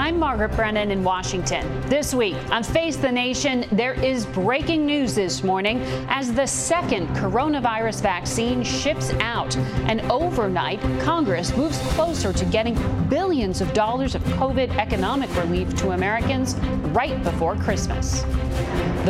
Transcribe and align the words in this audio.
I'm 0.00 0.18
Margaret 0.18 0.56
Brennan 0.56 0.90
in 0.90 1.04
Washington. 1.04 1.82
This 1.90 2.14
week 2.14 2.34
on 2.50 2.62
Face 2.62 2.96
the 2.96 3.12
Nation, 3.12 3.66
there 3.70 3.92
is 3.92 4.24
breaking 4.24 4.86
news 4.86 5.14
this 5.14 5.44
morning 5.44 5.82
as 6.08 6.32
the 6.32 6.46
second 6.46 7.06
coronavirus 7.08 8.00
vaccine 8.00 8.64
ships 8.64 9.12
out. 9.20 9.54
And 9.90 10.00
overnight, 10.10 10.80
Congress 11.02 11.54
moves 11.54 11.76
closer 11.92 12.32
to 12.32 12.44
getting 12.46 12.76
billions 13.10 13.60
of 13.60 13.74
dollars 13.74 14.14
of 14.14 14.22
COVID 14.24 14.74
economic 14.78 15.28
relief 15.36 15.76
to 15.76 15.90
Americans 15.90 16.54
right 16.94 17.22
before 17.22 17.54
Christmas. 17.56 18.24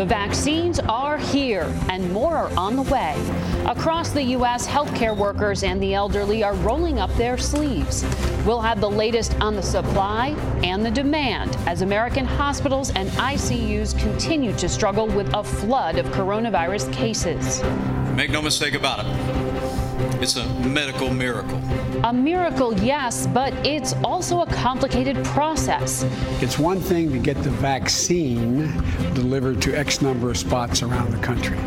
The 0.01 0.07
vaccines 0.07 0.81
are 0.81 1.19
here, 1.19 1.71
and 1.91 2.11
more 2.11 2.35
are 2.35 2.51
on 2.59 2.75
the 2.75 2.85
way. 2.85 3.15
Across 3.67 4.13
the 4.13 4.23
U.S., 4.23 4.67
healthcare 4.67 5.15
workers 5.15 5.63
and 5.63 5.79
the 5.79 5.93
elderly 5.93 6.43
are 6.43 6.55
rolling 6.55 6.99
up 6.99 7.15
their 7.17 7.37
sleeves. 7.37 8.03
We'll 8.47 8.63
have 8.63 8.81
the 8.81 8.89
latest 8.89 9.39
on 9.43 9.57
the 9.57 9.63
supply 9.63 10.29
and 10.65 10.87
the 10.87 10.91
demand 10.91 11.55
as 11.67 11.83
American 11.83 12.25
hospitals 12.25 12.89
and 12.93 13.11
ICUs 13.11 13.93
continue 13.99 14.57
to 14.57 14.71
struggle 14.71 15.07
with 15.07 15.31
a 15.35 15.45
flood 15.45 15.99
of 15.99 16.07
coronavirus 16.07 16.91
cases. 16.95 17.63
Make 18.17 18.31
no 18.31 18.41
mistake 18.41 18.73
about 18.73 19.05
it, 19.05 20.23
it's 20.23 20.37
a 20.37 20.49
medical 20.61 21.13
miracle. 21.13 21.61
A 22.03 22.13
miracle, 22.13 22.73
yes, 22.81 23.27
but 23.27 23.53
it's 23.67 23.93
also 24.03 24.41
a 24.41 24.47
complicated 24.47 25.23
process. 25.27 26.03
It's 26.41 26.59
one 26.59 26.81
thing 26.81 27.13
to 27.13 27.19
get 27.19 27.37
the 27.43 27.51
vaccine 27.51 28.73
delivered 29.13 29.61
to 29.63 29.75
X 29.75 30.01
number 30.01 30.31
of 30.31 30.39
spots 30.39 30.83
around 30.83 31.11
the 31.11 31.19
country. 31.19 31.59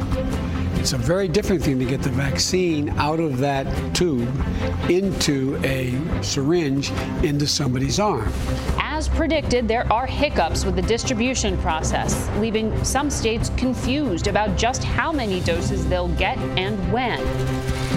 It's 0.79 0.93
a 0.93 0.97
very 0.97 1.27
different 1.27 1.61
thing 1.61 1.77
to 1.79 1.85
get 1.85 2.01
the 2.01 2.09
vaccine 2.09 2.89
out 2.97 3.19
of 3.19 3.37
that 3.37 3.95
tube 3.95 4.27
into 4.89 5.55
a 5.63 5.93
syringe 6.23 6.89
into 7.23 7.45
somebody's 7.45 7.99
arm. 7.99 8.33
As 8.79 9.07
predicted, 9.07 9.67
there 9.67 9.91
are 9.93 10.07
hiccups 10.07 10.65
with 10.65 10.75
the 10.75 10.81
distribution 10.81 11.57
process, 11.59 12.27
leaving 12.39 12.83
some 12.83 13.09
states 13.11 13.49
confused 13.55 14.27
about 14.27 14.57
just 14.57 14.83
how 14.83 15.11
many 15.11 15.41
doses 15.41 15.87
they'll 15.87 16.13
get 16.15 16.37
and 16.57 16.91
when. 16.91 17.21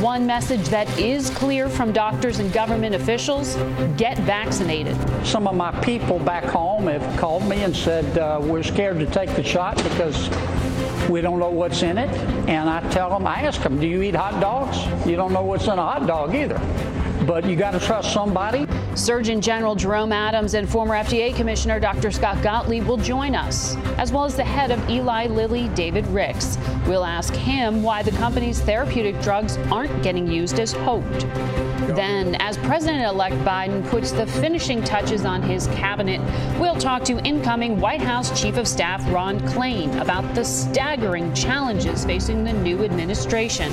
One 0.00 0.26
message 0.26 0.68
that 0.68 0.98
is 0.98 1.30
clear 1.30 1.70
from 1.70 1.90
doctors 1.90 2.38
and 2.38 2.52
government 2.52 2.94
officials 2.94 3.56
get 3.96 4.18
vaccinated. 4.18 4.94
Some 5.26 5.48
of 5.48 5.56
my 5.56 5.70
people 5.80 6.18
back 6.18 6.44
home 6.44 6.86
have 6.86 7.18
called 7.18 7.48
me 7.48 7.62
and 7.62 7.74
said, 7.74 8.18
uh, 8.18 8.38
We're 8.42 8.62
scared 8.62 8.98
to 8.98 9.06
take 9.06 9.34
the 9.34 9.42
shot 9.42 9.76
because 9.78 10.28
we 11.08 11.22
don't 11.22 11.38
know 11.38 11.48
what's 11.48 11.82
in 11.82 11.96
it. 11.96 12.10
And 12.46 12.68
I 12.68 12.86
tell 12.90 13.08
them, 13.08 13.26
I 13.26 13.40
ask 13.40 13.62
them, 13.62 13.80
Do 13.80 13.86
you 13.86 14.02
eat 14.02 14.14
hot 14.14 14.38
dogs? 14.38 14.76
You 15.08 15.16
don't 15.16 15.32
know 15.32 15.42
what's 15.42 15.64
in 15.64 15.70
a 15.70 15.76
hot 15.76 16.06
dog 16.06 16.34
either. 16.34 16.60
But 17.26 17.44
you 17.44 17.56
got 17.56 17.72
to 17.72 17.80
trust 17.80 18.12
somebody. 18.12 18.68
Surgeon 18.94 19.40
General 19.40 19.74
Jerome 19.74 20.12
Adams 20.12 20.54
and 20.54 20.68
former 20.68 20.94
FDA 20.94 21.34
Commissioner 21.34 21.80
Dr. 21.80 22.12
Scott 22.12 22.40
Gottlieb 22.40 22.86
will 22.86 22.96
join 22.96 23.34
us, 23.34 23.74
as 23.98 24.12
well 24.12 24.24
as 24.24 24.36
the 24.36 24.44
head 24.44 24.70
of 24.70 24.88
Eli 24.88 25.26
Lilly, 25.26 25.68
David 25.70 26.06
Ricks. 26.06 26.56
We'll 26.86 27.04
ask 27.04 27.34
him 27.34 27.82
why 27.82 28.04
the 28.04 28.12
company's 28.12 28.60
therapeutic 28.60 29.20
drugs 29.20 29.56
aren't 29.72 30.04
getting 30.04 30.30
used 30.30 30.60
as 30.60 30.72
hoped. 30.72 31.26
Then, 31.96 32.36
as 32.36 32.56
President 32.58 33.04
elect 33.04 33.36
Biden 33.36 33.86
puts 33.88 34.12
the 34.12 34.26
finishing 34.26 34.82
touches 34.82 35.24
on 35.24 35.42
his 35.42 35.66
cabinet, 35.68 36.20
we'll 36.60 36.76
talk 36.76 37.02
to 37.04 37.18
incoming 37.24 37.80
White 37.80 38.00
House 38.00 38.40
Chief 38.40 38.56
of 38.56 38.68
Staff 38.68 39.04
Ron 39.12 39.40
Klain 39.40 40.00
about 40.00 40.34
the 40.34 40.44
staggering 40.44 41.34
challenges 41.34 42.04
facing 42.04 42.44
the 42.44 42.52
new 42.52 42.84
administration. 42.84 43.72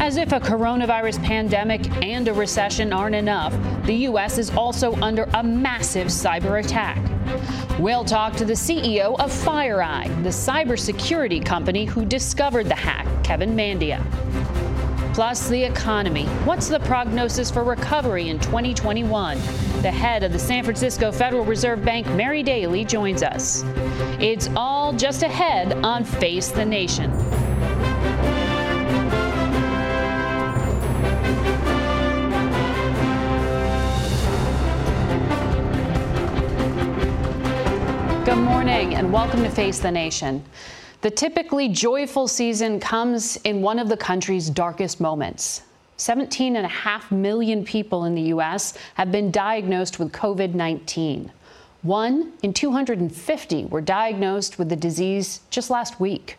As 0.00 0.16
if 0.16 0.32
a 0.32 0.40
coronavirus 0.40 1.22
pandemic 1.24 1.90
and 2.04 2.28
a 2.28 2.32
recession 2.32 2.67
aren't 2.92 3.14
enough, 3.14 3.54
the 3.86 3.94
U.S. 3.94 4.36
is 4.36 4.50
also 4.50 4.94
under 4.96 5.22
a 5.34 5.42
massive 5.42 6.08
cyber 6.08 6.62
attack. 6.62 6.98
We'll 7.78 8.04
talk 8.04 8.34
to 8.36 8.44
the 8.44 8.52
CEO 8.52 9.18
of 9.18 9.32
FireEye, 9.32 10.22
the 10.22 10.28
cybersecurity 10.28 11.44
company 11.44 11.86
who 11.86 12.04
discovered 12.04 12.68
the 12.68 12.74
hack, 12.74 13.06
Kevin 13.24 13.56
Mandia. 13.56 14.04
Plus, 15.14 15.48
the 15.48 15.64
economy. 15.64 16.26
What's 16.44 16.68
the 16.68 16.80
prognosis 16.80 17.50
for 17.50 17.64
recovery 17.64 18.28
in 18.28 18.38
2021? 18.38 19.38
The 19.82 19.90
head 19.90 20.22
of 20.22 20.32
the 20.32 20.38
San 20.38 20.62
Francisco 20.62 21.10
Federal 21.10 21.44
Reserve 21.44 21.84
Bank, 21.84 22.06
Mary 22.08 22.42
Daly, 22.42 22.84
joins 22.84 23.22
us. 23.22 23.64
It's 24.20 24.50
all 24.54 24.92
just 24.92 25.22
ahead 25.22 25.72
on 25.84 26.04
Face 26.04 26.48
the 26.48 26.66
Nation. 26.66 27.10
Good 38.28 38.44
morning 38.44 38.94
and 38.94 39.10
welcome 39.10 39.42
to 39.42 39.48
Face 39.48 39.78
the 39.78 39.90
Nation. 39.90 40.44
The 41.00 41.10
typically 41.10 41.66
joyful 41.70 42.28
season 42.28 42.78
comes 42.78 43.36
in 43.36 43.62
one 43.62 43.78
of 43.78 43.88
the 43.88 43.96
country's 43.96 44.50
darkest 44.50 45.00
moments. 45.00 45.62
17.5 45.96 47.10
million 47.10 47.64
people 47.64 48.04
in 48.04 48.14
the 48.14 48.20
U.S. 48.24 48.76
have 48.96 49.10
been 49.10 49.30
diagnosed 49.30 49.98
with 49.98 50.12
COVID 50.12 50.52
19. 50.52 51.32
One 51.80 52.34
in 52.42 52.52
250 52.52 53.64
were 53.64 53.80
diagnosed 53.80 54.58
with 54.58 54.68
the 54.68 54.76
disease 54.76 55.40
just 55.48 55.70
last 55.70 55.98
week. 55.98 56.36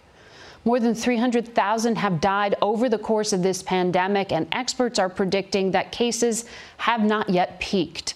More 0.65 0.79
than 0.79 0.93
300,000 0.93 1.97
have 1.97 2.21
died 2.21 2.53
over 2.61 2.87
the 2.87 2.99
course 2.99 3.33
of 3.33 3.41
this 3.41 3.63
pandemic, 3.63 4.31
and 4.31 4.47
experts 4.51 4.99
are 4.99 5.09
predicting 5.09 5.71
that 5.71 5.91
cases 5.91 6.45
have 6.77 7.03
not 7.03 7.31
yet 7.31 7.59
peaked. 7.59 8.13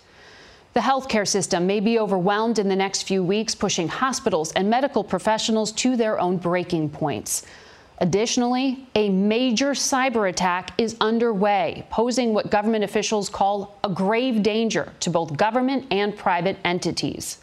The 0.73 0.79
healthcare 0.79 1.27
system 1.27 1.67
may 1.67 1.79
be 1.79 1.99
overwhelmed 1.99 2.57
in 2.57 2.67
the 2.67 2.75
next 2.75 3.03
few 3.03 3.23
weeks, 3.23 3.53
pushing 3.53 3.87
hospitals 3.87 4.51
and 4.53 4.69
medical 4.69 5.03
professionals 5.03 5.71
to 5.73 5.95
their 5.95 6.19
own 6.19 6.37
breaking 6.37 6.89
points. 6.89 7.45
Additionally, 7.99 8.87
a 8.95 9.09
major 9.09 9.71
cyber 9.71 10.27
attack 10.27 10.71
is 10.79 10.95
underway, 10.99 11.85
posing 11.91 12.33
what 12.33 12.49
government 12.49 12.83
officials 12.83 13.29
call 13.29 13.77
a 13.83 13.89
grave 13.89 14.41
danger 14.41 14.91
to 15.01 15.11
both 15.11 15.37
government 15.37 15.85
and 15.91 16.17
private 16.17 16.57
entities. 16.65 17.37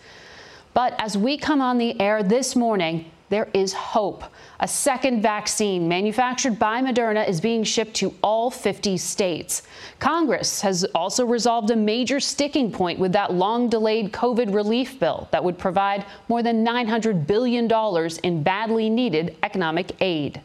But 0.74 0.94
as 0.98 1.16
we 1.16 1.38
come 1.38 1.60
on 1.60 1.78
the 1.78 2.00
air 2.00 2.24
this 2.24 2.56
morning, 2.56 3.12
there 3.30 3.48
is 3.54 3.72
hope. 3.72 4.24
A 4.58 4.66
second 4.68 5.22
vaccine 5.22 5.88
manufactured 5.88 6.58
by 6.58 6.82
Moderna 6.82 7.26
is 7.26 7.40
being 7.40 7.62
shipped 7.62 7.94
to 7.94 8.12
all 8.22 8.50
50 8.50 8.96
states. 8.96 9.62
Congress 10.00 10.60
has 10.60 10.84
also 10.96 11.24
resolved 11.24 11.70
a 11.70 11.76
major 11.76 12.18
sticking 12.18 12.72
point 12.72 12.98
with 12.98 13.12
that 13.12 13.32
long 13.32 13.68
delayed 13.68 14.12
COVID 14.12 14.52
relief 14.52 14.98
bill 14.98 15.28
that 15.30 15.42
would 15.42 15.58
provide 15.58 16.04
more 16.28 16.42
than 16.42 16.66
$900 16.66 17.26
billion 17.26 17.70
in 18.24 18.42
badly 18.42 18.90
needed 18.90 19.36
economic 19.44 19.96
aid. 20.02 20.40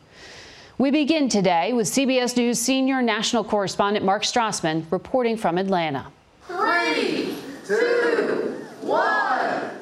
We 0.77 0.91
begin 0.91 1.27
today 1.27 1.73
with 1.73 1.87
CBS 1.87 2.37
News 2.37 2.59
senior 2.59 3.01
national 3.01 3.45
correspondent 3.45 4.05
Mark 4.05 4.21
Strassmann 4.23 4.85
reporting 4.91 5.37
from 5.37 5.57
Atlanta. 5.57 6.05
Three, 6.47 7.35
two, 7.65 8.63
one! 8.81 9.74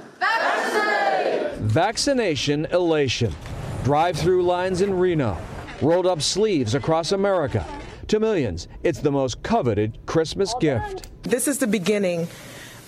Vaccination 1.73 2.65
elation. 2.65 3.33
Drive 3.83 4.15
through 4.15 4.43
lines 4.43 4.81
in 4.81 4.93
Reno. 4.93 5.35
Rolled 5.81 6.05
up 6.05 6.21
sleeves 6.21 6.75
across 6.75 7.13
America. 7.13 7.65
To 8.09 8.19
millions, 8.19 8.67
it's 8.83 8.99
the 8.99 9.11
most 9.11 9.41
coveted 9.41 9.97
Christmas 10.05 10.53
gift. 10.59 11.09
This 11.23 11.47
is 11.47 11.57
the 11.57 11.65
beginning 11.65 12.27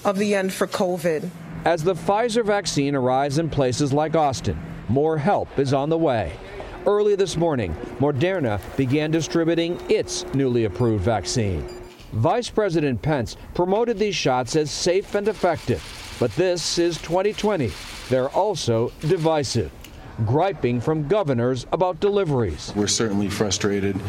of 0.04 0.20
the 0.20 0.36
end 0.36 0.54
for 0.54 0.68
COVID. 0.68 1.28
As 1.66 1.84
the 1.84 1.96
Pfizer 1.96 2.46
vaccine 2.46 2.94
arrives 2.94 3.40
in 3.40 3.50
places 3.50 3.92
like 3.92 4.16
Austin, 4.16 4.62
more 4.88 5.18
help 5.18 5.58
is 5.58 5.74
on 5.74 5.90
the 5.90 5.98
way. 5.98 6.34
Early 6.86 7.16
this 7.16 7.38
morning, 7.38 7.76
Moderna 7.98 8.62
began 8.78 9.10
distributing 9.10 9.82
its 9.90 10.32
newly 10.36 10.66
approved 10.66 11.04
vaccine. 11.04 11.68
Vice 12.12 12.52
President 12.52 13.02
Pence 13.02 13.36
promoted 13.56 13.98
these 13.98 14.16
shots 14.16 14.56
as 14.56 14.70
safe 14.70 15.16
and 15.16 15.28
effective, 15.28 15.84
but 16.20 16.30
this 16.36 16.78
is 16.78 17.02
2020. 17.02 17.72
They're 18.10 18.30
also 18.30 18.92
divisive, 19.02 19.72
griping 20.26 20.80
from 20.80 21.08
governors 21.08 21.66
about 21.72 22.00
deliveries. 22.00 22.72
We're 22.76 22.88
certainly 22.88 23.30
frustrated 23.30 24.00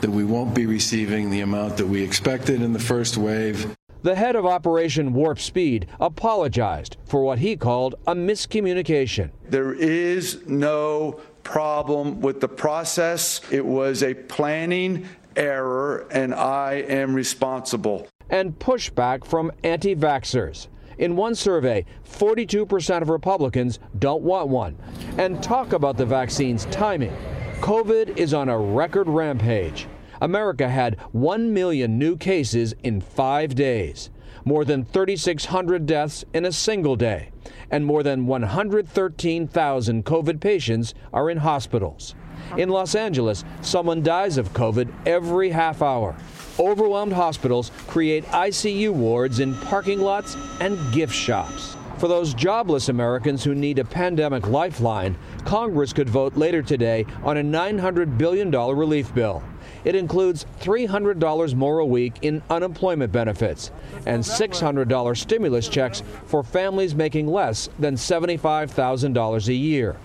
that 0.00 0.10
we 0.10 0.24
won't 0.24 0.54
be 0.54 0.66
receiving 0.66 1.30
the 1.30 1.40
amount 1.40 1.76
that 1.76 1.86
we 1.86 2.02
expected 2.02 2.62
in 2.62 2.72
the 2.72 2.78
first 2.78 3.16
wave. 3.16 3.76
The 4.02 4.14
head 4.14 4.36
of 4.36 4.46
Operation 4.46 5.12
Warp 5.12 5.40
Speed 5.40 5.86
apologized 6.00 6.96
for 7.06 7.22
what 7.22 7.38
he 7.38 7.56
called 7.56 7.96
a 8.06 8.14
miscommunication. 8.14 9.30
There 9.48 9.74
is 9.74 10.46
no 10.46 11.20
problem 11.42 12.20
with 12.20 12.40
the 12.40 12.48
process. 12.48 13.40
It 13.50 13.64
was 13.64 14.02
a 14.02 14.14
planning 14.14 15.08
error, 15.34 16.06
and 16.10 16.34
I 16.34 16.84
am 16.88 17.14
responsible. 17.14 18.08
And 18.30 18.58
pushback 18.58 19.24
from 19.24 19.52
anti 19.62 19.94
vaxxers. 19.94 20.68
In 20.98 21.16
one 21.16 21.34
survey, 21.34 21.84
42% 22.08 23.02
of 23.02 23.08
Republicans 23.08 23.78
don't 23.98 24.22
want 24.22 24.48
one. 24.48 24.76
And 25.18 25.42
talk 25.42 25.72
about 25.72 25.96
the 25.96 26.06
vaccine's 26.06 26.64
timing. 26.66 27.14
COVID 27.60 28.16
is 28.16 28.32
on 28.32 28.48
a 28.48 28.58
record 28.58 29.08
rampage. 29.08 29.86
America 30.20 30.68
had 30.68 30.98
1 31.12 31.52
million 31.52 31.98
new 31.98 32.16
cases 32.16 32.74
in 32.82 33.00
five 33.00 33.54
days, 33.54 34.10
more 34.44 34.64
than 34.64 34.84
3,600 34.84 35.84
deaths 35.84 36.24
in 36.32 36.46
a 36.46 36.52
single 36.52 36.96
day, 36.96 37.30
and 37.70 37.84
more 37.84 38.02
than 38.02 38.26
113,000 38.26 40.04
COVID 40.04 40.40
patients 40.40 40.94
are 41.12 41.28
in 41.28 41.38
hospitals. 41.38 42.14
In 42.56 42.68
Los 42.68 42.94
Angeles, 42.94 43.44
someone 43.60 44.02
dies 44.02 44.38
of 44.38 44.52
COVID 44.52 44.90
every 45.04 45.50
half 45.50 45.82
hour. 45.82 46.16
Overwhelmed 46.58 47.12
hospitals 47.12 47.70
create 47.86 48.24
ICU 48.26 48.90
wards 48.90 49.40
in 49.40 49.54
parking 49.54 50.00
lots 50.00 50.36
and 50.60 50.78
gift 50.92 51.14
shops. 51.14 51.76
For 51.98 52.08
those 52.08 52.34
jobless 52.34 52.88
Americans 52.88 53.42
who 53.42 53.54
need 53.54 53.78
a 53.78 53.84
pandemic 53.84 54.46
lifeline, 54.46 55.16
Congress 55.44 55.92
could 55.92 56.08
vote 56.08 56.36
later 56.36 56.62
today 56.62 57.06
on 57.22 57.38
a 57.38 57.42
$900 57.42 58.18
billion 58.18 58.50
relief 58.50 59.14
bill. 59.14 59.42
It 59.84 59.94
includes 59.94 60.46
$300 60.60 61.54
more 61.54 61.78
a 61.78 61.86
week 61.86 62.14
in 62.22 62.42
unemployment 62.50 63.12
benefits 63.12 63.70
and 64.04 64.22
$600 64.22 65.16
stimulus 65.16 65.68
checks 65.68 66.02
for 66.26 66.42
families 66.42 66.94
making 66.94 67.28
less 67.28 67.68
than 67.78 67.94
$75,000 67.94 69.48
a 69.48 69.54
year. 69.54 69.96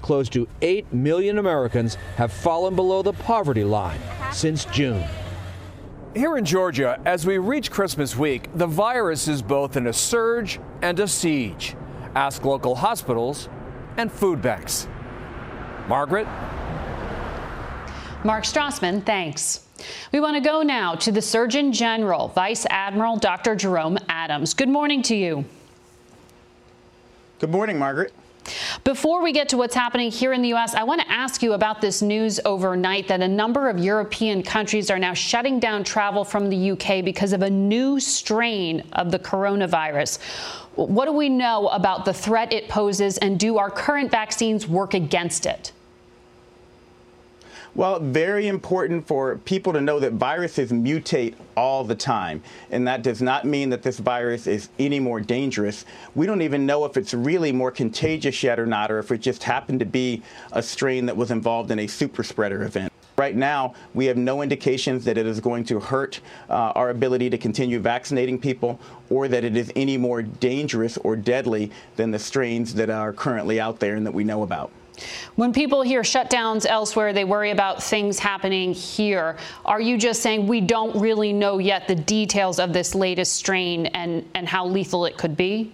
Close 0.00 0.28
to 0.30 0.48
8 0.60 0.92
million 0.92 1.38
Americans 1.38 1.94
have 2.16 2.32
fallen 2.32 2.74
below 2.76 3.02
the 3.02 3.12
poverty 3.12 3.64
line 3.64 4.00
since 4.32 4.64
June. 4.66 5.04
Here 6.14 6.36
in 6.36 6.44
Georgia, 6.44 7.00
as 7.06 7.24
we 7.24 7.38
reach 7.38 7.70
Christmas 7.70 8.14
week, 8.14 8.50
the 8.54 8.66
virus 8.66 9.28
is 9.28 9.40
both 9.40 9.78
in 9.78 9.86
a 9.86 9.94
surge 9.94 10.60
and 10.82 11.00
a 11.00 11.08
siege. 11.08 11.74
Ask 12.14 12.44
local 12.44 12.74
hospitals 12.74 13.48
and 13.96 14.12
food 14.12 14.42
banks. 14.42 14.88
Margaret? 15.88 16.26
Mark 18.24 18.44
Strassmann, 18.44 19.02
thanks. 19.06 19.66
We 20.12 20.20
want 20.20 20.36
to 20.36 20.42
go 20.42 20.60
now 20.60 20.94
to 20.96 21.10
the 21.10 21.22
Surgeon 21.22 21.72
General, 21.72 22.28
Vice 22.28 22.66
Admiral 22.68 23.16
Dr. 23.16 23.56
Jerome 23.56 23.96
Adams. 24.10 24.52
Good 24.52 24.68
morning 24.68 25.00
to 25.04 25.16
you. 25.16 25.46
Good 27.38 27.50
morning, 27.50 27.78
Margaret. 27.78 28.12
Before 28.84 29.22
we 29.22 29.32
get 29.32 29.48
to 29.50 29.56
what's 29.56 29.74
happening 29.74 30.10
here 30.10 30.32
in 30.32 30.42
the 30.42 30.48
U.S., 30.48 30.74
I 30.74 30.82
want 30.82 31.00
to 31.00 31.10
ask 31.10 31.42
you 31.42 31.52
about 31.52 31.80
this 31.80 32.02
news 32.02 32.40
overnight 32.44 33.08
that 33.08 33.20
a 33.20 33.28
number 33.28 33.68
of 33.68 33.78
European 33.78 34.42
countries 34.42 34.90
are 34.90 34.98
now 34.98 35.14
shutting 35.14 35.60
down 35.60 35.84
travel 35.84 36.24
from 36.24 36.48
the 36.50 36.56
U.K. 36.56 37.02
because 37.02 37.32
of 37.32 37.42
a 37.42 37.50
new 37.50 38.00
strain 38.00 38.82
of 38.92 39.10
the 39.10 39.18
coronavirus. 39.18 40.18
What 40.74 41.04
do 41.04 41.12
we 41.12 41.28
know 41.28 41.68
about 41.68 42.04
the 42.04 42.14
threat 42.14 42.52
it 42.52 42.68
poses, 42.68 43.18
and 43.18 43.38
do 43.38 43.58
our 43.58 43.70
current 43.70 44.10
vaccines 44.10 44.66
work 44.66 44.94
against 44.94 45.46
it? 45.46 45.72
Well, 47.74 48.00
very 48.00 48.48
important 48.48 49.06
for 49.06 49.38
people 49.38 49.72
to 49.72 49.80
know 49.80 49.98
that 49.98 50.12
viruses 50.12 50.70
mutate 50.70 51.34
all 51.56 51.84
the 51.84 51.94
time. 51.94 52.42
And 52.70 52.86
that 52.86 53.02
does 53.02 53.22
not 53.22 53.46
mean 53.46 53.70
that 53.70 53.82
this 53.82 53.98
virus 53.98 54.46
is 54.46 54.68
any 54.78 55.00
more 55.00 55.20
dangerous. 55.20 55.86
We 56.14 56.26
don't 56.26 56.42
even 56.42 56.66
know 56.66 56.84
if 56.84 56.98
it's 56.98 57.14
really 57.14 57.50
more 57.50 57.70
contagious 57.70 58.42
yet 58.42 58.60
or 58.60 58.66
not, 58.66 58.90
or 58.90 58.98
if 58.98 59.10
it 59.10 59.22
just 59.22 59.42
happened 59.44 59.80
to 59.80 59.86
be 59.86 60.22
a 60.52 60.62
strain 60.62 61.06
that 61.06 61.16
was 61.16 61.30
involved 61.30 61.70
in 61.70 61.78
a 61.78 61.86
super 61.86 62.22
spreader 62.22 62.62
event. 62.62 62.92
Right 63.16 63.36
now, 63.36 63.72
we 63.94 64.04
have 64.04 64.18
no 64.18 64.42
indications 64.42 65.06
that 65.06 65.16
it 65.16 65.24
is 65.24 65.40
going 65.40 65.64
to 65.64 65.80
hurt 65.80 66.20
uh, 66.50 66.72
our 66.74 66.90
ability 66.90 67.30
to 67.30 67.38
continue 67.38 67.78
vaccinating 67.78 68.38
people 68.38 68.80
or 69.08 69.28
that 69.28 69.44
it 69.44 69.56
is 69.56 69.72
any 69.76 69.96
more 69.96 70.20
dangerous 70.20 70.98
or 70.98 71.16
deadly 71.16 71.70
than 71.96 72.10
the 72.10 72.18
strains 72.18 72.74
that 72.74 72.90
are 72.90 73.14
currently 73.14 73.58
out 73.58 73.80
there 73.80 73.94
and 73.94 74.04
that 74.04 74.12
we 74.12 74.24
know 74.24 74.42
about. 74.42 74.70
When 75.36 75.52
people 75.52 75.82
hear 75.82 76.02
shutdowns 76.02 76.66
elsewhere, 76.66 77.12
they 77.12 77.24
worry 77.24 77.50
about 77.50 77.82
things 77.82 78.18
happening 78.18 78.72
here. 78.74 79.36
Are 79.64 79.80
you 79.80 79.96
just 79.96 80.22
saying 80.22 80.46
we 80.46 80.60
don't 80.60 80.94
really 80.96 81.32
know 81.32 81.58
yet 81.58 81.88
the 81.88 81.94
details 81.94 82.58
of 82.58 82.72
this 82.72 82.94
latest 82.94 83.34
strain 83.34 83.86
and, 83.86 84.28
and 84.34 84.46
how 84.48 84.66
lethal 84.66 85.06
it 85.06 85.16
could 85.16 85.36
be? 85.36 85.72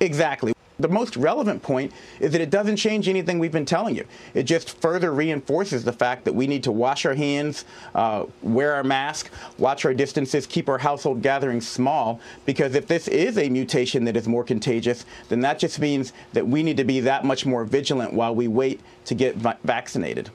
Exactly. 0.00 0.53
The 0.84 0.88
most 0.90 1.16
relevant 1.16 1.62
point 1.62 1.92
is 2.20 2.32
that 2.32 2.42
it 2.42 2.50
doesn't 2.50 2.76
change 2.76 3.08
anything 3.08 3.38
we've 3.38 3.50
been 3.50 3.64
telling 3.64 3.96
you. 3.96 4.04
It 4.34 4.42
just 4.42 4.78
further 4.82 5.14
reinforces 5.14 5.82
the 5.82 5.94
fact 5.94 6.26
that 6.26 6.34
we 6.34 6.46
need 6.46 6.62
to 6.64 6.72
wash 6.72 7.06
our 7.06 7.14
hands, 7.14 7.64
uh, 7.94 8.26
wear 8.42 8.74
our 8.74 8.84
mask, 8.84 9.30
watch 9.56 9.86
our 9.86 9.94
distances, 9.94 10.46
keep 10.46 10.68
our 10.68 10.76
household 10.76 11.22
gatherings 11.22 11.66
small, 11.66 12.20
because 12.44 12.74
if 12.74 12.86
this 12.86 13.08
is 13.08 13.38
a 13.38 13.48
mutation 13.48 14.04
that 14.04 14.14
is 14.14 14.28
more 14.28 14.44
contagious, 14.44 15.06
then 15.30 15.40
that 15.40 15.58
just 15.58 15.78
means 15.78 16.12
that 16.34 16.46
we 16.46 16.62
need 16.62 16.76
to 16.76 16.84
be 16.84 17.00
that 17.00 17.24
much 17.24 17.46
more 17.46 17.64
vigilant 17.64 18.12
while 18.12 18.34
we 18.34 18.46
wait 18.46 18.78
to 19.06 19.14
get 19.14 19.36
va- 19.36 19.56
vaccinated. 19.64 20.28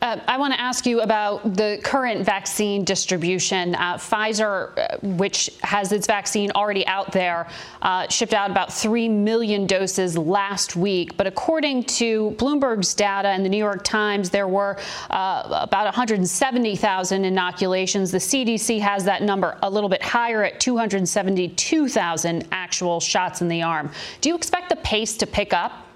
Uh, 0.00 0.18
I 0.26 0.38
want 0.38 0.54
to 0.54 0.60
ask 0.60 0.86
you 0.86 1.00
about 1.00 1.54
the 1.54 1.80
current 1.82 2.24
vaccine 2.24 2.84
distribution. 2.84 3.74
Uh, 3.74 3.96
Pfizer, 3.96 4.76
uh, 4.78 4.98
which 5.16 5.50
has 5.62 5.92
its 5.92 6.06
vaccine 6.06 6.50
already 6.52 6.86
out 6.86 7.12
there, 7.12 7.48
uh, 7.82 8.08
shipped 8.08 8.34
out 8.34 8.50
about 8.50 8.72
3 8.72 9.08
million 9.08 9.66
doses 9.66 10.16
last 10.16 10.76
week. 10.76 11.16
But 11.16 11.26
according 11.26 11.84
to 11.84 12.32
Bloomberg's 12.38 12.94
data 12.94 13.28
and 13.28 13.44
the 13.44 13.48
New 13.48 13.58
York 13.58 13.84
Times, 13.84 14.30
there 14.30 14.48
were 14.48 14.78
uh, 15.10 15.42
about 15.62 15.84
170,000 15.84 17.24
inoculations. 17.24 18.10
The 18.10 18.18
CDC 18.18 18.80
has 18.80 19.04
that 19.04 19.22
number 19.22 19.58
a 19.62 19.70
little 19.70 19.88
bit 19.88 20.02
higher 20.02 20.44
at 20.44 20.60
272,000 20.60 22.48
actual 22.52 23.00
shots 23.00 23.40
in 23.40 23.48
the 23.48 23.62
arm. 23.62 23.90
Do 24.20 24.28
you 24.28 24.36
expect 24.36 24.68
the 24.68 24.76
pace 24.76 25.16
to 25.18 25.26
pick 25.26 25.52
up? 25.52 25.87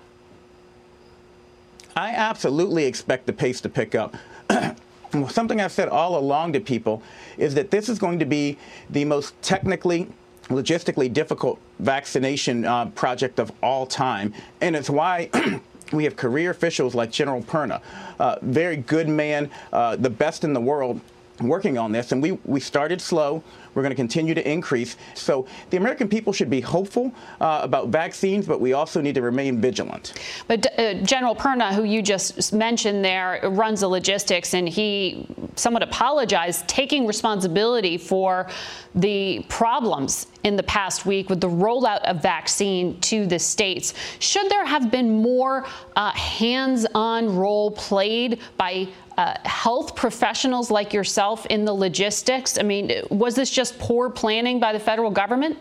I 1.97 2.11
absolutely 2.11 2.85
expect 2.85 3.27
the 3.27 3.33
pace 3.33 3.61
to 3.63 3.69
pick 3.69 3.95
up. 3.95 4.17
Something 5.29 5.61
I've 5.61 5.73
said 5.73 5.89
all 5.89 6.19
along 6.19 6.55
to 6.55 6.61
people 6.61 7.03
is 7.37 7.55
that 7.55 7.71
this 7.71 7.89
is 7.89 7.99
going 7.99 8.19
to 8.19 8.25
be 8.25 8.57
the 8.89 9.05
most 9.05 9.41
technically 9.43 10.09
logistically 10.49 11.13
difficult 11.13 11.61
vaccination 11.79 12.65
uh, 12.65 12.87
project 12.87 13.39
of 13.39 13.53
all 13.63 13.87
time. 13.87 14.33
And 14.61 14.75
it's 14.75 14.89
why 14.89 15.31
we 15.93 16.05
have 16.05 16.17
career 16.17 16.51
officials 16.51 16.95
like 16.95 17.11
General 17.11 17.43
Perna, 17.43 17.83
uh, 18.19 18.37
very 18.41 18.77
good 18.77 19.09
man, 19.09 19.51
uh, 19.73 19.97
the 19.97 20.11
best 20.11 20.45
in 20.45 20.55
the 20.55 20.61
world, 20.61 21.01
working 21.49 21.79
on 21.79 21.93
this. 21.93 22.13
And 22.13 22.23
we, 22.23 22.33
we 22.45 22.61
started 22.61 23.01
slow. 23.01 23.43
We're 23.75 23.83
going 23.83 23.91
to 23.91 23.97
continue 23.97 24.35
to 24.35 24.51
increase. 24.51 24.97
So 25.15 25.47
the 25.71 25.77
American 25.79 26.09
people 26.09 26.33
should 26.33 26.51
be 26.51 26.61
hopeful 26.61 27.13
uh, 27.41 27.61
about 27.63 27.89
vaccines, 27.89 28.47
but 28.47 28.61
we 28.61 28.75
also 28.75 29.01
need 29.01 29.15
to 29.15 29.23
remain 29.23 29.61
vigilant. 29.61 30.15
But 30.47 30.79
uh, 30.79 30.95
General 31.03 31.35
Perna, 31.35 31.73
who 31.73 31.85
you 31.85 32.03
just 32.03 32.53
mentioned 32.53 33.05
there, 33.05 33.41
runs 33.45 33.81
the 33.81 33.89
logistics, 33.89 34.55
and 34.55 34.69
he 34.69 35.27
somewhat 35.57 35.83
apologized, 35.83 36.69
taking 36.69 37.07
responsibility 37.07 37.97
for 37.97 38.49
the 38.95 39.45
problems 39.49 40.27
in 40.45 40.57
the 40.57 40.63
past 40.65 41.07
week 41.07 41.31
with 41.31 41.41
the 41.41 41.49
rollout 41.49 42.01
of 42.01 42.21
vaccine 42.21 43.01
to 43.01 43.27
the 43.27 43.39
states. 43.39 43.95
Should 44.19 44.51
there 44.51 44.67
have 44.67 44.91
been 44.91 45.23
more 45.23 45.67
uh, 45.97 46.11
hands 46.13 46.87
on 46.95 47.35
role 47.35 47.71
played 47.71 48.41
by 48.57 48.89
uh, 49.17 49.35
health 49.45 49.95
professionals 49.95 50.71
like 50.71 50.93
yourself 50.93 51.47
in 51.47 51.65
the 51.65 51.73
logistics? 51.73 52.59
I 52.59 52.63
mean, 52.63 52.93
was 53.11 53.35
this 53.35 53.51
just 53.51 53.79
poor 53.79 54.11
planning 54.11 54.61
by 54.61 54.73
the 54.73 54.81
federal 54.81 55.11
government? 55.11 55.59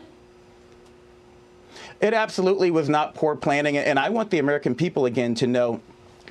It 2.01 2.13
absolutely 2.13 2.71
was 2.71 2.89
not 2.89 3.13
poor 3.13 3.35
planning. 3.35 3.77
And 3.77 3.99
I 3.99 4.09
want 4.09 4.31
the 4.31 4.39
American 4.39 4.73
people 4.73 5.05
again 5.05 5.35
to 5.35 5.47
know 5.47 5.81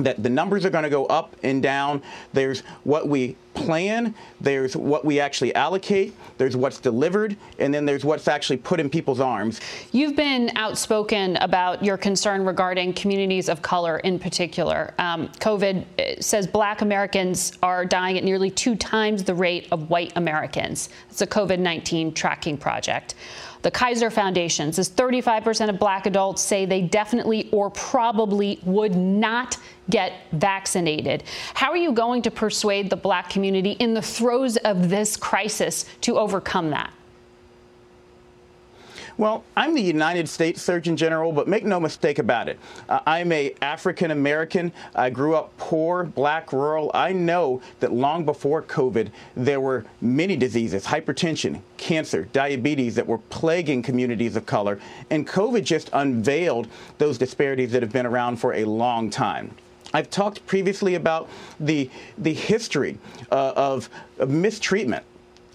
that 0.04 0.22
the 0.22 0.30
numbers 0.30 0.64
are 0.64 0.70
going 0.70 0.84
to 0.84 0.90
go 0.90 1.06
up 1.06 1.36
and 1.42 1.62
down. 1.62 2.02
There's 2.32 2.60
what 2.84 3.08
we 3.08 3.36
plan, 3.54 4.14
there's 4.40 4.76
what 4.76 5.04
we 5.04 5.20
actually 5.20 5.54
allocate, 5.54 6.14
there's 6.38 6.56
what's 6.56 6.78
delivered, 6.78 7.36
and 7.58 7.74
then 7.74 7.84
there's 7.84 8.04
what's 8.04 8.28
actually 8.28 8.56
put 8.56 8.80
in 8.80 8.88
people's 8.88 9.20
arms. 9.20 9.60
You've 9.92 10.16
been 10.16 10.50
outspoken 10.56 11.36
about 11.38 11.84
your 11.84 11.96
concern 11.96 12.44
regarding 12.44 12.94
communities 12.94 13.48
of 13.48 13.60
color 13.60 13.98
in 13.98 14.18
particular. 14.18 14.94
Um, 14.98 15.28
COVID 15.40 15.84
uh, 15.98 16.20
says 16.20 16.46
black 16.46 16.80
Americans 16.80 17.58
are 17.62 17.84
dying 17.84 18.16
at 18.16 18.24
nearly 18.24 18.50
two 18.50 18.76
times 18.76 19.24
the 19.24 19.34
rate 19.34 19.68
of 19.72 19.90
white 19.90 20.12
Americans. 20.16 20.88
It's 21.10 21.20
a 21.20 21.26
COVID 21.26 21.58
19 21.58 22.14
tracking 22.14 22.56
project. 22.56 23.14
The 23.62 23.70
Kaiser 23.70 24.10
Foundation 24.10 24.72
says 24.72 24.88
35% 24.88 25.68
of 25.68 25.78
black 25.78 26.06
adults 26.06 26.42
say 26.42 26.64
they 26.64 26.80
definitely 26.80 27.50
or 27.52 27.70
probably 27.70 28.58
would 28.64 28.94
not 28.94 29.58
get 29.90 30.12
vaccinated. 30.32 31.24
How 31.54 31.70
are 31.70 31.76
you 31.76 31.92
going 31.92 32.22
to 32.22 32.30
persuade 32.30 32.88
the 32.88 32.96
black 32.96 33.28
community 33.28 33.72
in 33.72 33.92
the 33.92 34.02
throes 34.02 34.56
of 34.58 34.88
this 34.88 35.16
crisis 35.16 35.84
to 36.02 36.18
overcome 36.18 36.70
that? 36.70 36.92
Well, 39.20 39.44
I'm 39.54 39.74
the 39.74 39.82
United 39.82 40.30
States 40.30 40.62
Surgeon 40.62 40.96
General, 40.96 41.30
but 41.30 41.46
make 41.46 41.62
no 41.62 41.78
mistake 41.78 42.18
about 42.18 42.48
it. 42.48 42.58
Uh, 42.88 43.00
I'm 43.04 43.30
a 43.32 43.54
African 43.60 44.12
American. 44.12 44.72
I 44.94 45.10
grew 45.10 45.36
up 45.36 45.54
poor, 45.58 46.04
black, 46.04 46.54
rural. 46.54 46.90
I 46.94 47.12
know 47.12 47.60
that 47.80 47.92
long 47.92 48.24
before 48.24 48.62
COVID, 48.62 49.10
there 49.36 49.60
were 49.60 49.84
many 50.00 50.36
diseases, 50.36 50.86
hypertension, 50.86 51.60
cancer, 51.76 52.28
diabetes 52.32 52.94
that 52.94 53.06
were 53.06 53.18
plaguing 53.18 53.82
communities 53.82 54.36
of 54.36 54.46
color, 54.46 54.80
and 55.10 55.28
COVID 55.28 55.64
just 55.64 55.90
unveiled 55.92 56.66
those 56.96 57.18
disparities 57.18 57.72
that 57.72 57.82
have 57.82 57.92
been 57.92 58.06
around 58.06 58.36
for 58.36 58.54
a 58.54 58.64
long 58.64 59.10
time. 59.10 59.54
I've 59.92 60.08
talked 60.08 60.46
previously 60.46 60.94
about 60.94 61.28
the 61.58 61.90
the 62.16 62.32
history 62.32 62.96
uh, 63.30 63.52
of, 63.54 63.90
of 64.18 64.30
mistreatment 64.30 65.04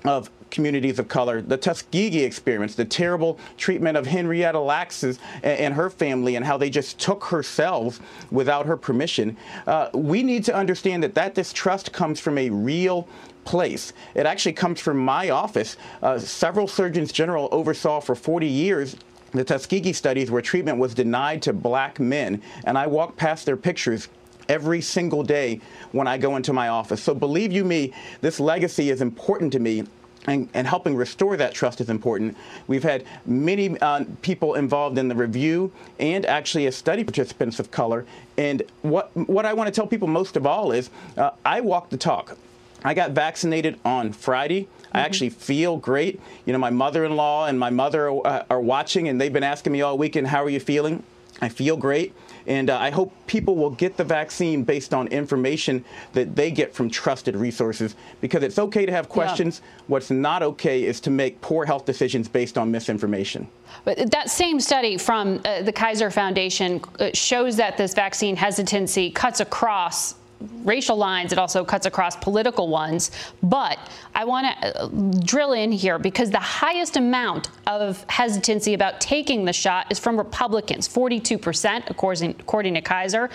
of 0.03 0.29
communities 0.55 0.97
of 0.97 1.07
color, 1.07 1.41
the 1.41 1.57
Tuskegee 1.57 2.24
experiments, 2.24 2.75
the 2.75 2.85
terrible 2.85 3.38
treatment 3.57 3.97
of 3.97 4.07
Henrietta 4.07 4.59
Lacks 4.59 5.03
and 5.43 5.74
her 5.74 5.89
family, 5.89 6.38
and 6.38 6.45
how 6.45 6.57
they 6.57 6.69
just 6.69 6.97
took 6.97 7.25
herself 7.25 8.00
without 8.31 8.65
her 8.65 8.77
permission. 8.77 9.35
Uh, 9.67 9.89
we 9.93 10.24
need 10.24 10.45
to 10.45 10.55
understand 10.55 11.03
that 11.03 11.13
that 11.13 11.35
distrust 11.35 11.91
comes 11.91 12.19
from 12.19 12.38
a 12.38 12.50
real 12.50 13.07
place. 13.43 13.93
It 14.15 14.25
actually 14.25 14.53
comes 14.53 14.79
from 14.79 14.97
my 14.97 15.29
office. 15.29 15.75
Uh, 16.01 16.17
several 16.17 16.67
surgeons 16.67 17.12
general 17.12 17.50
oversaw 17.51 18.00
for 18.00 18.15
40 18.15 18.47
years 18.47 18.95
the 19.33 19.43
Tuskegee 19.43 19.91
studies 19.91 20.31
where 20.31 20.41
treatment 20.41 20.77
was 20.77 20.93
denied 20.93 21.41
to 21.41 21.51
black 21.51 22.00
men, 22.00 22.41
and 22.63 22.77
I 22.77 22.88
walked 22.88 23.17
past 23.17 23.45
their 23.45 23.57
pictures 23.57 24.07
every 24.47 24.79
single 24.79 25.24
day 25.24 25.59
when 25.91 26.07
I 26.07 26.17
go 26.17 26.38
into 26.38 26.53
my 26.53 26.69
office. 26.69 27.03
So 27.03 27.13
believe 27.13 27.51
you 27.51 27.65
me, 27.65 27.93
this 28.21 28.39
legacy 28.39 28.89
is 28.91 29.01
important 29.01 29.51
to 29.53 29.59
me 29.59 29.83
and, 30.27 30.50
and, 30.53 30.67
helping 30.67 30.96
restore 30.96 31.38
that 31.38 31.53
trust 31.53 31.82
is 31.82 31.89
important. 31.89 32.36
We've 32.67 32.84
had 32.84 33.05
many 33.25 33.77
uh, 33.79 34.05
people 34.22 34.55
involved 34.55 34.98
in 34.98 35.08
the 35.08 35.15
review 35.15 35.72
and 36.00 36.25
actually 36.25 36.65
as 36.67 36.75
study 36.75 37.03
participants 37.03 37.60
of 37.60 37.72
color. 37.72 38.05
And 38.38 38.63
what, 38.82 39.15
what 39.15 39.46
I 39.46 39.53
want 39.53 39.67
to 39.67 39.72
tell 39.72 39.88
people 39.88 40.08
most 40.08 40.36
of 40.36 40.46
all 40.46 40.72
is 40.72 40.89
uh, 41.17 41.32
I 41.46 41.62
walk 41.62 41.89
the 41.89 41.98
talk. 41.98 42.38
I 42.84 42.94
got 42.94 43.12
vaccinated 43.12 43.79
on 43.84 44.13
Friday. 44.13 44.62
Mm-hmm. 44.63 44.98
I 44.98 45.00
actually 45.01 45.29
feel 45.29 45.77
great. 45.77 46.22
You 46.46 46.53
know, 46.53 46.60
my 46.60 46.70
mother 46.70 47.03
in 47.05 47.15
law 47.15 47.48
and 47.48 47.60
my 47.60 47.70
mother 47.70 48.10
are, 48.10 48.27
uh, 48.27 48.46
are 48.50 48.62
watching, 48.62 49.08
and 49.08 49.20
they've 49.20 49.34
been 49.34 49.44
asking 49.44 49.74
me 49.74 49.82
all 49.82 49.98
weekend, 49.98 50.27
How 50.27 50.44
are 50.44 50.50
you 50.50 50.60
feeling? 50.60 51.03
I 51.41 51.50
feel 51.50 51.77
great. 51.77 52.13
And 52.47 52.69
uh, 52.69 52.77
I 52.77 52.89
hope 52.89 53.13
people 53.27 53.55
will 53.55 53.71
get 53.71 53.97
the 53.97 54.03
vaccine 54.03 54.63
based 54.63 54.93
on 54.93 55.07
information 55.07 55.83
that 56.13 56.35
they 56.35 56.51
get 56.51 56.73
from 56.73 56.89
trusted 56.89 57.35
resources 57.35 57.95
because 58.21 58.43
it's 58.43 58.59
okay 58.59 58.85
to 58.85 58.91
have 58.91 59.09
questions. 59.09 59.61
Yeah. 59.63 59.83
What's 59.87 60.11
not 60.11 60.43
okay 60.43 60.83
is 60.83 60.99
to 61.01 61.09
make 61.09 61.41
poor 61.41 61.65
health 61.65 61.85
decisions 61.85 62.27
based 62.27 62.57
on 62.57 62.71
misinformation. 62.71 63.47
But 63.83 64.11
that 64.11 64.29
same 64.29 64.59
study 64.59 64.97
from 64.97 65.41
uh, 65.45 65.63
the 65.63 65.71
Kaiser 65.71 66.11
Foundation 66.11 66.81
uh, 66.99 67.09
shows 67.13 67.57
that 67.57 67.77
this 67.77 67.93
vaccine 67.93 68.35
hesitancy 68.35 69.09
cuts 69.09 69.39
across 69.39 70.15
racial 70.63 70.98
lines, 70.98 71.32
it 71.32 71.39
also 71.39 71.63
cuts 71.63 71.86
across 71.86 72.15
political 72.15 72.68
ones. 72.68 73.12
But 73.42 73.77
I 74.13 74.25
want 74.25 74.48
to 74.48 74.84
uh, 74.84 74.88
drill 75.24 75.54
in 75.54 75.72
here 75.72 76.00
because 76.00 76.32
the 76.32 76.39
highest 76.39 76.98
amount 76.98 77.50
of 77.68 78.06
hesitancy 78.10 78.74
about 78.74 79.00
taking 79.00 79.46
the 79.46 79.54
shot 79.54 79.88
is 79.89 80.00
from 80.00 80.18
Republicans, 80.18 80.88
42%, 80.88 81.89
according, 81.89 82.32
according 82.32 82.74
to 82.75 82.82
Kaiser. 82.82 83.30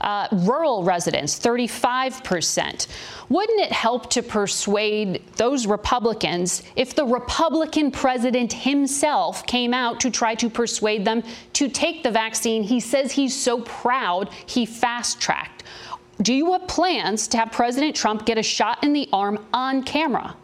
Uh, 0.00 0.28
rural 0.32 0.84
residents, 0.84 1.38
35%. 1.38 2.86
Wouldn't 3.28 3.60
it 3.60 3.72
help 3.72 4.10
to 4.10 4.22
persuade 4.22 5.22
those 5.36 5.66
Republicans 5.66 6.62
if 6.76 6.94
the 6.94 7.04
Republican 7.04 7.90
president 7.90 8.52
himself 8.52 9.46
came 9.46 9.72
out 9.72 10.00
to 10.00 10.10
try 10.10 10.34
to 10.34 10.50
persuade 10.50 11.04
them 11.04 11.22
to 11.54 11.68
take 11.68 12.02
the 12.02 12.10
vaccine 12.10 12.62
he 12.62 12.80
says 12.80 13.12
he's 13.12 13.34
so 13.34 13.62
proud 13.62 14.28
he 14.46 14.66
fast 14.66 15.20
tracked? 15.20 15.53
Do 16.22 16.32
you 16.32 16.52
have 16.52 16.68
plans 16.68 17.26
to 17.28 17.38
have 17.38 17.50
President 17.50 17.96
Trump 17.96 18.24
get 18.24 18.38
a 18.38 18.42
shot 18.42 18.82
in 18.84 18.92
the 18.92 19.08
arm 19.12 19.44
on 19.52 19.82
camera? 19.82 20.36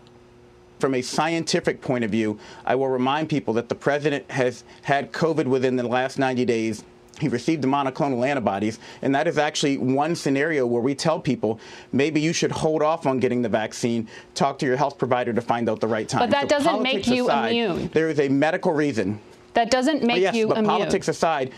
From 0.80 0.94
a 0.94 1.02
scientific 1.02 1.80
point 1.80 2.04
of 2.04 2.10
view, 2.10 2.38
I 2.64 2.74
will 2.74 2.88
remind 2.88 3.28
people 3.28 3.54
that 3.54 3.68
the 3.68 3.74
president 3.74 4.28
has 4.30 4.64
had 4.82 5.12
COVID 5.12 5.46
within 5.46 5.76
the 5.76 5.86
last 5.86 6.18
90 6.18 6.44
days. 6.44 6.84
He 7.20 7.28
received 7.28 7.62
the 7.62 7.68
monoclonal 7.68 8.26
antibodies, 8.26 8.78
and 9.02 9.14
that 9.14 9.28
is 9.28 9.36
actually 9.36 9.76
one 9.76 10.16
scenario 10.16 10.66
where 10.66 10.80
we 10.80 10.94
tell 10.94 11.20
people 11.20 11.60
maybe 11.92 12.18
you 12.18 12.32
should 12.32 12.50
hold 12.50 12.82
off 12.82 13.06
on 13.06 13.20
getting 13.20 13.42
the 13.42 13.48
vaccine, 13.48 14.08
talk 14.34 14.58
to 14.60 14.66
your 14.66 14.76
health 14.76 14.96
provider 14.96 15.32
to 15.34 15.42
find 15.42 15.68
out 15.68 15.80
the 15.80 15.86
right 15.86 16.08
time. 16.08 16.20
But 16.20 16.30
that 16.30 16.50
so 16.50 16.56
doesn't 16.56 16.82
make 16.82 17.06
you 17.06 17.26
aside, 17.26 17.50
immune. 17.50 17.90
There 17.92 18.08
is 18.08 18.18
a 18.18 18.28
medical 18.30 18.72
reason. 18.72 19.20
That 19.52 19.70
doesn't 19.70 20.02
make 20.02 20.16
oh, 20.16 20.20
yes, 20.20 20.34
you 20.34 20.48
but 20.48 20.58
immune. 20.58 20.70
Politics 20.70 21.08
aside, 21.08 21.52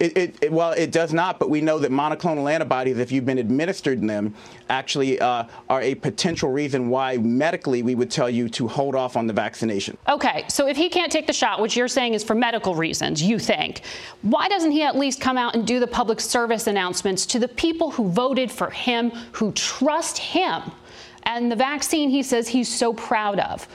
it, 0.00 0.16
it, 0.16 0.36
it, 0.40 0.52
well, 0.52 0.72
it 0.72 0.90
does 0.90 1.12
not, 1.12 1.38
but 1.38 1.50
we 1.50 1.60
know 1.60 1.78
that 1.78 1.92
monoclonal 1.92 2.50
antibodies, 2.50 2.98
if 2.98 3.12
you've 3.12 3.26
been 3.26 3.38
administered 3.38 4.00
them, 4.00 4.34
actually 4.70 5.20
uh, 5.20 5.44
are 5.68 5.82
a 5.82 5.94
potential 5.94 6.50
reason 6.50 6.88
why 6.88 7.18
medically 7.18 7.82
we 7.82 7.94
would 7.94 8.10
tell 8.10 8.30
you 8.30 8.48
to 8.48 8.66
hold 8.66 8.94
off 8.94 9.16
on 9.16 9.26
the 9.26 9.32
vaccination. 9.32 9.96
Okay, 10.08 10.44
so 10.48 10.66
if 10.66 10.76
he 10.76 10.88
can't 10.88 11.12
take 11.12 11.26
the 11.26 11.32
shot, 11.32 11.60
which 11.60 11.76
you're 11.76 11.86
saying 11.86 12.14
is 12.14 12.24
for 12.24 12.34
medical 12.34 12.74
reasons, 12.74 13.22
you 13.22 13.38
think, 13.38 13.82
why 14.22 14.48
doesn't 14.48 14.70
he 14.70 14.82
at 14.82 14.96
least 14.96 15.20
come 15.20 15.36
out 15.36 15.54
and 15.54 15.66
do 15.66 15.78
the 15.78 15.86
public 15.86 16.18
service 16.18 16.66
announcements 16.66 17.26
to 17.26 17.38
the 17.38 17.48
people 17.48 17.90
who 17.90 18.08
voted 18.08 18.50
for 18.50 18.70
him, 18.70 19.10
who 19.32 19.52
trust 19.52 20.16
him, 20.16 20.62
and 21.24 21.52
the 21.52 21.56
vaccine 21.56 22.08
he 22.08 22.22
says 22.22 22.48
he's 22.48 22.74
so 22.74 22.94
proud 22.94 23.38
of? 23.38 23.68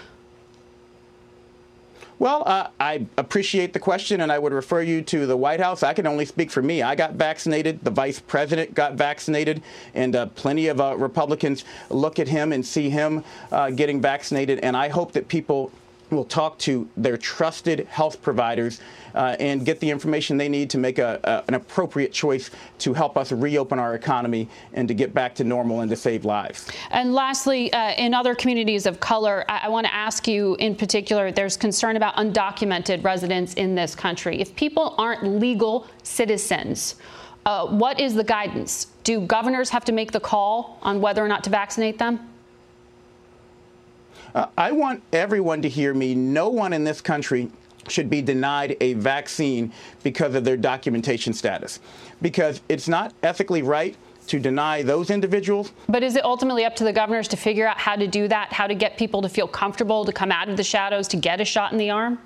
Well, 2.17 2.43
uh, 2.45 2.69
I 2.79 3.05
appreciate 3.17 3.73
the 3.73 3.79
question, 3.79 4.21
and 4.21 4.31
I 4.31 4.39
would 4.39 4.53
refer 4.53 4.81
you 4.81 5.01
to 5.01 5.25
the 5.25 5.35
White 5.35 5.59
House. 5.59 5.83
I 5.83 5.93
can 5.93 6.07
only 6.07 6.23
speak 6.23 6.49
for 6.49 6.61
me. 6.61 6.81
I 6.81 6.95
got 6.95 7.13
vaccinated. 7.13 7.83
The 7.83 7.91
vice 7.91 8.21
president 8.21 8.73
got 8.73 8.93
vaccinated, 8.93 9.61
and 9.93 10.15
uh, 10.15 10.27
plenty 10.27 10.67
of 10.67 10.79
uh, 10.79 10.95
Republicans 10.95 11.65
look 11.89 12.17
at 12.17 12.29
him 12.29 12.53
and 12.53 12.65
see 12.65 12.89
him 12.89 13.23
uh, 13.51 13.69
getting 13.69 13.99
vaccinated. 13.99 14.59
And 14.59 14.77
I 14.77 14.87
hope 14.87 15.11
that 15.11 15.27
people 15.27 15.73
will 16.11 16.25
talk 16.25 16.57
to 16.59 16.87
their 16.97 17.17
trusted 17.17 17.87
health 17.87 18.21
providers 18.21 18.81
uh, 19.15 19.35
and 19.39 19.65
get 19.65 19.79
the 19.79 19.89
information 19.89 20.37
they 20.37 20.49
need 20.49 20.69
to 20.69 20.77
make 20.77 20.99
a, 20.99 21.19
a, 21.23 21.43
an 21.47 21.53
appropriate 21.53 22.11
choice 22.11 22.49
to 22.79 22.93
help 22.93 23.17
us 23.17 23.31
reopen 23.31 23.79
our 23.79 23.95
economy 23.95 24.47
and 24.73 24.87
to 24.87 24.93
get 24.93 25.13
back 25.13 25.33
to 25.35 25.43
normal 25.43 25.81
and 25.81 25.89
to 25.89 25.95
save 25.95 26.25
lives. 26.25 26.69
And 26.91 27.13
lastly, 27.13 27.71
uh, 27.73 27.93
in 27.93 28.13
other 28.13 28.35
communities 28.35 28.85
of 28.85 28.99
color, 28.99 29.45
I, 29.49 29.61
I 29.63 29.69
want 29.69 29.87
to 29.87 29.93
ask 29.93 30.27
you 30.27 30.55
in 30.55 30.75
particular 30.75 31.31
there's 31.31 31.57
concern 31.57 31.95
about 31.95 32.15
undocumented 32.15 33.03
residents 33.03 33.53
in 33.55 33.75
this 33.75 33.95
country. 33.95 34.41
If 34.41 34.55
people 34.55 34.95
aren't 34.97 35.23
legal 35.23 35.87
citizens, 36.03 36.95
uh, 37.45 37.67
what 37.67 37.99
is 37.99 38.15
the 38.15 38.23
guidance? 38.23 38.87
Do 39.03 39.21
governors 39.21 39.69
have 39.69 39.85
to 39.85 39.91
make 39.91 40.11
the 40.11 40.19
call 40.19 40.79
on 40.81 40.99
whether 40.99 41.23
or 41.23 41.27
not 41.27 41.43
to 41.45 41.49
vaccinate 41.49 41.99
them? 41.99 42.19
Uh, 44.35 44.47
I 44.57 44.73
want 44.73 45.01
everyone 45.13 45.61
to 45.61 45.69
hear 45.69 45.93
me. 45.93 46.13
No 46.13 46.49
one 46.49 46.73
in 46.73 46.83
this 46.83 46.99
country 46.99 47.49
should 47.87 48.09
be 48.09 48.21
denied 48.21 48.75
a 48.81 48.93
vaccine 48.95 49.71
because 50.03 50.35
of 50.35 50.43
their 50.43 50.57
documentation 50.57 51.31
status, 51.31 51.79
because 52.21 52.61
it's 52.67 52.89
not 52.89 53.13
ethically 53.23 53.61
right 53.61 53.95
to 54.27 54.37
deny 54.39 54.81
those 54.81 55.09
individuals. 55.09 55.71
But 55.87 56.03
is 56.03 56.17
it 56.17 56.25
ultimately 56.25 56.65
up 56.65 56.75
to 56.77 56.83
the 56.83 56.91
governors 56.91 57.29
to 57.29 57.37
figure 57.37 57.65
out 57.65 57.77
how 57.77 57.95
to 57.95 58.07
do 58.07 58.27
that, 58.27 58.51
how 58.51 58.67
to 58.67 58.75
get 58.75 58.97
people 58.97 59.21
to 59.21 59.29
feel 59.29 59.47
comfortable 59.47 60.03
to 60.03 60.11
come 60.11 60.33
out 60.33 60.49
of 60.49 60.57
the 60.57 60.63
shadows 60.63 61.07
to 61.09 61.17
get 61.17 61.39
a 61.39 61.45
shot 61.45 61.71
in 61.71 61.77
the 61.77 61.91
arm? 61.91 62.19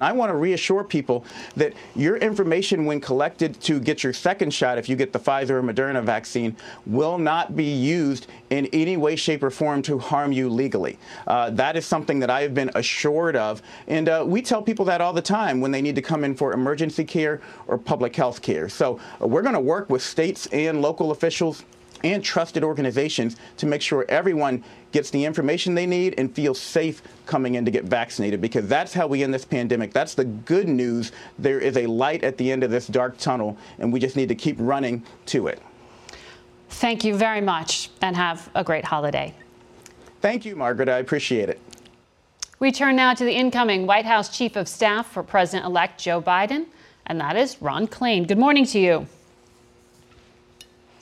I 0.00 0.12
want 0.12 0.30
to 0.30 0.36
reassure 0.36 0.84
people 0.84 1.24
that 1.56 1.72
your 1.94 2.16
information, 2.16 2.84
when 2.84 3.00
collected 3.00 3.58
to 3.62 3.80
get 3.80 4.02
your 4.04 4.12
second 4.12 4.52
shot, 4.52 4.78
if 4.78 4.88
you 4.88 4.96
get 4.96 5.12
the 5.12 5.18
Pfizer 5.18 5.50
or 5.50 5.62
Moderna 5.62 6.02
vaccine, 6.02 6.56
will 6.84 7.18
not 7.18 7.56
be 7.56 7.64
used 7.64 8.26
in 8.50 8.66
any 8.72 8.96
way, 8.96 9.16
shape, 9.16 9.42
or 9.42 9.50
form 9.50 9.82
to 9.82 9.98
harm 9.98 10.32
you 10.32 10.48
legally. 10.48 10.98
Uh, 11.26 11.50
that 11.50 11.76
is 11.76 11.86
something 11.86 12.18
that 12.20 12.30
I 12.30 12.42
have 12.42 12.54
been 12.54 12.70
assured 12.74 13.36
of. 13.36 13.62
And 13.88 14.08
uh, 14.08 14.24
we 14.26 14.42
tell 14.42 14.62
people 14.62 14.84
that 14.86 15.00
all 15.00 15.12
the 15.12 15.22
time 15.22 15.60
when 15.60 15.70
they 15.70 15.80
need 15.80 15.94
to 15.94 16.02
come 16.02 16.24
in 16.24 16.34
for 16.34 16.52
emergency 16.52 17.04
care 17.04 17.40
or 17.66 17.78
public 17.78 18.14
health 18.14 18.42
care. 18.42 18.68
So 18.68 19.00
uh, 19.22 19.26
we're 19.26 19.42
going 19.42 19.54
to 19.54 19.60
work 19.60 19.88
with 19.88 20.02
states 20.02 20.46
and 20.48 20.82
local 20.82 21.10
officials 21.10 21.64
and 22.12 22.22
trusted 22.22 22.62
organizations 22.62 23.36
to 23.56 23.66
make 23.66 23.82
sure 23.82 24.04
everyone 24.08 24.62
gets 24.92 25.10
the 25.10 25.24
information 25.24 25.74
they 25.74 25.86
need 25.86 26.14
and 26.18 26.34
feels 26.34 26.60
safe 26.60 27.02
coming 27.26 27.56
in 27.56 27.64
to 27.64 27.70
get 27.70 27.84
vaccinated 27.84 28.40
because 28.40 28.68
that's 28.68 28.92
how 28.92 29.06
we 29.06 29.22
end 29.22 29.34
this 29.34 29.44
pandemic. 29.44 29.92
That's 29.92 30.14
the 30.14 30.24
good 30.24 30.68
news. 30.68 31.12
There 31.38 31.60
is 31.60 31.76
a 31.76 31.86
light 31.86 32.24
at 32.24 32.38
the 32.38 32.50
end 32.50 32.62
of 32.62 32.70
this 32.70 32.86
dark 32.86 33.18
tunnel, 33.18 33.56
and 33.78 33.92
we 33.92 34.00
just 34.00 34.16
need 34.16 34.28
to 34.28 34.34
keep 34.34 34.56
running 34.58 35.04
to 35.26 35.48
it. 35.48 35.60
Thank 36.68 37.04
you 37.04 37.16
very 37.16 37.40
much 37.40 37.90
and 38.02 38.16
have 38.16 38.50
a 38.54 38.64
great 38.64 38.84
holiday. 38.84 39.34
Thank 40.20 40.44
you, 40.44 40.56
Margaret. 40.56 40.88
I 40.88 40.98
appreciate 40.98 41.48
it. 41.48 41.60
We 42.58 42.72
turn 42.72 42.96
now 42.96 43.12
to 43.12 43.24
the 43.24 43.32
incoming 43.32 43.86
White 43.86 44.06
House 44.06 44.34
Chief 44.34 44.56
of 44.56 44.66
Staff 44.66 45.12
for 45.12 45.22
President 45.22 45.66
elect 45.66 46.00
Joe 46.00 46.22
Biden, 46.22 46.66
and 47.06 47.20
that 47.20 47.36
is 47.36 47.60
Ron 47.60 47.86
Klain. 47.86 48.26
Good 48.26 48.38
morning 48.38 48.64
to 48.66 48.78
you. 48.78 49.06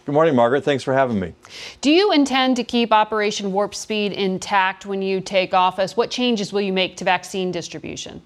Good 0.04 0.12
morning, 0.12 0.34
Margaret. 0.34 0.64
Thanks 0.64 0.84
for 0.84 0.92
having 0.92 1.18
me. 1.18 1.32
Do 1.80 1.90
you 1.90 2.12
intend 2.12 2.56
to 2.56 2.64
keep 2.64 2.92
Operation 2.92 3.54
Warp 3.54 3.74
Speed 3.74 4.12
intact 4.12 4.84
when 4.84 5.00
you 5.00 5.22
take 5.22 5.54
office? 5.54 5.96
What 5.96 6.10
changes 6.10 6.52
will 6.52 6.60
you 6.60 6.74
make 6.74 6.98
to 6.98 7.04
vaccine 7.04 7.50
distribution? 7.50 8.20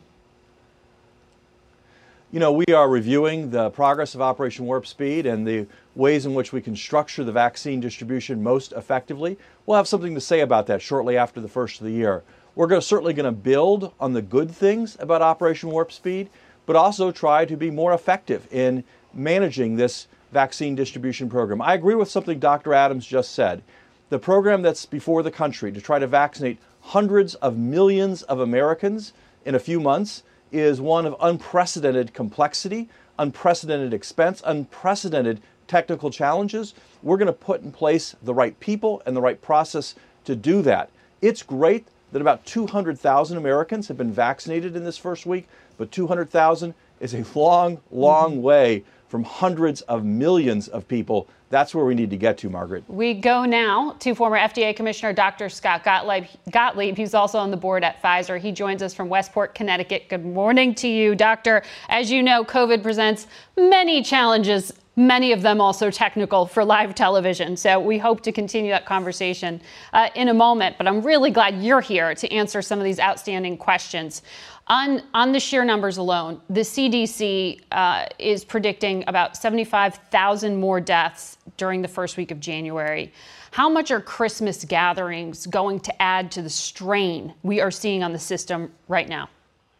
You 2.32 2.40
know, 2.40 2.50
we 2.50 2.64
are 2.74 2.88
reviewing 2.88 3.50
the 3.50 3.70
progress 3.70 4.16
of 4.16 4.20
Operation 4.20 4.66
Warp 4.66 4.88
Speed 4.88 5.24
and 5.24 5.46
the 5.46 5.68
ways 5.94 6.26
in 6.26 6.34
which 6.34 6.52
we 6.52 6.60
can 6.60 6.74
structure 6.74 7.22
the 7.22 7.30
vaccine 7.30 7.78
distribution 7.78 8.42
most 8.42 8.72
effectively. 8.72 9.38
We'll 9.64 9.76
have 9.76 9.86
something 9.86 10.16
to 10.16 10.20
say 10.20 10.40
about 10.40 10.66
that 10.66 10.82
shortly 10.82 11.16
after 11.16 11.40
the 11.40 11.46
first 11.46 11.80
of 11.80 11.86
the 11.86 11.92
year. 11.92 12.24
We're 12.56 12.66
going 12.66 12.80
to, 12.80 12.86
certainly 12.86 13.12
going 13.12 13.24
to 13.24 13.30
build 13.30 13.94
on 14.00 14.14
the 14.14 14.22
good 14.22 14.50
things 14.50 14.96
about 14.98 15.22
Operation 15.22 15.70
Warp 15.70 15.92
Speed, 15.92 16.28
but 16.66 16.74
also 16.74 17.12
try 17.12 17.44
to 17.44 17.56
be 17.56 17.70
more 17.70 17.94
effective 17.94 18.52
in 18.52 18.82
managing 19.14 19.76
this 19.76 20.08
vaccine 20.32 20.74
distribution 20.74 21.28
program. 21.28 21.62
I 21.62 21.74
agree 21.74 21.94
with 21.94 22.10
something 22.10 22.38
Dr. 22.38 22.74
Adams 22.74 23.06
just 23.06 23.32
said. 23.32 23.62
The 24.10 24.18
program 24.18 24.62
that's 24.62 24.86
before 24.86 25.22
the 25.22 25.30
country 25.30 25.70
to 25.72 25.80
try 25.80 25.98
to 25.98 26.06
vaccinate 26.06 26.58
hundreds 26.80 27.34
of 27.36 27.56
millions 27.56 28.22
of 28.22 28.40
Americans 28.40 29.12
in 29.44 29.54
a 29.54 29.60
few 29.60 29.80
months 29.80 30.22
is 30.50 30.80
one 30.80 31.04
of 31.04 31.14
unprecedented 31.20 32.14
complexity, 32.14 32.88
unprecedented 33.18 33.92
expense, 33.92 34.42
unprecedented 34.46 35.40
technical 35.66 36.10
challenges. 36.10 36.74
We're 37.02 37.18
going 37.18 37.26
to 37.26 37.32
put 37.32 37.62
in 37.62 37.72
place 37.72 38.16
the 38.22 38.34
right 38.34 38.58
people 38.60 39.02
and 39.04 39.14
the 39.14 39.20
right 39.20 39.40
process 39.40 39.94
to 40.24 40.34
do 40.34 40.62
that. 40.62 40.90
It's 41.20 41.42
great 41.42 41.86
that 42.12 42.22
about 42.22 42.46
200,000 42.46 43.36
Americans 43.36 43.88
have 43.88 43.98
been 43.98 44.12
vaccinated 44.12 44.74
in 44.74 44.84
this 44.84 44.96
first 44.96 45.26
week, 45.26 45.46
but 45.76 45.92
200,000 45.92 46.74
is 47.00 47.14
a 47.14 47.24
long, 47.38 47.80
long 47.90 48.32
mm-hmm. 48.32 48.42
way 48.42 48.84
from 49.08 49.24
hundreds 49.24 49.80
of 49.82 50.04
millions 50.04 50.68
of 50.68 50.86
people. 50.86 51.28
That's 51.50 51.74
where 51.74 51.84
we 51.84 51.94
need 51.94 52.10
to 52.10 52.16
get 52.16 52.36
to, 52.38 52.50
Margaret. 52.50 52.84
We 52.88 53.14
go 53.14 53.46
now 53.46 53.96
to 54.00 54.14
former 54.14 54.36
FDA 54.36 54.76
Commissioner 54.76 55.14
Dr. 55.14 55.48
Scott 55.48 55.82
Gottlieb. 55.82 56.26
Gottlieb. 56.50 56.96
He's 56.96 57.14
also 57.14 57.38
on 57.38 57.50
the 57.50 57.56
board 57.56 57.84
at 57.84 58.02
Pfizer. 58.02 58.38
He 58.38 58.52
joins 58.52 58.82
us 58.82 58.92
from 58.92 59.08
Westport, 59.08 59.54
Connecticut. 59.54 60.08
Good 60.10 60.26
morning 60.26 60.74
to 60.76 60.88
you, 60.88 61.14
Doctor. 61.14 61.62
As 61.88 62.10
you 62.10 62.22
know, 62.22 62.44
COVID 62.44 62.82
presents 62.82 63.26
many 63.56 64.02
challenges 64.02 64.72
many 64.98 65.30
of 65.30 65.42
them 65.42 65.60
also 65.60 65.90
technical 65.92 66.44
for 66.44 66.64
live 66.64 66.92
television. 66.94 67.56
So 67.56 67.78
we 67.78 67.98
hope 67.98 68.20
to 68.22 68.32
continue 68.32 68.72
that 68.72 68.84
conversation 68.84 69.60
uh, 69.92 70.08
in 70.16 70.28
a 70.28 70.34
moment. 70.34 70.76
But 70.76 70.88
I'm 70.88 71.02
really 71.02 71.30
glad 71.30 71.62
you're 71.62 71.80
here 71.80 72.14
to 72.16 72.32
answer 72.32 72.60
some 72.60 72.80
of 72.80 72.84
these 72.84 72.98
outstanding 72.98 73.56
questions. 73.56 74.22
On, 74.70 75.02
on 75.14 75.32
the 75.32 75.40
sheer 75.40 75.64
numbers 75.64 75.96
alone, 75.96 76.42
the 76.50 76.60
CDC 76.60 77.60
uh, 77.72 78.04
is 78.18 78.44
predicting 78.44 79.02
about 79.06 79.34
75,000 79.34 80.60
more 80.60 80.78
deaths 80.78 81.38
during 81.56 81.80
the 81.80 81.88
first 81.88 82.18
week 82.18 82.30
of 82.30 82.38
January. 82.38 83.10
How 83.50 83.70
much 83.70 83.90
are 83.90 84.00
Christmas 84.00 84.66
gatherings 84.66 85.46
going 85.46 85.80
to 85.80 86.02
add 86.02 86.30
to 86.32 86.42
the 86.42 86.50
strain 86.50 87.32
we 87.42 87.62
are 87.62 87.70
seeing 87.70 88.02
on 88.02 88.12
the 88.12 88.18
system 88.18 88.70
right 88.88 89.08
now? 89.08 89.30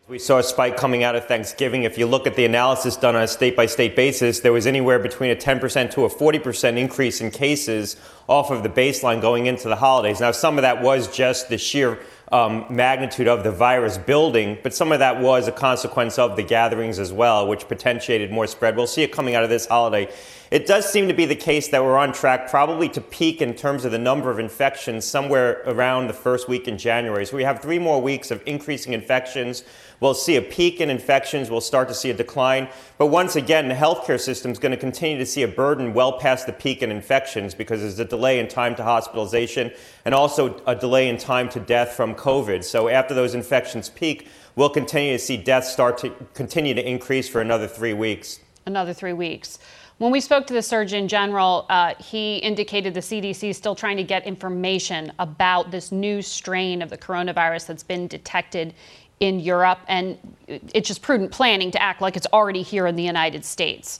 We 0.09 0.19
saw 0.19 0.39
a 0.39 0.43
spike 0.43 0.79
coming 0.79 1.05
out 1.05 1.17
of 1.17 1.27
Thanksgiving. 1.27 1.83
If 1.83 1.99
you 1.99 2.07
look 2.07 2.27
at 2.27 2.35
the 2.35 2.47
analysis 2.47 2.97
done 2.97 3.15
on 3.15 3.25
a 3.25 3.29
state 3.29 3.55
by 3.55 3.67
state 3.67 3.95
basis, 3.95 4.41
there 4.41 4.55
was 4.55 4.67
anywhere 4.67 4.99
between 4.99 5.31
a 5.31 5.37
10% 5.37 5.91
to 5.91 6.07
a 6.07 6.09
40% 6.09 6.79
increase 6.79 7.21
in 7.21 7.31
cases 7.31 7.97
off 8.27 8.51
of 8.51 8.63
the 8.63 8.71
baseline 8.71 9.21
going 9.21 9.45
into 9.45 9.69
the 9.69 9.77
holidays. 9.77 10.19
Now, 10.19 10.31
some 10.31 10.57
of 10.57 10.63
that 10.63 10.81
was 10.81 11.15
just 11.15 11.51
the 11.51 11.59
sheer 11.59 11.99
um, 12.31 12.67
magnitude 12.69 13.29
of 13.29 13.43
the 13.43 13.51
virus 13.51 13.97
building, 13.97 14.59
but 14.63 14.75
some 14.75 14.93
of 14.93 14.99
that 14.99 15.21
was 15.21 15.49
a 15.49 15.53
consequence 15.53 16.19
of 16.19 16.37
the 16.37 16.43
gatherings 16.43 16.99
as 16.99 17.13
well, 17.13 17.47
which 17.47 17.69
potentiated 17.69 18.31
more 18.31 18.47
spread. 18.47 18.77
We'll 18.77 18.87
see 18.87 19.03
it 19.03 19.13
coming 19.13 19.35
out 19.35 19.45
of 19.45 19.51
this 19.51 19.67
holiday. 19.67 20.13
It 20.51 20.67
does 20.67 20.91
seem 20.91 21.09
to 21.09 21.15
be 21.15 21.27
the 21.27 21.37
case 21.37 21.69
that 21.69 21.83
we're 21.83 21.99
on 21.99 22.13
track 22.13 22.51
probably 22.51 22.89
to 22.91 23.01
peak 23.01 23.43
in 23.43 23.55
terms 23.55 23.85
of 23.85 23.93
the 23.93 23.99
number 23.99 24.31
of 24.31 24.39
infections 24.39 25.05
somewhere 25.05 25.63
around 25.67 26.07
the 26.07 26.15
first 26.15 26.49
week 26.49 26.69
in 26.69 26.79
January. 26.79 27.27
So 27.27 27.37
we 27.37 27.45
have 27.45 27.61
three 27.61 27.79
more 27.79 28.01
weeks 28.01 28.31
of 28.31 28.43
increasing 28.47 28.93
infections. 28.93 29.65
We'll 30.01 30.15
see 30.15 30.37
a 30.37 30.43
peak 30.43 30.81
in 30.81 30.91
infections. 30.91 31.51
We'll 31.51 31.61
start 31.61 31.89
to 31.89 31.95
see 31.95 32.11
a 32.11 32.15
decline. 32.15 32.69
But 32.99 33.07
once 33.07 33.35
again, 33.35 33.69
the 33.69 33.75
healthcare 33.75 34.21
system 34.21 34.53
is 34.53 34.59
going 34.59 34.71
to 34.73 34.79
continue 34.79 35.19
to 35.19 35.27
see 35.27 35.43
a 35.43 35.49
burden 35.49 35.93
well 35.93 36.19
past 36.19 36.47
the 36.47 36.53
peak 36.53 36.83
in 36.83 36.91
infections 36.91 37.55
because 37.55 37.81
there's 37.81 37.99
a 37.99 38.05
delay 38.05 38.39
in 38.39 38.47
time 38.47 38.77
to 38.77 38.85
hospitalization 38.85 39.73
and 40.05 40.15
also 40.15 40.61
a 40.67 40.77
delay 40.77 41.09
in 41.09 41.17
time 41.17 41.49
to 41.51 41.61
death 41.61 41.93
from 41.93 42.15
COVID. 42.15 42.63
So 42.63 42.89
after 42.89 43.13
those 43.13 43.35
infections 43.35 43.89
peak, 43.89 44.29
we'll 44.55 44.71
continue 44.71 45.13
to 45.13 45.19
see 45.19 45.37
deaths 45.37 45.73
start 45.73 45.99
to 45.99 46.11
continue 46.35 46.75
to 46.75 46.89
increase 46.89 47.29
for 47.29 47.41
another 47.41 47.67
three 47.67 47.95
weeks. 47.95 48.41
Another 48.67 48.93
three 48.93 49.15
weeks. 49.15 49.59
When 49.99 50.13
we 50.13 50.21
spoke 50.21 50.47
to 50.47 50.55
the 50.55 50.63
Surgeon 50.63 51.09
General, 51.09 51.67
uh, 51.69 51.95
he 51.99 52.37
indicated 52.37 52.95
the 52.95 53.01
CDC 53.01 53.51
is 53.51 53.57
still 53.57 53.75
trying 53.75 53.97
to 53.97 54.05
get 54.05 54.25
information 54.27 55.11
about 55.19 55.73
this 55.73 55.91
new 55.91 56.23
strain 56.23 56.83
of 56.83 56.89
the 56.89 56.97
coronavirus 56.97 57.67
that's 57.67 57.83
been 57.83 58.07
detected 58.07 58.75
in 59.21 59.41
Europe, 59.41 59.79
and 59.89 60.19
it's 60.47 60.89
just 60.89 61.03
prudent 61.03 61.31
planning 61.31 61.71
to 61.73 61.83
act 61.83 62.01
like 62.01 62.17
it's 62.17 62.27
already 62.33 62.63
here 62.63 62.87
in 62.87 62.97
the 62.97 63.03
United 63.03 63.45
States. 63.45 63.99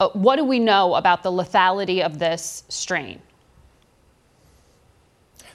Uh, 0.00 0.08
what 0.10 0.36
do 0.36 0.44
we 0.44 0.58
know 0.58 0.94
about 0.94 1.22
the 1.22 1.30
lethality 1.30 2.04
of 2.04 2.18
this 2.18 2.64
strain? 2.68 3.20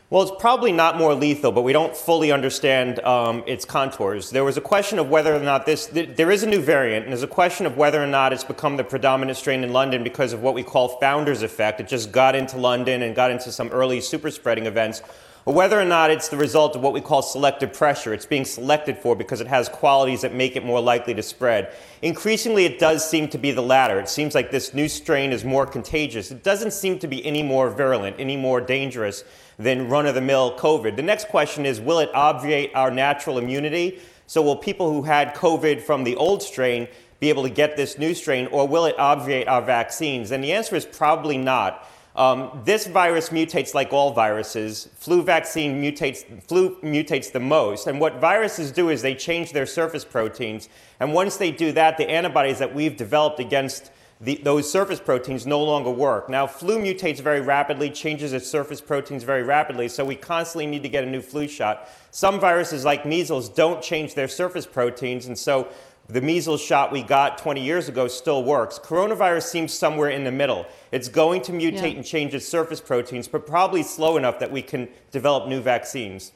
Well, 0.10 0.22
it's 0.22 0.32
probably 0.40 0.72
not 0.72 0.96
more 0.96 1.16
lethal, 1.16 1.52
but 1.52 1.64
we 1.64 1.74
don't 1.74 1.98
fully 1.98 2.32
understand 2.32 3.00
um, 3.00 3.44
its 3.48 3.66
contours. 3.66 4.30
There 4.30 4.44
was 4.44 4.58
a 4.58 4.62
question 4.62 5.00
of 5.00 5.10
whether 5.10 5.34
or 5.34 5.40
not 5.40 5.66
this, 5.66 5.88
th- 5.88 6.16
there 6.16 6.30
is 6.30 6.44
a 6.44 6.48
new 6.48 6.62
variant, 6.62 7.06
and 7.06 7.12
there's 7.12 7.24
a 7.24 7.28
question 7.28 7.66
of 7.66 7.78
whether 7.78 8.04
or 8.04 8.06
not 8.06 8.32
it's 8.32 8.44
become 8.44 8.78
the 8.78 8.84
predominant 8.84 9.40
strain 9.40 9.64
in 9.64 9.74
London 9.74 10.04
because 10.04 10.32
of 10.32 10.42
what 10.44 10.54
we 10.54 10.62
call 10.62 11.00
founder's 11.00 11.42
effect. 11.42 11.80
It 11.80 11.88
just 11.88 12.12
got 12.12 12.36
into 12.36 12.58
London 12.58 13.02
and 13.02 13.16
got 13.16 13.32
into 13.32 13.52
some 13.52 13.70
early 13.70 14.02
super 14.02 14.30
spreading 14.30 14.68
events 14.68 15.02
or 15.46 15.54
whether 15.54 15.80
or 15.80 15.86
not 15.86 16.10
it's 16.10 16.30
the 16.30 16.38
result 16.38 16.76
of 16.76 16.82
what 16.82 16.94
we 16.94 17.02
call 17.02 17.22
selective 17.22 17.74
pressure. 17.74 18.14
It's 18.14 18.26
being 18.26 18.46
selected 18.46 18.98
for 18.98 19.16
because 19.16 19.42
it 19.42 19.48
has 19.48 19.68
qualities 19.68 20.22
that 20.22 20.34
make 20.34 20.56
it 20.56 20.66
more 20.66 20.80
likely 20.80 21.14
to 21.16 21.24
spread. 21.24 21.74
Increasingly, 22.02 22.66
it 22.66 22.80
does 22.80 23.08
seem 23.08 23.28
to 23.30 23.38
be 23.38 23.52
the 23.52 23.62
latter. 23.62 24.00
It 24.00 24.08
seems 24.08 24.36
like 24.36 24.52
this 24.52 24.74
new 24.74 24.88
strain 24.88 25.32
is 25.32 25.44
more 25.44 25.66
contagious. 25.66 26.32
It 26.32 26.44
doesn't 26.44 26.72
seem 26.72 27.00
to 27.00 27.08
be 27.08 27.26
any 27.26 27.44
more 27.44 27.70
virulent, 27.70 28.18
any 28.20 28.38
more 28.38 28.62
dangerous 28.62 29.24
than 29.60 29.90
run 29.90 30.06
of 30.06 30.16
the 30.16 30.22
mill 30.22 30.58
COVID. 30.58 30.96
The 30.96 31.02
next 31.02 31.28
question 31.28 31.66
is 31.66 31.82
will 31.82 32.00
it 32.00 32.10
obviate 32.14 32.72
our 32.74 32.90
natural 32.90 33.38
immunity? 33.38 34.00
So, 34.26 34.42
will 34.42 34.56
people 34.56 34.92
who 34.92 35.04
had 35.04 35.36
COVID 35.36 35.82
from 35.82 36.06
the 36.06 36.16
old 36.16 36.42
strain 36.42 36.88
be 37.20 37.30
able 37.30 37.44
to 37.44 37.50
get 37.50 37.78
this 37.78 37.98
new 37.98 38.14
strain, 38.14 38.48
or 38.48 38.68
will 38.68 38.86
it 38.86 38.98
obviate 38.98 39.48
our 39.48 39.62
vaccines? 39.62 40.32
And 40.32 40.44
the 40.44 40.54
answer 40.54 40.76
is 40.76 40.86
probably 40.86 41.38
not. 41.38 41.88
Um, 42.16 42.62
this 42.64 42.86
virus 42.86 43.30
mutates 43.30 43.74
like 43.74 43.92
all 43.92 44.14
viruses. 44.14 44.88
Flu 44.96 45.24
vaccine 45.24 45.82
mutates, 45.82 46.44
flu 46.44 46.78
mutates 46.82 47.32
the 47.32 47.40
most. 47.40 47.88
And 47.88 48.00
what 48.00 48.22
viruses 48.22 48.72
do 48.72 48.90
is 48.90 49.02
they 49.02 49.16
change 49.16 49.52
their 49.52 49.66
surface 49.66 50.06
proteins. 50.06 50.70
And 51.00 51.14
once 51.14 51.38
they 51.38 51.52
do 51.52 51.72
that, 51.72 51.98
the 51.98 52.10
antibodies 52.10 52.60
that 52.60 52.74
we've 52.74 52.96
developed 52.96 53.40
against 53.40 53.92
the, 54.22 54.36
those 54.36 54.72
surface 54.72 55.00
proteins 55.00 55.46
no 55.46 55.62
longer 55.62 55.90
work. 55.90 56.30
Now, 56.30 56.48
flu 56.48 56.80
mutates 56.80 57.20
very 57.20 57.42
rapidly, 57.42 57.90
changes 57.90 58.32
its 58.32 58.48
surface 58.48 58.80
proteins 58.80 59.24
very 59.24 59.44
rapidly, 59.44 59.90
so 59.90 60.06
we 60.06 60.16
constantly 60.16 60.66
need 60.66 60.84
to 60.84 60.90
get 60.90 61.04
a 61.04 61.08
new 61.08 61.22
flu 61.22 61.48
shot. 61.48 61.90
Some 62.12 62.40
viruses, 62.40 62.86
like 62.86 63.06
measles, 63.06 63.50
don't 63.50 63.82
change 63.82 64.14
their 64.14 64.30
surface 64.30 64.66
proteins, 64.66 65.26
and 65.26 65.38
so 65.38 65.68
the 66.10 66.22
measles 66.22 66.62
shot 66.62 66.92
we 66.92 67.02
got 67.02 67.38
20 67.38 67.64
years 67.64 67.88
ago 67.88 68.08
still 68.08 68.44
works. 68.44 68.78
Coronavirus 68.78 69.44
seems 69.44 69.74
somewhere 69.74 70.10
in 70.10 70.24
the 70.24 70.32
middle. 70.32 70.66
It's 70.92 71.08
going 71.08 71.42
to 71.44 71.54
mutate 71.54 71.94
yeah. 71.94 71.98
and 71.98 72.06
change 72.06 72.34
its 72.34 72.48
surface 72.48 72.82
proteins, 72.82 73.28
but 73.28 73.48
probably 73.48 73.84
slow 73.84 74.18
enough 74.18 74.40
that 74.40 74.52
we 74.52 74.62
can 74.62 74.90
develop 75.12 75.48
new 75.48 75.62
vaccines. 75.62 76.34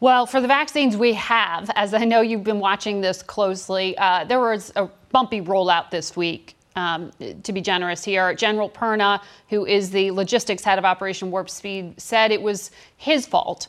Well, 0.00 0.26
for 0.26 0.40
the 0.40 0.48
vaccines 0.48 0.96
we 0.96 1.14
have, 1.14 1.70
as 1.76 1.94
I 1.94 2.04
know 2.04 2.20
you've 2.20 2.44
been 2.44 2.58
watching 2.58 3.00
this 3.00 3.22
closely, 3.22 3.96
uh, 3.96 4.24
there 4.24 4.40
was 4.40 4.72
a 4.74 4.88
bumpy 5.12 5.40
rollout 5.40 5.90
this 5.90 6.16
week. 6.16 6.56
Um, 6.76 7.12
to 7.44 7.52
be 7.52 7.60
generous 7.60 8.02
here, 8.02 8.34
General 8.34 8.68
Perna, 8.68 9.22
who 9.48 9.64
is 9.64 9.90
the 9.90 10.10
logistics 10.10 10.64
head 10.64 10.76
of 10.76 10.84
Operation 10.84 11.30
Warp 11.30 11.48
Speed, 11.48 12.00
said 12.00 12.32
it 12.32 12.42
was 12.42 12.72
his 12.96 13.24
fault 13.24 13.68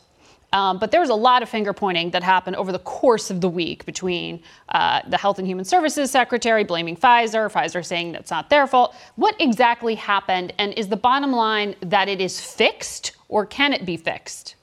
um, 0.56 0.78
but 0.78 0.90
there 0.90 1.02
was 1.02 1.10
a 1.10 1.14
lot 1.14 1.42
of 1.42 1.50
finger 1.50 1.74
pointing 1.74 2.12
that 2.12 2.22
happened 2.22 2.56
over 2.56 2.72
the 2.72 2.78
course 2.78 3.30
of 3.30 3.42
the 3.42 3.48
week 3.48 3.84
between 3.84 4.42
uh, 4.70 5.02
the 5.06 5.18
Health 5.18 5.38
and 5.38 5.46
Human 5.46 5.66
Services 5.66 6.10
Secretary 6.10 6.64
blaming 6.64 6.96
Pfizer, 6.96 7.52
Pfizer 7.52 7.84
saying 7.84 8.12
that's 8.12 8.30
not 8.30 8.48
their 8.48 8.66
fault. 8.66 8.96
What 9.16 9.38
exactly 9.38 9.94
happened? 9.94 10.54
And 10.56 10.72
is 10.72 10.88
the 10.88 10.96
bottom 10.96 11.30
line 11.30 11.74
that 11.80 12.08
it 12.08 12.22
is 12.22 12.40
fixed 12.40 13.12
or 13.28 13.44
can 13.44 13.74
it 13.74 13.84
be 13.84 13.98
fixed? 13.98 14.54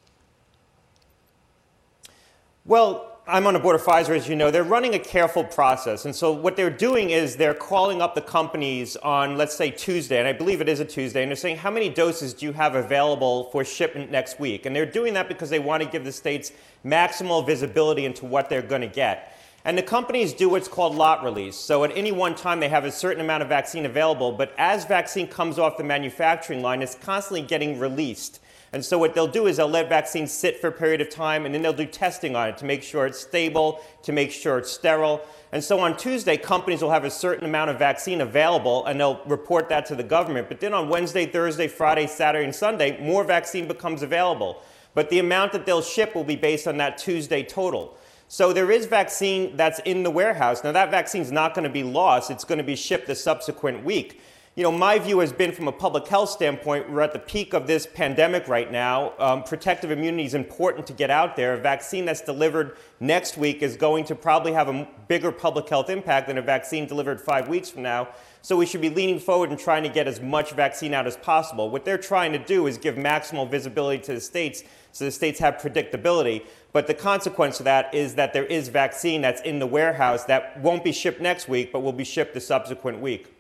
Well, 2.65 3.12
I'm 3.25 3.47
on 3.47 3.53
the 3.53 3.59
board 3.61 3.77
of 3.77 3.83
Pfizer, 3.83 4.17
as 4.17 4.27
you 4.27 4.35
know. 4.35 4.51
They're 4.51 4.65
running 4.65 4.95
a 4.95 4.99
careful 4.99 5.45
process. 5.45 6.03
And 6.03 6.13
so 6.13 6.33
what 6.33 6.57
they're 6.57 6.69
doing 6.69 7.11
is 7.11 7.37
they're 7.37 7.53
calling 7.53 8.01
up 8.01 8.15
the 8.15 8.21
companies 8.21 8.97
on, 8.97 9.37
let's 9.37 9.55
say, 9.55 9.71
Tuesday, 9.71 10.19
and 10.19 10.27
I 10.27 10.33
believe 10.33 10.59
it 10.59 10.67
is 10.67 10.81
a 10.81 10.85
Tuesday, 10.85 11.23
and 11.23 11.31
they're 11.31 11.37
saying, 11.37 11.55
how 11.55 11.71
many 11.71 11.87
doses 11.87 12.33
do 12.33 12.45
you 12.45 12.51
have 12.51 12.75
available 12.75 13.45
for 13.45 13.63
shipment 13.63 14.11
next 14.11 14.41
week? 14.41 14.65
And 14.65 14.75
they're 14.75 14.85
doing 14.85 15.13
that 15.13 15.29
because 15.29 15.49
they 15.49 15.59
want 15.59 15.81
to 15.81 15.87
give 15.87 16.03
the 16.03 16.11
states 16.11 16.51
maximal 16.85 17.45
visibility 17.45 18.03
into 18.03 18.25
what 18.25 18.49
they're 18.49 18.61
going 18.61 18.81
to 18.81 18.87
get. 18.87 19.33
And 19.63 19.77
the 19.77 19.83
companies 19.83 20.33
do 20.33 20.49
what's 20.49 20.67
called 20.67 20.93
lot 20.93 21.23
release. 21.23 21.55
So 21.55 21.85
at 21.85 21.95
any 21.95 22.11
one 22.11 22.35
time, 22.35 22.59
they 22.59 22.67
have 22.67 22.83
a 22.83 22.91
certain 22.91 23.21
amount 23.21 23.41
of 23.41 23.47
vaccine 23.47 23.85
available, 23.85 24.33
but 24.33 24.53
as 24.57 24.83
vaccine 24.83 25.27
comes 25.27 25.57
off 25.57 25.77
the 25.77 25.85
manufacturing 25.85 26.61
line, 26.61 26.81
it's 26.81 26.95
constantly 26.95 27.43
getting 27.43 27.79
released. 27.79 28.41
And 28.73 28.83
so 28.83 28.97
what 28.97 29.13
they'll 29.13 29.27
do 29.27 29.45
is 29.45 29.57
they'll 29.57 29.67
let 29.67 29.87
vaccines 29.87 30.31
sit 30.31 30.59
for 30.59 30.67
a 30.67 30.71
period 30.71 30.99
of 30.99 31.11
time 31.11 31.45
and 31.45 31.53
then 31.53 31.61
they'll 31.61 31.73
do 31.73 31.85
testing 31.85 32.35
on 32.35 32.49
it 32.49 32.57
to 32.57 32.65
make 32.65 32.81
sure 32.81 33.05
it's 33.05 33.19
stable, 33.19 33.79
to 34.01 34.11
make 34.11 34.31
sure 34.31 34.57
it's 34.57 34.71
sterile. 34.71 35.21
And 35.51 35.63
so 35.63 35.79
on 35.79 35.95
Tuesday, 35.95 36.37
companies 36.37 36.81
will 36.81 36.89
have 36.89 37.05
a 37.05 37.11
certain 37.11 37.45
amount 37.45 37.69
of 37.69 37.77
vaccine 37.77 38.19
available 38.19 38.83
and 38.87 38.99
they'll 38.99 39.21
report 39.25 39.69
that 39.69 39.85
to 39.85 39.95
the 39.95 40.03
government. 40.03 40.49
But 40.49 40.59
then 40.59 40.73
on 40.73 40.89
Wednesday, 40.89 41.27
Thursday, 41.27 41.67
Friday, 41.67 42.07
Saturday, 42.07 42.45
and 42.45 42.55
Sunday, 42.55 42.99
more 42.99 43.23
vaccine 43.23 43.67
becomes 43.67 44.01
available. 44.01 44.59
But 44.95 45.11
the 45.11 45.19
amount 45.19 45.51
that 45.51 45.67
they'll 45.67 45.83
ship 45.83 46.15
will 46.15 46.23
be 46.23 46.35
based 46.35 46.67
on 46.67 46.77
that 46.77 46.97
Tuesday 46.97 47.43
total. 47.43 47.95
So 48.27 48.53
there 48.53 48.71
is 48.71 48.87
vaccine 48.87 49.55
that's 49.55 49.79
in 49.85 50.01
the 50.01 50.09
warehouse. 50.09 50.63
Now, 50.63 50.71
that 50.71 50.89
vaccine 50.89 51.21
is 51.21 51.31
not 51.31 51.53
going 51.53 51.65
to 51.65 51.69
be 51.69 51.83
lost, 51.83 52.31
it's 52.31 52.43
going 52.43 52.57
to 52.57 52.63
be 52.63 52.75
shipped 52.75 53.05
the 53.05 53.13
subsequent 53.13 53.83
week 53.83 54.19
you 54.55 54.61
know, 54.61 54.71
my 54.71 54.99
view 54.99 55.17
has 55.17 55.33
been 55.33 55.51
from 55.51 55.67
a 55.67 55.71
public 55.71 56.07
health 56.07 56.29
standpoint, 56.29 56.87
we're 56.87 57.01
at 57.01 57.11
the 57.11 57.17
peak 57.17 57.55
of 57.55 57.65
this 57.65 57.87
pandemic 57.87 58.47
right 58.47 58.71
now. 58.71 59.13
Um, 59.17 59.41
protective 59.41 59.89
immunity 59.89 60.25
is 60.25 60.35
important 60.35 60.85
to 60.87 60.93
get 60.93 61.09
out 61.09 61.35
there. 61.35 61.55
A 61.55 61.57
vaccine 61.57 62.05
that's 62.05 62.21
delivered 62.21 62.77
next 62.99 63.35
week 63.35 63.63
is 63.63 63.75
going 63.75 64.05
to 64.05 64.15
probably 64.15 64.53
have 64.53 64.69
a 64.69 64.87
bigger 65.07 65.31
public 65.31 65.67
health 65.67 65.89
impact 65.89 66.27
than 66.27 66.37
a 66.37 66.41
vaccine 66.43 66.85
delivered 66.85 67.19
five 67.19 67.47
weeks 67.47 67.71
from 67.71 67.81
now. 67.81 68.09
So 68.43 68.55
we 68.55 68.67
should 68.67 68.81
be 68.81 68.91
leaning 68.91 69.19
forward 69.19 69.49
and 69.49 69.57
trying 69.57 69.81
to 69.83 69.89
get 69.89 70.07
as 70.07 70.21
much 70.21 70.51
vaccine 70.51 70.93
out 70.93 71.07
as 71.07 71.17
possible. 71.17 71.71
What 71.71 71.83
they're 71.83 71.97
trying 71.97 72.31
to 72.33 72.39
do 72.39 72.67
is 72.67 72.77
give 72.77 72.93
maximal 72.93 73.49
visibility 73.49 74.03
to 74.03 74.13
the 74.13 74.21
states 74.21 74.63
so 74.91 75.05
the 75.05 75.11
states 75.11 75.39
have 75.39 75.55
predictability. 75.55 76.45
But 76.73 76.85
the 76.85 76.93
consequence 76.93 77.59
of 77.59 77.63
that 77.63 77.91
is 77.95 78.13
that 78.15 78.33
there 78.33 78.45
is 78.45 78.67
vaccine 78.67 79.21
that's 79.21 79.41
in 79.41 79.57
the 79.57 79.65
warehouse 79.65 80.25
that 80.25 80.61
won't 80.61 80.83
be 80.83 80.91
shipped 80.91 81.21
next 81.21 81.49
week, 81.49 81.71
but 81.71 81.79
will 81.79 81.91
be 81.91 82.03
shipped 82.03 82.35
the 82.35 82.41
subsequent 82.41 82.99
week. 82.99 83.33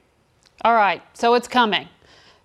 All 0.63 0.73
right, 0.73 1.01
so 1.13 1.33
it's 1.33 1.47
coming. 1.47 1.89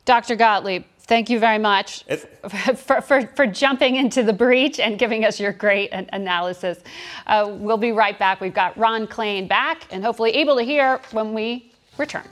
Dr. 0.05 0.35
Gottlieb, 0.35 0.85
thank 1.01 1.31
you 1.31 1.39
very 1.39 1.59
much 1.59 2.05
for, 2.49 3.01
for, 3.01 3.27
for, 3.27 3.47
jumping 3.47 3.97
into 3.97 4.23
the 4.23 4.33
breach 4.33 4.81
and 4.81 4.99
giving 4.99 5.25
us 5.25 5.39
your 5.39 5.53
great 5.53 5.91
analysis. 5.93 6.79
Uh, 7.27 7.47
we'll 7.49 7.77
be 7.77 7.93
right 7.93 8.19
back. 8.19 8.41
We've 8.41 8.55
got 8.55 8.77
Ron 8.77 9.07
Klain 9.07 9.49
back 9.49 9.87
and 9.91 10.05
hopefully 10.05 10.33
able 10.33 10.57
to 10.57 10.63
hear 10.63 11.01
when 11.13 11.33
we 11.33 11.73
return. 11.97 12.25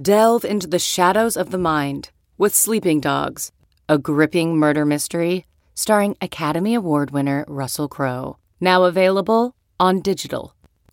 Delve 0.00 0.44
into 0.44 0.66
the 0.66 0.78
shadows 0.78 1.36
of 1.36 1.50
the 1.50 1.58
mind 1.58 2.10
with 2.38 2.54
Sleeping 2.54 3.00
Dogs, 3.00 3.52
a 3.88 3.98
gripping 3.98 4.56
murder 4.56 4.84
mystery 4.84 5.46
starring 5.76 6.16
Academy 6.22 6.74
Award 6.74 7.10
winner 7.10 7.44
Russell 7.46 7.86
Crowe. 7.86 8.38
Now 8.60 8.84
available 8.84 9.54
on 9.78 10.00
digital. 10.00 10.55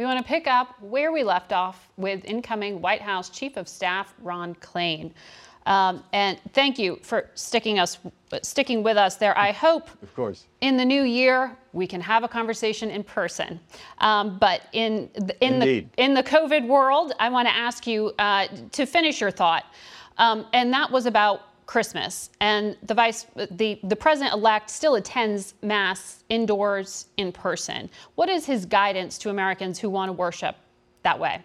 We 0.00 0.06
want 0.06 0.18
to 0.18 0.24
pick 0.24 0.46
up 0.46 0.80
where 0.80 1.12
we 1.12 1.22
left 1.22 1.52
off 1.52 1.90
with 1.98 2.24
incoming 2.24 2.80
White 2.80 3.02
House 3.02 3.28
Chief 3.28 3.58
of 3.58 3.68
Staff 3.68 4.14
Ron 4.22 4.54
Klain. 4.54 5.12
Um, 5.66 6.02
and 6.14 6.40
thank 6.54 6.78
you 6.78 6.98
for 7.02 7.28
sticking 7.34 7.78
us 7.78 7.98
sticking 8.40 8.82
with 8.82 8.96
us 8.96 9.16
there. 9.16 9.36
I 9.36 9.52
hope, 9.52 9.90
of 10.02 10.14
course, 10.14 10.46
in 10.62 10.78
the 10.78 10.86
new 10.86 11.02
year 11.02 11.54
we 11.74 11.86
can 11.86 12.00
have 12.00 12.24
a 12.24 12.28
conversation 12.28 12.88
in 12.88 13.04
person. 13.04 13.60
Um, 13.98 14.38
but 14.38 14.62
in 14.72 15.10
the, 15.16 15.36
in 15.44 15.62
Indeed. 15.62 15.90
the 15.94 16.02
in 16.02 16.14
the 16.14 16.22
COVID 16.22 16.66
world, 16.66 17.12
I 17.20 17.28
want 17.28 17.46
to 17.48 17.54
ask 17.54 17.86
you 17.86 18.14
uh, 18.18 18.46
to 18.72 18.86
finish 18.86 19.20
your 19.20 19.30
thought, 19.30 19.66
um, 20.16 20.46
and 20.54 20.72
that 20.72 20.90
was 20.90 21.04
about 21.04 21.42
Christmas, 21.70 22.30
and 22.40 22.76
the 22.82 22.94
vice, 22.94 23.26
the, 23.52 23.78
the 23.84 23.94
president 23.94 24.34
elect 24.34 24.68
still 24.68 24.96
attends 24.96 25.54
mass 25.62 26.24
indoors 26.28 27.06
in 27.16 27.30
person. 27.30 27.88
What 28.16 28.28
is 28.28 28.44
his 28.44 28.66
guidance 28.66 29.16
to 29.18 29.30
Americans 29.30 29.78
who 29.78 29.88
want 29.88 30.08
to 30.08 30.12
worship 30.12 30.56
that 31.04 31.16
way? 31.16 31.38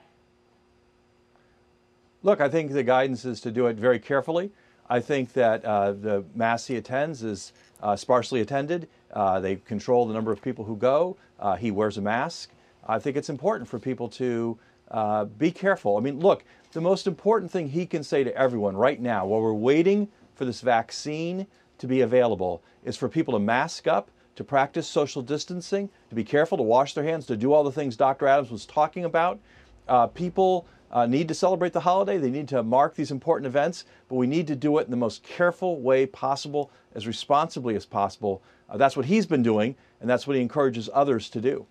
Look, 2.24 2.42
I 2.42 2.50
think 2.50 2.72
the 2.72 2.82
guidance 2.82 3.24
is 3.24 3.40
to 3.42 3.52
do 3.52 3.68
it 3.68 3.76
very 3.76 4.00
carefully. 4.00 4.50
I 4.90 5.00
think 5.00 5.32
that 5.34 5.64
uh, 5.64 5.92
the 5.92 6.24
mass 6.34 6.66
he 6.66 6.78
attends 6.78 7.22
is 7.22 7.54
uh, 7.84 7.96
sparsely 7.96 8.42
attended. 8.42 8.88
Uh, 9.14 9.40
they 9.40 9.58
control 9.58 10.08
the 10.08 10.14
number 10.16 10.32
of 10.32 10.42
people 10.42 10.66
who 10.66 10.76
go. 10.76 11.18
Uh, 11.40 11.56
he 11.56 11.70
wears 11.70 12.00
a 12.00 12.02
mask. 12.02 12.50
I 12.88 12.98
think 12.98 13.16
it's 13.16 13.30
important 13.30 13.70
for 13.70 13.78
people 13.78 14.10
to 14.10 14.58
uh, 14.90 15.26
be 15.26 15.52
careful. 15.52 15.98
I 15.98 16.00
mean, 16.00 16.20
look, 16.20 16.44
the 16.76 16.82
most 16.82 17.08
important 17.08 17.50
thing 17.50 17.70
he 17.70 17.86
can 17.86 18.04
say 18.04 18.26
to 18.26 18.36
everyone 18.36 18.76
right 18.76 19.02
now, 19.02 19.26
while 19.26 19.40
we're 19.40 19.54
waiting 19.54 20.10
for 20.36 20.44
this 20.44 20.60
vaccine 20.60 21.48
to 21.78 21.88
be 21.88 22.02
available, 22.02 22.62
is 22.84 22.98
for 22.98 23.08
people 23.08 23.34
to 23.34 23.40
mask 23.40 23.88
up, 23.88 24.12
to 24.36 24.44
practice 24.44 24.86
social 24.86 25.22
distancing, 25.22 25.90
to 26.10 26.16
be 26.16 26.24
careful, 26.24 26.58
to 26.58 26.64
wash 26.64 26.94
their 26.94 27.06
hands, 27.06 27.26
to 27.28 27.38
do 27.38 27.54
all 27.54 27.64
the 27.64 27.72
things 27.72 27.96
Dr. 27.96 28.28
Adams 28.28 28.52
was 28.52 28.66
talking 28.66 29.06
about. 29.06 29.40
Uh, 29.88 30.08
people 30.08 30.68
uh, 30.92 31.06
need 31.06 31.30
to 31.30 31.34
celebrate 31.34 31.72
the 31.72 31.80
holiday, 31.80 32.18
they 32.18 32.30
need 32.30 32.50
to 32.50 32.62
mark 32.62 32.94
these 32.94 33.10
important 33.10 33.48
events, 33.48 33.86
but 34.10 34.16
we 34.16 34.28
need 34.28 34.46
to 34.46 34.56
do 34.56 34.78
it 34.78 34.84
in 34.84 34.92
the 34.92 34.98
most 34.98 35.24
careful 35.24 35.80
way 35.80 36.06
possible, 36.06 36.72
as 36.94 37.08
responsibly 37.08 37.78
as 37.78 37.86
possible. 37.86 38.44
Uh, 38.70 38.76
that's 38.76 38.98
what 38.98 39.06
he's 39.06 39.26
been 39.26 39.44
doing, 39.44 39.78
and 40.02 40.10
that's 40.10 40.28
what 40.28 40.36
he 40.36 40.42
encourages 40.42 40.90
others 40.94 41.30
to 41.30 41.40
do. 41.40 41.66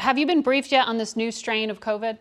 Have 0.00 0.18
you 0.18 0.26
been 0.26 0.42
briefed 0.42 0.72
yet 0.72 0.88
on 0.88 0.98
this 0.98 1.14
new 1.14 1.30
strain 1.30 1.70
of 1.70 1.78
COVID? 1.78 2.18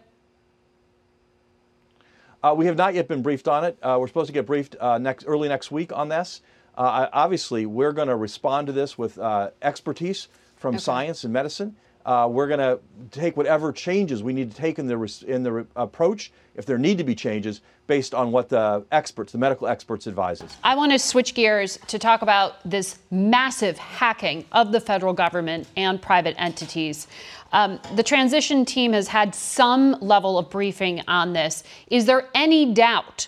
Uh, 2.44 2.56
we 2.58 2.66
have 2.66 2.76
not 2.76 2.94
yet 2.94 3.08
been 3.08 3.22
briefed 3.22 3.48
on 3.48 3.64
it. 3.64 3.78
Uh, 3.82 3.98
we're 4.00 4.08
supposed 4.08 4.28
to 4.28 4.34
get 4.34 4.46
briefed 4.46 4.76
uh, 4.80 4.98
next 4.98 5.26
early 5.28 5.48
next 5.48 5.72
week 5.72 5.92
on 5.94 6.10
this. 6.10 6.42
Uh, 6.76 7.08
obviously, 7.14 7.66
we're 7.66 7.92
going 7.92 8.08
to 8.08 8.16
respond 8.16 8.68
to 8.68 8.74
this 8.74 8.98
with 8.98 9.20
uh, 9.20 9.52
expertise 9.62 10.28
from 10.56 10.76
okay. 10.76 10.82
science 10.82 11.24
and 11.24 11.34
medicine. 11.34 11.76
Uh, 12.06 12.28
we're 12.30 12.48
going 12.48 12.60
to 12.60 12.80
take 13.12 13.38
whatever 13.38 13.72
changes 13.72 14.24
we 14.24 14.34
need 14.34 14.52
to 14.52 14.58
take 14.58 14.80
in 14.80 14.88
the 14.88 15.24
in 15.28 15.44
the 15.44 15.66
approach, 15.76 16.32
if 16.56 16.66
there 16.66 16.78
need 16.78 16.98
to 16.98 17.04
be 17.04 17.16
changes, 17.16 17.62
based 17.88 18.14
on 18.14 18.32
what 18.32 18.50
the 18.50 18.86
experts, 18.92 19.32
the 19.32 19.38
medical 19.38 19.68
experts, 19.68 20.08
advise 20.08 20.42
us. 20.42 20.58
I 20.64 20.76
want 20.76 20.92
to 20.92 21.00
switch 21.00 21.34
gears 21.34 21.78
to 21.88 22.00
talk 22.00 22.22
about 22.22 22.56
this 22.70 23.00
massive 23.12 23.78
hacking 23.78 24.46
of 24.52 24.72
the 24.72 24.80
federal 24.80 25.14
government 25.14 25.68
and 25.78 26.02
private 26.02 26.36
entities. 26.38 27.08
Um, 27.54 27.80
the 27.96 28.04
transition 28.04 28.66
team 28.66 28.94
has 28.94 29.08
had 29.10 29.36
some 29.36 29.98
level 30.00 30.38
of 30.38 30.50
briefing 30.50 31.04
on 31.08 31.34
this. 31.34 31.64
Is 31.88 32.06
there 32.06 32.30
any 32.34 32.74
doubt 32.74 33.28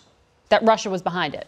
that 0.49 0.63
Russia 0.63 0.89
was 0.89 1.01
behind 1.01 1.35
it? 1.35 1.47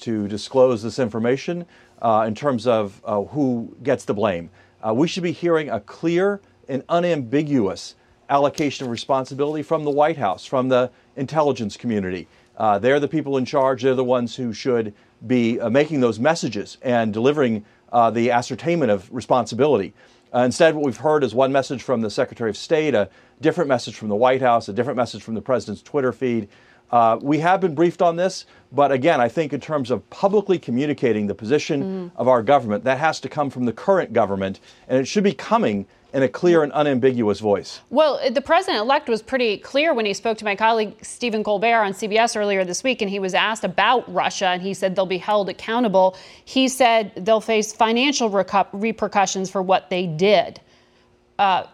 To 0.00 0.26
disclose 0.26 0.82
this 0.82 0.98
information 0.98 1.64
uh, 2.02 2.24
in 2.26 2.34
terms 2.34 2.66
of 2.66 3.00
uh, 3.04 3.22
who 3.22 3.74
gets 3.82 4.04
the 4.04 4.12
blame. 4.12 4.50
Uh, 4.86 4.92
we 4.92 5.08
should 5.08 5.22
be 5.22 5.32
hearing 5.32 5.70
a 5.70 5.80
clear 5.80 6.40
and 6.68 6.82
unambiguous 6.88 7.94
allocation 8.28 8.84
of 8.84 8.90
responsibility 8.90 9.62
from 9.62 9.84
the 9.84 9.90
White 9.90 10.16
House, 10.16 10.44
from 10.44 10.68
the 10.68 10.90
intelligence 11.16 11.76
community. 11.76 12.26
Uh, 12.56 12.78
they're 12.78 13.00
the 13.00 13.08
people 13.08 13.36
in 13.36 13.44
charge. 13.44 13.82
They're 13.82 13.94
the 13.94 14.04
ones 14.04 14.36
who 14.36 14.52
should 14.52 14.92
be 15.26 15.60
uh, 15.60 15.70
making 15.70 16.00
those 16.00 16.18
messages 16.18 16.76
and 16.82 17.12
delivering 17.12 17.64
uh, 17.92 18.10
the 18.10 18.30
ascertainment 18.30 18.90
of 18.90 19.12
responsibility. 19.12 19.94
instead, 20.34 20.74
what 20.74 20.84
we've 20.84 20.96
heard 20.96 21.22
is 21.22 21.34
one 21.34 21.52
message 21.52 21.82
from 21.82 22.00
the 22.00 22.10
Secretary 22.10 22.50
of 22.50 22.56
State, 22.56 22.94
a 22.94 23.08
different 23.40 23.68
message 23.68 23.94
from 23.94 24.08
the 24.08 24.16
White 24.16 24.40
House, 24.40 24.68
a 24.68 24.72
different 24.72 24.96
message 24.96 25.22
from 25.22 25.34
the 25.34 25.42
President's 25.42 25.82
Twitter 25.82 26.12
feed. 26.12 26.48
Uh, 26.92 27.18
we 27.22 27.38
have 27.38 27.60
been 27.60 27.74
briefed 27.74 28.02
on 28.02 28.16
this, 28.16 28.44
but 28.70 28.92
again, 28.92 29.20
I 29.20 29.28
think 29.28 29.54
in 29.54 29.60
terms 29.60 29.90
of 29.90 30.08
publicly 30.10 30.58
communicating 30.58 31.26
the 31.26 31.34
position 31.34 31.82
mm. 31.82 32.10
of 32.16 32.28
our 32.28 32.42
government, 32.42 32.84
that 32.84 32.98
has 32.98 33.18
to 33.20 33.30
come 33.30 33.48
from 33.48 33.64
the 33.64 33.72
current 33.72 34.12
government, 34.12 34.60
and 34.88 35.00
it 35.00 35.08
should 35.08 35.24
be 35.24 35.32
coming 35.32 35.86
in 36.12 36.22
a 36.22 36.28
clear 36.28 36.62
and 36.62 36.70
unambiguous 36.72 37.40
voice. 37.40 37.80
Well, 37.88 38.20
the 38.30 38.42
president 38.42 38.82
elect 38.82 39.08
was 39.08 39.22
pretty 39.22 39.56
clear 39.56 39.94
when 39.94 40.04
he 40.04 40.12
spoke 40.12 40.36
to 40.38 40.44
my 40.44 40.54
colleague 40.54 40.94
Stephen 41.02 41.42
Colbert 41.42 41.82
on 41.82 41.92
CBS 41.92 42.36
earlier 42.36 42.64
this 42.64 42.84
week, 42.84 43.00
and 43.00 43.10
he 43.10 43.18
was 43.18 43.32
asked 43.32 43.64
about 43.64 44.12
Russia, 44.12 44.48
and 44.48 44.60
he 44.60 44.74
said 44.74 44.94
they'll 44.94 45.06
be 45.06 45.16
held 45.16 45.48
accountable. 45.48 46.16
He 46.44 46.68
said 46.68 47.12
they'll 47.16 47.40
face 47.40 47.72
financial 47.72 48.28
recu- 48.28 48.68
repercussions 48.74 49.50
for 49.50 49.62
what 49.62 49.88
they 49.88 50.06
did. 50.06 50.60
Uh, 51.38 51.64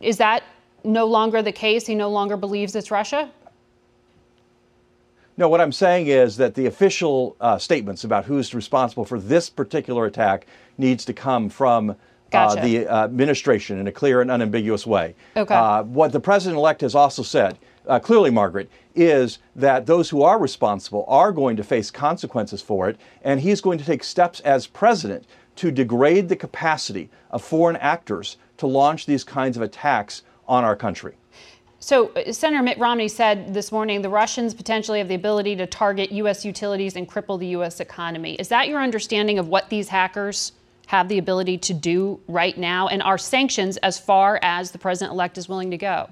is 0.00 0.18
that 0.18 0.44
no 0.84 1.06
longer 1.06 1.42
the 1.42 1.52
case? 1.52 1.86
He 1.86 1.96
no 1.96 2.10
longer 2.10 2.36
believes 2.36 2.76
it's 2.76 2.92
Russia? 2.92 3.32
No, 5.36 5.48
what 5.48 5.60
I'm 5.60 5.72
saying 5.72 6.06
is 6.06 6.36
that 6.36 6.54
the 6.54 6.66
official 6.66 7.36
uh, 7.40 7.58
statements 7.58 8.04
about 8.04 8.24
who's 8.24 8.54
responsible 8.54 9.04
for 9.04 9.18
this 9.18 9.50
particular 9.50 10.06
attack 10.06 10.46
needs 10.78 11.04
to 11.06 11.12
come 11.12 11.48
from 11.48 11.90
uh, 11.90 11.94
gotcha. 12.30 12.60
uh, 12.60 12.62
the 12.62 12.88
administration 12.88 13.78
in 13.78 13.88
a 13.88 13.92
clear 13.92 14.20
and 14.20 14.30
unambiguous 14.30 14.86
way. 14.86 15.14
Okay. 15.36 15.54
Uh, 15.54 15.82
what 15.82 16.12
the 16.12 16.20
president 16.20 16.58
elect 16.58 16.82
has 16.82 16.94
also 16.94 17.22
said, 17.22 17.58
uh, 17.86 17.98
clearly, 17.98 18.30
Margaret, 18.30 18.70
is 18.94 19.38
that 19.56 19.86
those 19.86 20.08
who 20.08 20.22
are 20.22 20.38
responsible 20.38 21.04
are 21.08 21.32
going 21.32 21.56
to 21.56 21.64
face 21.64 21.90
consequences 21.90 22.62
for 22.62 22.88
it, 22.88 22.96
and 23.22 23.40
he's 23.40 23.60
going 23.60 23.78
to 23.78 23.84
take 23.84 24.04
steps 24.04 24.40
as 24.40 24.66
president 24.68 25.26
to 25.56 25.70
degrade 25.70 26.28
the 26.28 26.36
capacity 26.36 27.10
of 27.30 27.42
foreign 27.42 27.76
actors 27.76 28.36
to 28.56 28.66
launch 28.66 29.06
these 29.06 29.24
kinds 29.24 29.56
of 29.56 29.62
attacks 29.62 30.22
on 30.46 30.64
our 30.64 30.76
country. 30.76 31.16
So, 31.84 32.08
uh, 32.12 32.32
Senator 32.32 32.62
Mitt 32.62 32.78
Romney 32.78 33.08
said 33.08 33.52
this 33.52 33.70
morning 33.70 34.00
the 34.00 34.08
Russians 34.08 34.54
potentially 34.54 35.00
have 35.00 35.08
the 35.08 35.16
ability 35.16 35.54
to 35.56 35.66
target 35.66 36.10
U.S. 36.12 36.42
utilities 36.42 36.96
and 36.96 37.06
cripple 37.06 37.38
the 37.38 37.48
U.S. 37.48 37.78
economy. 37.78 38.36
Is 38.36 38.48
that 38.48 38.68
your 38.68 38.80
understanding 38.80 39.38
of 39.38 39.48
what 39.48 39.68
these 39.68 39.90
hackers 39.90 40.52
have 40.86 41.10
the 41.10 41.18
ability 41.18 41.58
to 41.58 41.74
do 41.74 42.18
right 42.26 42.56
now? 42.56 42.88
And 42.88 43.02
are 43.02 43.18
sanctions 43.18 43.76
as 43.76 43.98
far 43.98 44.40
as 44.40 44.70
the 44.70 44.78
president 44.78 45.12
elect 45.12 45.36
is 45.36 45.46
willing 45.46 45.70
to 45.72 45.76
go? 45.76 46.08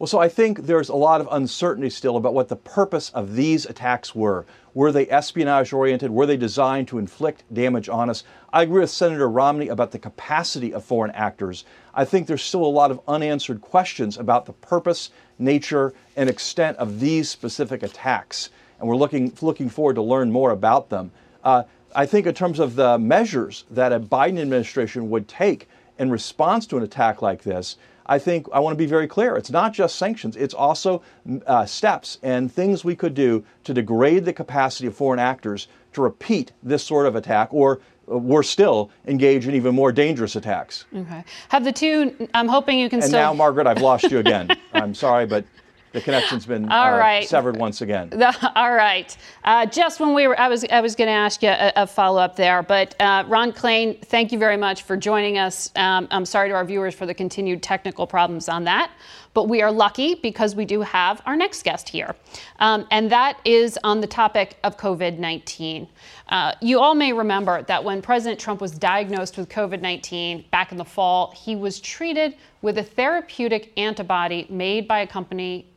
Well, 0.00 0.06
so 0.06 0.18
I 0.18 0.30
think 0.30 0.60
there's 0.60 0.88
a 0.88 0.96
lot 0.96 1.20
of 1.20 1.28
uncertainty 1.30 1.90
still 1.90 2.16
about 2.16 2.32
what 2.32 2.48
the 2.48 2.56
purpose 2.56 3.10
of 3.10 3.36
these 3.36 3.66
attacks 3.66 4.14
were. 4.14 4.46
Were 4.72 4.92
they 4.92 5.06
espionage 5.10 5.74
oriented? 5.74 6.10
Were 6.10 6.24
they 6.24 6.38
designed 6.38 6.88
to 6.88 6.98
inflict 6.98 7.44
damage 7.52 7.86
on 7.90 8.08
us? 8.08 8.24
I 8.50 8.62
agree 8.62 8.80
with 8.80 8.88
Senator 8.88 9.28
Romney 9.28 9.68
about 9.68 9.90
the 9.90 9.98
capacity 9.98 10.72
of 10.72 10.86
foreign 10.86 11.10
actors. 11.10 11.66
I 11.92 12.06
think 12.06 12.26
there's 12.26 12.40
still 12.42 12.64
a 12.64 12.66
lot 12.66 12.90
of 12.90 13.02
unanswered 13.06 13.60
questions 13.60 14.16
about 14.16 14.46
the 14.46 14.54
purpose, 14.54 15.10
nature, 15.38 15.92
and 16.16 16.30
extent 16.30 16.78
of 16.78 16.98
these 16.98 17.28
specific 17.28 17.82
attacks. 17.82 18.48
And 18.78 18.88
we're 18.88 18.96
looking, 18.96 19.36
looking 19.42 19.68
forward 19.68 19.96
to 19.96 20.02
learn 20.02 20.32
more 20.32 20.52
about 20.52 20.88
them. 20.88 21.10
Uh, 21.44 21.64
I 21.94 22.06
think, 22.06 22.26
in 22.26 22.32
terms 22.32 22.58
of 22.58 22.74
the 22.74 22.98
measures 22.98 23.64
that 23.70 23.92
a 23.92 24.00
Biden 24.00 24.40
administration 24.40 25.10
would 25.10 25.28
take 25.28 25.68
in 25.98 26.10
response 26.10 26.66
to 26.68 26.78
an 26.78 26.84
attack 26.84 27.20
like 27.20 27.42
this, 27.42 27.76
I 28.10 28.18
think 28.18 28.48
I 28.52 28.58
want 28.58 28.74
to 28.74 28.76
be 28.76 28.86
very 28.86 29.06
clear. 29.06 29.36
It's 29.36 29.52
not 29.52 29.72
just 29.72 29.94
sanctions, 29.94 30.36
it's 30.36 30.52
also 30.52 31.00
uh, 31.46 31.64
steps 31.64 32.18
and 32.24 32.52
things 32.52 32.84
we 32.84 32.96
could 32.96 33.14
do 33.14 33.44
to 33.62 33.72
degrade 33.72 34.24
the 34.24 34.32
capacity 34.32 34.88
of 34.88 34.96
foreign 34.96 35.20
actors 35.20 35.68
to 35.92 36.02
repeat 36.02 36.50
this 36.60 36.82
sort 36.82 37.06
of 37.06 37.14
attack 37.14 37.54
or 37.54 37.80
uh, 38.10 38.18
worse 38.18 38.50
still, 38.50 38.90
engage 39.06 39.46
in 39.46 39.54
even 39.54 39.76
more 39.76 39.92
dangerous 39.92 40.34
attacks. 40.34 40.86
Okay. 40.94 41.24
Have 41.50 41.62
the 41.64 41.70
two, 41.70 42.28
I'm 42.34 42.48
hoping 42.48 42.80
you 42.80 42.90
can 42.90 42.98
and 42.98 43.04
still. 43.04 43.20
And 43.20 43.28
now, 43.28 43.32
Margaret, 43.32 43.68
I've 43.68 43.80
lost 43.80 44.10
you 44.10 44.18
again. 44.18 44.48
I'm 44.72 44.94
sorry, 44.94 45.26
but 45.26 45.44
the 45.92 46.00
connection's 46.00 46.46
been 46.46 46.70
All 46.70 46.94
uh, 46.94 46.98
right. 46.98 47.28
severed 47.28 47.56
once 47.56 47.80
again. 47.80 48.10
All 48.54 48.72
right. 48.72 49.16
Uh, 49.42 49.66
just 49.66 49.98
when 50.00 50.14
we 50.14 50.28
were, 50.28 50.38
I 50.38 50.48
was, 50.48 50.64
I 50.70 50.80
was 50.80 50.94
going 50.94 51.08
to 51.08 51.12
ask 51.12 51.42
you 51.42 51.48
a, 51.48 51.72
a 51.76 51.86
follow 51.86 52.20
up 52.20 52.36
there, 52.36 52.62
but 52.62 52.94
uh, 53.00 53.24
Ron 53.26 53.52
Klain, 53.52 54.00
thank 54.04 54.30
you 54.30 54.38
very 54.38 54.56
much 54.56 54.82
for 54.82 54.96
joining 54.96 55.38
us. 55.38 55.70
Um, 55.76 56.06
I'm 56.10 56.24
sorry 56.24 56.48
to 56.48 56.54
our 56.54 56.64
viewers 56.64 56.94
for 56.94 57.06
the 57.06 57.14
continued 57.14 57.62
technical 57.62 58.06
problems 58.06 58.48
on 58.48 58.64
that, 58.64 58.92
but 59.34 59.48
we 59.48 59.62
are 59.62 59.72
lucky 59.72 60.14
because 60.14 60.54
we 60.54 60.64
do 60.64 60.80
have 60.80 61.22
our 61.26 61.36
next 61.36 61.62
guest 61.64 61.88
here, 61.88 62.14
um, 62.58 62.86
and 62.90 63.10
that 63.10 63.38
is 63.44 63.78
on 63.84 64.00
the 64.00 64.06
topic 64.06 64.58
of 64.64 64.76
COVID 64.76 65.18
19. 65.18 65.88
Uh, 66.28 66.52
you 66.60 66.78
all 66.78 66.94
may 66.94 67.12
remember 67.12 67.62
that 67.62 67.82
when 67.82 68.00
President 68.00 68.40
Trump 68.40 68.60
was 68.60 68.72
diagnosed 68.72 69.36
with 69.36 69.48
COVID 69.48 69.80
19 69.80 70.44
back 70.50 70.72
in 70.72 70.78
the 70.78 70.84
fall, 70.84 71.32
he 71.32 71.56
was 71.56 71.80
treated 71.80 72.36
with 72.62 72.78
a 72.78 72.84
therapeutic 72.84 73.72
antibody 73.76 74.46
made 74.50 74.86
by 74.86 75.00
a 75.00 75.06
company 75.06 75.69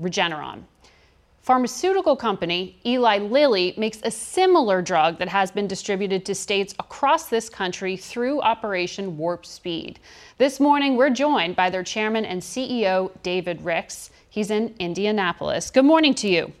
Regeneron. 0.00 0.64
Pharmaceutical 1.42 2.16
company 2.16 2.78
Eli 2.84 3.18
Lilly 3.18 3.74
makes 3.76 4.00
a 4.02 4.10
similar 4.10 4.82
drug 4.82 5.18
that 5.18 5.28
has 5.28 5.50
been 5.50 5.66
distributed 5.66 6.24
to 6.26 6.34
states 6.34 6.74
across 6.78 7.28
this 7.28 7.48
country 7.48 7.96
through 7.96 8.40
Operation 8.42 9.16
Warp 9.16 9.46
Speed. 9.46 9.98
This 10.36 10.60
morning, 10.60 10.96
we're 10.96 11.10
joined 11.10 11.56
by 11.56 11.70
their 11.70 11.82
chairman 11.82 12.24
and 12.24 12.42
CEO, 12.42 13.10
David 13.22 13.62
Ricks. 13.62 14.10
He's 14.28 14.50
in 14.50 14.74
Indianapolis. 14.78 15.70
Good 15.70 15.86
morning 15.86 16.14
to 16.16 16.28
you. 16.28 16.52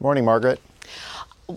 Morning, 0.00 0.24
Margaret. 0.24 0.60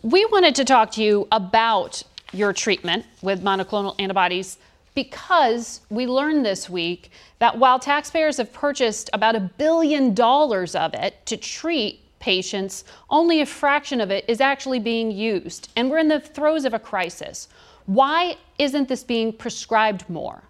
We 0.01 0.25
wanted 0.25 0.56
to 0.56 0.65
talk 0.65 0.91
to 0.91 1.04
you 1.04 1.27
about 1.34 2.01
your 2.32 2.54
treatment 2.54 3.06
with 3.21 3.43
monoclonal 3.43 3.93
antibodies 3.99 4.58
because 4.93 5.82
we 5.89 6.06
learned 6.06 6.45
this 6.45 6.69
week 6.69 7.12
that 7.39 7.58
while 7.58 7.80
taxpayers 7.80 8.38
have 8.38 8.51
purchased 8.51 9.10
about 9.13 9.36
a 9.36 9.39
billion 9.39 10.13
dollars 10.13 10.75
of 10.75 10.93
it 10.93 11.25
to 11.25 11.38
treat 11.38 11.99
patients, 12.19 12.84
only 13.10 13.41
a 13.41 13.45
fraction 13.45 14.01
of 14.01 14.12
it 14.12 14.25
is 14.27 14.41
actually 14.41 14.80
being 14.80 15.12
used. 15.12 15.69
And 15.75 15.89
we're 15.89 15.97
in 15.97 16.08
the 16.08 16.19
throes 16.19 16.65
of 16.65 16.73
a 16.73 16.80
crisis. 16.80 17.47
Why 17.86 18.38
isn't 18.60 18.88
this 18.88 19.04
being 19.04 19.34
prescribed 19.34 20.10
more? 20.10 20.43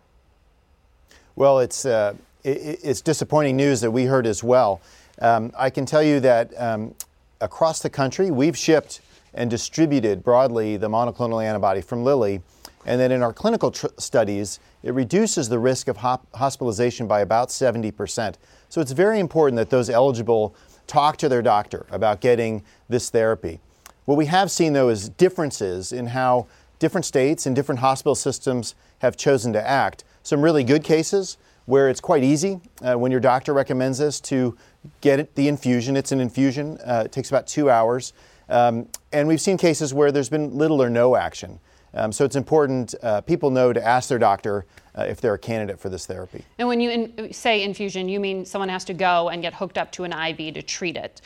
Well, 1.35 1.59
it's, 1.59 1.85
uh, 1.85 2.15
it, 2.43 2.79
it's 2.83 3.01
disappointing 3.01 3.55
news 3.55 3.81
that 3.81 3.91
we 3.91 4.03
heard 4.03 4.27
as 4.27 4.43
well. 4.43 4.81
Um, 5.19 5.51
I 5.57 5.69
can 5.69 5.85
tell 5.85 6.03
you 6.03 6.19
that 6.19 6.51
um, 6.59 6.93
across 7.39 7.81
the 7.81 7.89
country, 7.89 8.31
we've 8.31 8.57
shipped 8.57 9.01
and 9.33 9.49
distributed 9.49 10.23
broadly 10.23 10.77
the 10.77 10.89
monoclonal 10.89 11.43
antibody 11.43 11.81
from 11.81 12.03
Lilly 12.03 12.41
and 12.85 12.99
then 12.99 13.11
in 13.11 13.21
our 13.21 13.33
clinical 13.33 13.71
tr- 13.71 13.87
studies, 13.97 14.59
it 14.83 14.93
reduces 14.93 15.49
the 15.49 15.59
risk 15.59 15.87
of 15.87 15.97
hospitalization 15.97 17.07
by 17.07 17.21
about 17.21 17.49
70%. 17.49 18.35
So 18.69 18.81
it's 18.81 18.91
very 18.91 19.19
important 19.19 19.57
that 19.57 19.69
those 19.69 19.89
eligible 19.89 20.55
talk 20.87 21.17
to 21.17 21.29
their 21.29 21.41
doctor 21.41 21.85
about 21.91 22.21
getting 22.21 22.63
this 22.89 23.09
therapy. 23.09 23.59
What 24.05 24.17
we 24.17 24.25
have 24.25 24.49
seen, 24.49 24.73
though, 24.73 24.89
is 24.89 25.09
differences 25.09 25.91
in 25.91 26.07
how 26.07 26.47
different 26.79 27.05
states 27.05 27.45
and 27.45 27.55
different 27.55 27.79
hospital 27.79 28.15
systems 28.15 28.75
have 28.99 29.15
chosen 29.15 29.53
to 29.53 29.67
act. 29.67 30.03
Some 30.23 30.41
really 30.41 30.63
good 30.63 30.83
cases 30.83 31.37
where 31.65 31.89
it's 31.89 32.01
quite 32.01 32.23
easy 32.23 32.59
uh, 32.81 32.95
when 32.95 33.11
your 33.11 33.21
doctor 33.21 33.53
recommends 33.53 33.99
this 33.99 34.19
to 34.19 34.57
get 34.99 35.19
it, 35.19 35.35
the 35.35 35.47
infusion. 35.47 35.95
It's 35.95 36.11
an 36.11 36.19
infusion, 36.19 36.79
uh, 36.83 37.03
it 37.05 37.11
takes 37.11 37.29
about 37.29 37.45
two 37.45 37.69
hours. 37.69 38.13
Um, 38.49 38.87
and 39.13 39.27
we've 39.27 39.39
seen 39.39 39.57
cases 39.57 39.93
where 39.93 40.11
there's 40.11 40.29
been 40.29 40.57
little 40.57 40.81
or 40.81 40.89
no 40.89 41.15
action. 41.15 41.59
Um, 41.93 42.11
so 42.11 42.23
it's 42.23 42.35
important 42.35 42.95
uh, 43.03 43.21
people 43.21 43.49
know 43.49 43.73
to 43.73 43.85
ask 43.85 44.09
their 44.09 44.19
doctor 44.19 44.65
uh, 44.95 45.03
if 45.03 45.21
they're 45.21 45.33
a 45.33 45.39
candidate 45.39 45.79
for 45.79 45.89
this 45.89 46.05
therapy. 46.05 46.43
And 46.57 46.67
when 46.67 46.79
you 46.79 46.89
in, 46.89 47.33
say 47.33 47.63
infusion, 47.63 48.07
you 48.09 48.19
mean 48.19 48.45
someone 48.45 48.69
has 48.69 48.85
to 48.85 48.93
go 48.93 49.29
and 49.29 49.41
get 49.41 49.53
hooked 49.53 49.77
up 49.77 49.91
to 49.93 50.03
an 50.03 50.13
IV 50.13 50.53
to 50.55 50.61
treat 50.61 50.95
it. 50.95 51.21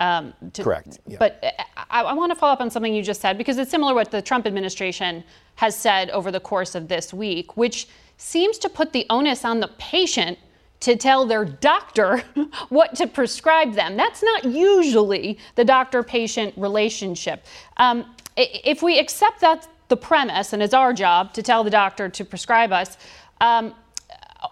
Um, 0.00 0.32
to, 0.52 0.62
Correct. 0.62 1.00
Yeah. 1.06 1.16
But 1.18 1.42
uh, 1.42 1.62
I, 1.90 2.02
I 2.02 2.12
want 2.12 2.30
to 2.30 2.36
follow 2.36 2.52
up 2.52 2.60
on 2.60 2.70
something 2.70 2.94
you 2.94 3.02
just 3.02 3.20
said 3.20 3.36
because 3.36 3.58
it's 3.58 3.70
similar 3.70 3.92
to 3.92 3.96
what 3.96 4.10
the 4.10 4.22
Trump 4.22 4.46
administration 4.46 5.24
has 5.56 5.76
said 5.76 6.10
over 6.10 6.30
the 6.30 6.40
course 6.40 6.74
of 6.74 6.88
this 6.88 7.12
week, 7.12 7.56
which 7.56 7.88
seems 8.16 8.58
to 8.58 8.68
put 8.68 8.92
the 8.92 9.06
onus 9.10 9.44
on 9.44 9.60
the 9.60 9.68
patient 9.78 10.38
to 10.80 10.94
tell 10.94 11.26
their 11.26 11.44
doctor 11.44 12.22
what 12.68 12.94
to 12.94 13.06
prescribe 13.06 13.74
them. 13.74 13.96
That's 13.96 14.22
not 14.22 14.44
usually 14.44 15.38
the 15.56 15.64
doctor 15.64 16.04
patient 16.04 16.54
relationship. 16.56 17.44
Um, 17.78 18.14
if 18.36 18.84
we 18.84 19.00
accept 19.00 19.40
that 19.40 19.66
the 19.88 19.96
premise, 19.96 20.52
and 20.52 20.62
it's 20.62 20.74
our 20.74 20.92
job 20.92 21.32
to 21.34 21.42
tell 21.42 21.64
the 21.64 21.70
doctor 21.70 22.08
to 22.08 22.24
prescribe 22.24 22.72
us, 22.72 22.96
um, 23.40 23.74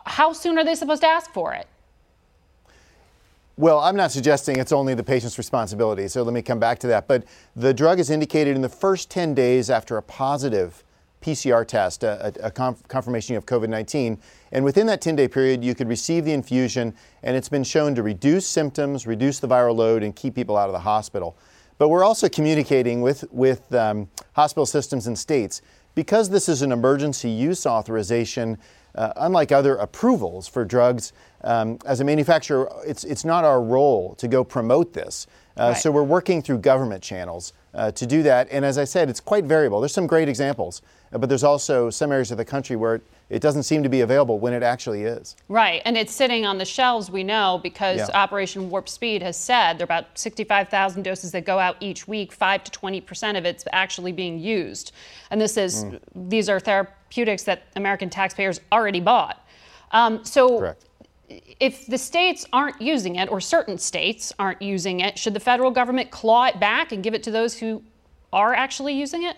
how 0.05 0.33
soon 0.33 0.59
are 0.59 0.65
they 0.65 0.75
supposed 0.75 1.03
to 1.03 1.09
ask 1.09 1.31
for 1.33 1.55
it? 1.55 1.67
Well, 3.59 3.79
I'm 3.79 3.97
not 3.97 4.13
suggesting 4.13 4.59
it's 4.59 4.73
only 4.73 4.95
the 4.95 5.03
patient's 5.03 5.39
responsibility, 5.39 6.09
so 6.09 6.23
let 6.23 6.35
me 6.35 6.43
come 6.43 6.59
back 6.59 6.79
to 6.81 6.87
that. 6.89 7.09
But 7.09 7.25
the 7.55 7.73
drug 7.73 7.99
is 7.99 8.11
indicated 8.11 8.55
in 8.55 8.61
the 8.61 8.69
first 8.69 9.11
10 9.11 9.35
days 9.35 9.71
after 9.71 9.97
a 9.97 10.03
positive 10.03 10.85
PCR 11.23 11.67
test, 11.67 12.05
a, 12.05 12.33
a 12.45 12.51
conf- 12.51 12.87
confirmation 12.89 13.35
of 13.35 13.47
COVID 13.47 13.69
19. 13.69 14.19
And 14.53 14.65
within 14.65 14.87
that 14.89 15.01
10 15.01 15.17
day 15.17 15.27
period, 15.27 15.65
you 15.65 15.75
could 15.75 15.89
receive 15.89 16.25
the 16.25 16.33
infusion, 16.33 16.95
and 17.23 17.35
it's 17.35 17.49
been 17.49 17.65
shown 17.65 17.95
to 17.95 18.03
reduce 18.03 18.47
symptoms, 18.47 19.07
reduce 19.07 19.41
the 19.41 19.49
viral 19.49 19.75
load, 19.75 20.03
and 20.03 20.15
keep 20.15 20.35
people 20.35 20.57
out 20.57 20.69
of 20.69 20.73
the 20.73 20.81
hospital. 20.81 21.37
But 21.79 21.89
we're 21.89 22.05
also 22.05 22.29
communicating 22.29 23.03
with, 23.03 23.31
with 23.33 23.73
um, 23.75 24.09
hospital 24.35 24.67
systems 24.67 25.07
and 25.07 25.19
states. 25.19 25.63
Because 25.95 26.29
this 26.29 26.49
is 26.49 26.61
an 26.61 26.73
emergency 26.73 27.31
use 27.31 27.65
authorization, 27.67 28.59
uh, 28.95 29.13
unlike 29.17 29.51
other 29.51 29.77
approvals 29.77 30.47
for 30.47 30.65
drugs, 30.65 31.13
um, 31.43 31.79
as 31.87 32.01
a 32.01 32.05
manufacturer, 32.05 32.71
it's, 32.87 33.05
it's 33.05 33.25
not 33.25 33.45
our 33.45 33.63
role 33.63 34.15
to 34.17 34.29
go 34.29 34.45
promote 34.45 34.93
this. 34.93 35.27
Uh, 35.59 35.69
right. 35.69 35.77
So 35.77 35.91
we're 35.91 36.03
working 36.03 36.43
through 36.43 36.59
government 36.59 37.03
channels 37.03 37.55
uh, 37.73 37.93
to 37.93 38.07
do 38.07 38.23
that. 38.25 38.49
And 38.51 38.65
as 38.65 38.77
I 38.77 38.85
said, 38.85 39.09
it's 39.09 39.21
quite 39.21 39.45
variable. 39.45 39.81
There's 39.81 39.95
some 39.95 40.07
great 40.07 40.29
examples, 40.29 40.83
uh, 41.13 41.19
but 41.19 41.29
there's 41.29 41.45
also 41.45 41.89
some 41.89 42.13
areas 42.13 42.31
of 42.31 42.37
the 42.37 42.45
country 42.45 42.77
where 42.77 42.97
it 42.97 43.03
doesn't 43.41 43.65
seem 43.65 43.83
to 43.83 43.89
be 43.89 44.03
available 44.03 44.39
when 44.39 44.53
it 44.53 44.63
actually 44.63 45.03
is. 45.03 45.37
Right, 45.49 45.83
and 45.85 45.97
it's 45.97 46.15
sitting 46.15 46.47
on 46.47 46.59
the 46.59 46.65
shelves, 46.65 47.11
we 47.11 47.25
know, 47.25 47.59
because 47.63 47.99
yeah. 47.99 48.09
Operation 48.15 48.71
Warp 48.71 48.89
Speed 48.89 49.23
has 49.23 49.37
said 49.37 49.79
there 49.79 49.85
are 49.85 49.87
about 49.87 50.17
65,000 50.19 51.03
doses 51.03 51.33
that 51.33 51.45
go 51.45 51.59
out 51.59 51.77
each 51.81 52.07
week, 52.07 52.33
5 52.33 52.65
to 52.65 52.71
20% 52.71 53.37
of 53.37 53.45
it's 53.45 53.65
actually 53.73 54.13
being 54.13 54.39
used. 54.39 54.93
And 55.31 55.41
this 55.41 55.57
is, 55.57 55.85
mm. 55.85 56.01
these 56.15 56.49
are 56.49 56.61
therapeutics 56.61 57.43
that 57.45 57.65
American 57.75 58.11
taxpayers 58.11 58.61
already 58.71 59.01
bought. 59.01 59.45
Um, 59.91 60.25
so 60.25 60.59
Correct 60.59 60.85
if 61.29 61.87
the 61.87 61.99
states 61.99 62.47
aren't 62.53 62.81
using 62.81 63.17
it, 63.17 63.31
or 63.31 63.41
certain 63.41 63.79
states 63.79 64.33
aren't 64.39 64.63
using 64.63 65.01
it, 65.01 65.19
should 65.19 65.35
the 65.35 65.41
federal 65.41 65.71
government 65.71 66.11
claw 66.11 66.47
it 66.47 66.61
back 66.61 66.93
and 66.93 67.03
give 67.03 67.15
it 67.15 67.23
to 67.25 67.31
those 67.31 67.59
who 67.59 67.83
are 68.33 68.55
actually 68.55 68.95
using 68.95 69.25
it? 69.25 69.37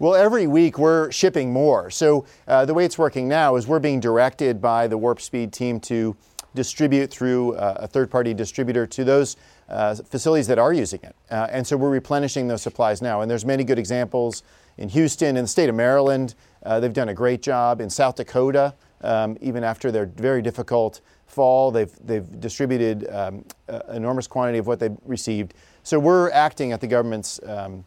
Well, 0.00 0.14
every 0.14 0.46
week 0.46 0.78
we're 0.78 1.10
shipping 1.10 1.52
more. 1.52 1.90
So 1.90 2.24
uh, 2.46 2.64
the 2.64 2.72
way 2.72 2.84
it's 2.84 2.96
working 2.96 3.26
now 3.26 3.56
is 3.56 3.66
we're 3.66 3.80
being 3.80 3.98
directed 3.98 4.60
by 4.60 4.86
the 4.86 4.96
Warp 4.96 5.20
Speed 5.20 5.52
team 5.52 5.80
to 5.80 6.16
distribute 6.54 7.10
through 7.10 7.56
uh, 7.56 7.78
a 7.80 7.88
third 7.88 8.08
party 8.08 8.32
distributor 8.32 8.86
to 8.86 9.02
those 9.02 9.36
uh, 9.68 9.96
facilities 9.96 10.46
that 10.46 10.56
are 10.56 10.72
using 10.72 11.00
it. 11.02 11.16
Uh, 11.32 11.48
and 11.50 11.66
so 11.66 11.76
we're 11.76 11.90
replenishing 11.90 12.46
those 12.46 12.62
supplies 12.62 13.02
now. 13.02 13.22
And 13.22 13.30
there's 13.30 13.44
many 13.44 13.64
good 13.64 13.78
examples 13.78 14.44
in 14.76 14.88
Houston, 14.88 15.36
in 15.36 15.42
the 15.44 15.48
state 15.48 15.68
of 15.68 15.74
Maryland. 15.74 16.36
Uh, 16.62 16.78
they've 16.78 16.92
done 16.92 17.08
a 17.08 17.14
great 17.14 17.42
job. 17.42 17.80
In 17.80 17.90
South 17.90 18.14
Dakota, 18.14 18.74
um, 19.00 19.36
even 19.40 19.64
after 19.64 19.90
their 19.90 20.06
very 20.06 20.42
difficult 20.42 21.00
fall. 21.26 21.72
They've, 21.72 21.92
they've 22.04 22.40
distributed 22.40 23.08
um, 23.10 23.44
enormous 23.92 24.28
quantity 24.28 24.58
of 24.58 24.68
what 24.68 24.78
they've 24.78 24.96
received. 25.04 25.54
So 25.82 25.98
we're 25.98 26.30
acting 26.30 26.70
at 26.70 26.80
the 26.80 26.86
government's 26.86 27.40
um, 27.44 27.84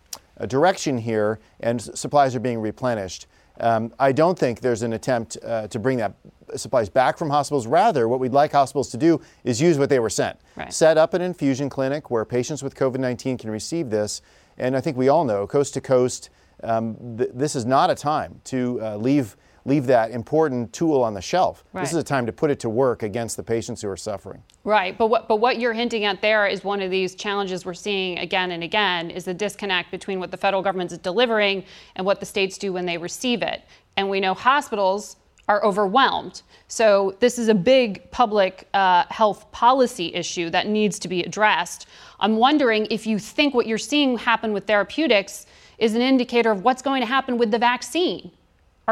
direction 0.47 0.97
here, 0.97 1.39
and 1.59 1.81
supplies 1.81 2.35
are 2.35 2.39
being 2.39 2.59
replenished. 2.59 3.27
Um, 3.59 3.93
I 3.99 4.11
don't 4.11 4.37
think 4.37 4.61
there's 4.61 4.81
an 4.81 4.93
attempt 4.93 5.37
uh, 5.43 5.67
to 5.67 5.79
bring 5.79 5.97
that 5.97 6.15
supplies 6.55 6.89
back 6.89 7.17
from 7.17 7.29
hospitals. 7.29 7.67
Rather, 7.67 8.07
what 8.07 8.19
we'd 8.19 8.33
like 8.33 8.51
hospitals 8.51 8.89
to 8.91 8.97
do 8.97 9.21
is 9.43 9.61
use 9.61 9.77
what 9.77 9.89
they 9.89 9.99
were 9.99 10.09
sent. 10.09 10.39
Right. 10.55 10.73
Set 10.73 10.97
up 10.97 11.13
an 11.13 11.21
infusion 11.21 11.69
clinic 11.69 12.09
where 12.09 12.25
patients 12.25 12.63
with 12.63 12.75
COVID 12.75 12.97
19 12.97 13.37
can 13.37 13.49
receive 13.49 13.89
this. 13.89 14.21
And 14.57 14.75
I 14.75 14.81
think 14.81 14.97
we 14.97 15.09
all 15.09 15.25
know, 15.25 15.47
coast 15.47 15.73
to 15.75 15.81
coast, 15.81 16.29
um, 16.63 17.17
th- 17.17 17.29
this 17.33 17.55
is 17.55 17.65
not 17.65 17.89
a 17.89 17.95
time 17.95 18.41
to 18.45 18.79
uh, 18.81 18.97
leave 18.97 19.37
leave 19.65 19.85
that 19.87 20.11
important 20.11 20.73
tool 20.73 21.03
on 21.03 21.13
the 21.13 21.21
shelf. 21.21 21.63
Right. 21.73 21.81
This 21.81 21.91
is 21.91 21.97
a 21.97 22.03
time 22.03 22.25
to 22.25 22.31
put 22.31 22.49
it 22.49 22.59
to 22.61 22.69
work 22.69 23.03
against 23.03 23.37
the 23.37 23.43
patients 23.43 23.81
who 23.81 23.89
are 23.89 23.97
suffering. 23.97 24.43
Right, 24.63 24.97
but 24.97 25.07
what 25.07 25.27
but 25.27 25.37
what 25.37 25.59
you're 25.59 25.73
hinting 25.73 26.05
at 26.05 26.21
there 26.21 26.47
is 26.47 26.63
one 26.63 26.81
of 26.81 26.91
these 26.91 27.15
challenges 27.15 27.65
we're 27.65 27.73
seeing 27.73 28.19
again 28.19 28.51
and 28.51 28.63
again 28.63 29.11
is 29.11 29.25
the 29.25 29.33
disconnect 29.33 29.91
between 29.91 30.19
what 30.19 30.31
the 30.31 30.37
federal 30.37 30.61
government 30.61 30.91
is 30.91 30.97
delivering 30.97 31.63
and 31.95 32.05
what 32.05 32.19
the 32.19 32.25
states 32.25 32.57
do 32.57 32.73
when 32.73 32.85
they 32.85 32.97
receive 32.97 33.41
it. 33.41 33.63
And 33.97 34.09
we 34.09 34.19
know 34.19 34.33
hospitals 34.33 35.17
are 35.47 35.63
overwhelmed. 35.65 36.43
So 36.67 37.17
this 37.19 37.37
is 37.37 37.49
a 37.49 37.53
big 37.53 38.09
public 38.11 38.69
uh, 38.73 39.03
health 39.09 39.51
policy 39.51 40.13
issue 40.13 40.49
that 40.51 40.67
needs 40.67 40.97
to 40.99 41.07
be 41.07 41.23
addressed. 41.23 41.87
I'm 42.19 42.37
wondering 42.37 42.87
if 42.89 43.05
you 43.05 43.19
think 43.19 43.53
what 43.53 43.67
you're 43.67 43.77
seeing 43.77 44.17
happen 44.17 44.53
with 44.53 44.65
therapeutics 44.65 45.47
is 45.77 45.95
an 45.95 46.01
indicator 46.01 46.51
of 46.51 46.63
what's 46.63 46.81
going 46.81 47.01
to 47.01 47.07
happen 47.07 47.37
with 47.37 47.51
the 47.51 47.59
vaccine 47.59 48.31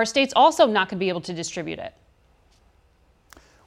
are 0.02 0.06
states 0.06 0.34
also 0.36 0.66
not 0.66 0.90
going 0.90 0.98
to 0.98 1.04
be 1.04 1.10
able 1.10 1.22
to 1.22 1.34
distribute 1.34 1.80
it? 1.80 1.94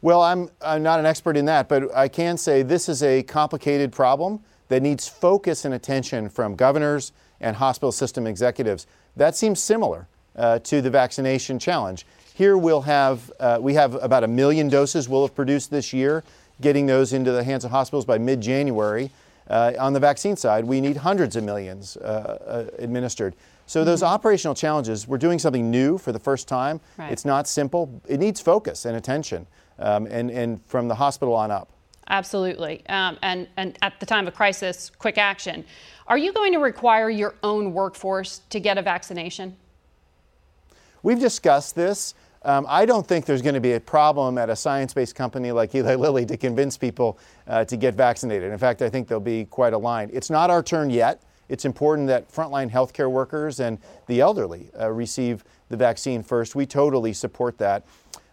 Well, 0.00 0.20
I'm, 0.22 0.50
I'm 0.60 0.82
not 0.82 0.98
an 0.98 1.06
expert 1.06 1.36
in 1.36 1.44
that, 1.44 1.68
but 1.68 1.94
I 1.94 2.08
can 2.08 2.36
say 2.36 2.62
this 2.62 2.88
is 2.88 3.02
a 3.02 3.22
complicated 3.22 3.92
problem 3.92 4.40
that 4.68 4.82
needs 4.82 5.06
focus 5.06 5.64
and 5.64 5.74
attention 5.74 6.28
from 6.28 6.56
governors 6.56 7.12
and 7.40 7.54
hospital 7.56 7.92
system 7.92 8.26
executives. 8.26 8.86
That 9.16 9.36
seems 9.36 9.62
similar 9.62 10.08
uh, 10.34 10.58
to 10.60 10.80
the 10.80 10.90
vaccination 10.90 11.58
challenge. 11.58 12.06
Here 12.34 12.56
we'll 12.56 12.82
have, 12.82 13.30
uh, 13.38 13.58
we 13.60 13.74
have 13.74 13.94
about 14.02 14.24
a 14.24 14.28
million 14.28 14.68
doses 14.68 15.08
we'll 15.08 15.26
have 15.26 15.36
produced 15.36 15.70
this 15.70 15.92
year, 15.92 16.24
getting 16.60 16.86
those 16.86 17.12
into 17.12 17.30
the 17.30 17.44
hands 17.44 17.64
of 17.64 17.70
hospitals 17.70 18.04
by 18.04 18.18
mid 18.18 18.40
January. 18.40 19.10
Uh, 19.48 19.72
on 19.78 19.92
the 19.92 20.00
vaccine 20.00 20.36
side, 20.36 20.64
we 20.64 20.80
need 20.80 20.96
hundreds 20.96 21.36
of 21.36 21.44
millions 21.44 21.96
uh, 21.98 22.70
uh, 23.64 23.68
administered. 23.68 23.70
So 23.70 23.84
those 23.84 24.02
mm-hmm. 24.02 24.14
operational 24.14 24.54
challenges, 24.54 25.08
we're 25.08 25.18
doing 25.18 25.38
something 25.38 25.70
new 25.70 25.98
for 25.98 26.12
the 26.12 26.18
first 26.18 26.48
time. 26.48 26.80
Right. 26.98 27.12
It's 27.12 27.24
not 27.24 27.48
simple. 27.48 28.00
It 28.08 28.20
needs 28.20 28.40
focus 28.40 28.84
and 28.84 28.96
attention, 28.96 29.46
um, 29.78 30.06
and, 30.06 30.30
and 30.30 30.64
from 30.66 30.88
the 30.88 30.94
hospital 30.94 31.34
on 31.34 31.50
up. 31.50 31.68
Absolutely. 32.08 32.82
Um, 32.88 33.16
and, 33.22 33.48
and 33.56 33.78
at 33.80 33.98
the 34.00 34.06
time 34.06 34.26
of 34.26 34.34
crisis, 34.34 34.90
quick 34.90 35.18
action. 35.18 35.64
Are 36.06 36.18
you 36.18 36.32
going 36.32 36.52
to 36.52 36.58
require 36.58 37.08
your 37.08 37.34
own 37.42 37.72
workforce 37.72 38.42
to 38.50 38.60
get 38.60 38.76
a 38.76 38.82
vaccination? 38.82 39.56
We've 41.02 41.20
discussed 41.20 41.74
this. 41.74 42.14
Um, 42.44 42.66
I 42.68 42.86
don't 42.86 43.06
think 43.06 43.24
there's 43.24 43.42
going 43.42 43.54
to 43.54 43.60
be 43.60 43.74
a 43.74 43.80
problem 43.80 44.36
at 44.36 44.50
a 44.50 44.56
science 44.56 44.92
based 44.92 45.14
company 45.14 45.52
like 45.52 45.74
Eli 45.74 45.94
Lilly 45.94 46.26
to 46.26 46.36
convince 46.36 46.76
people 46.76 47.18
uh, 47.46 47.64
to 47.66 47.76
get 47.76 47.94
vaccinated. 47.94 48.52
In 48.52 48.58
fact, 48.58 48.82
I 48.82 48.90
think 48.90 49.06
they'll 49.06 49.20
be 49.20 49.44
quite 49.44 49.72
aligned. 49.72 50.10
It's 50.12 50.28
not 50.28 50.50
our 50.50 50.62
turn 50.62 50.90
yet. 50.90 51.22
It's 51.48 51.64
important 51.64 52.08
that 52.08 52.30
frontline 52.30 52.70
healthcare 52.70 53.10
workers 53.10 53.60
and 53.60 53.78
the 54.06 54.20
elderly 54.20 54.70
uh, 54.78 54.90
receive 54.90 55.44
the 55.68 55.76
vaccine 55.76 56.22
first. 56.22 56.54
We 56.54 56.66
totally 56.66 57.12
support 57.12 57.58
that. 57.58 57.84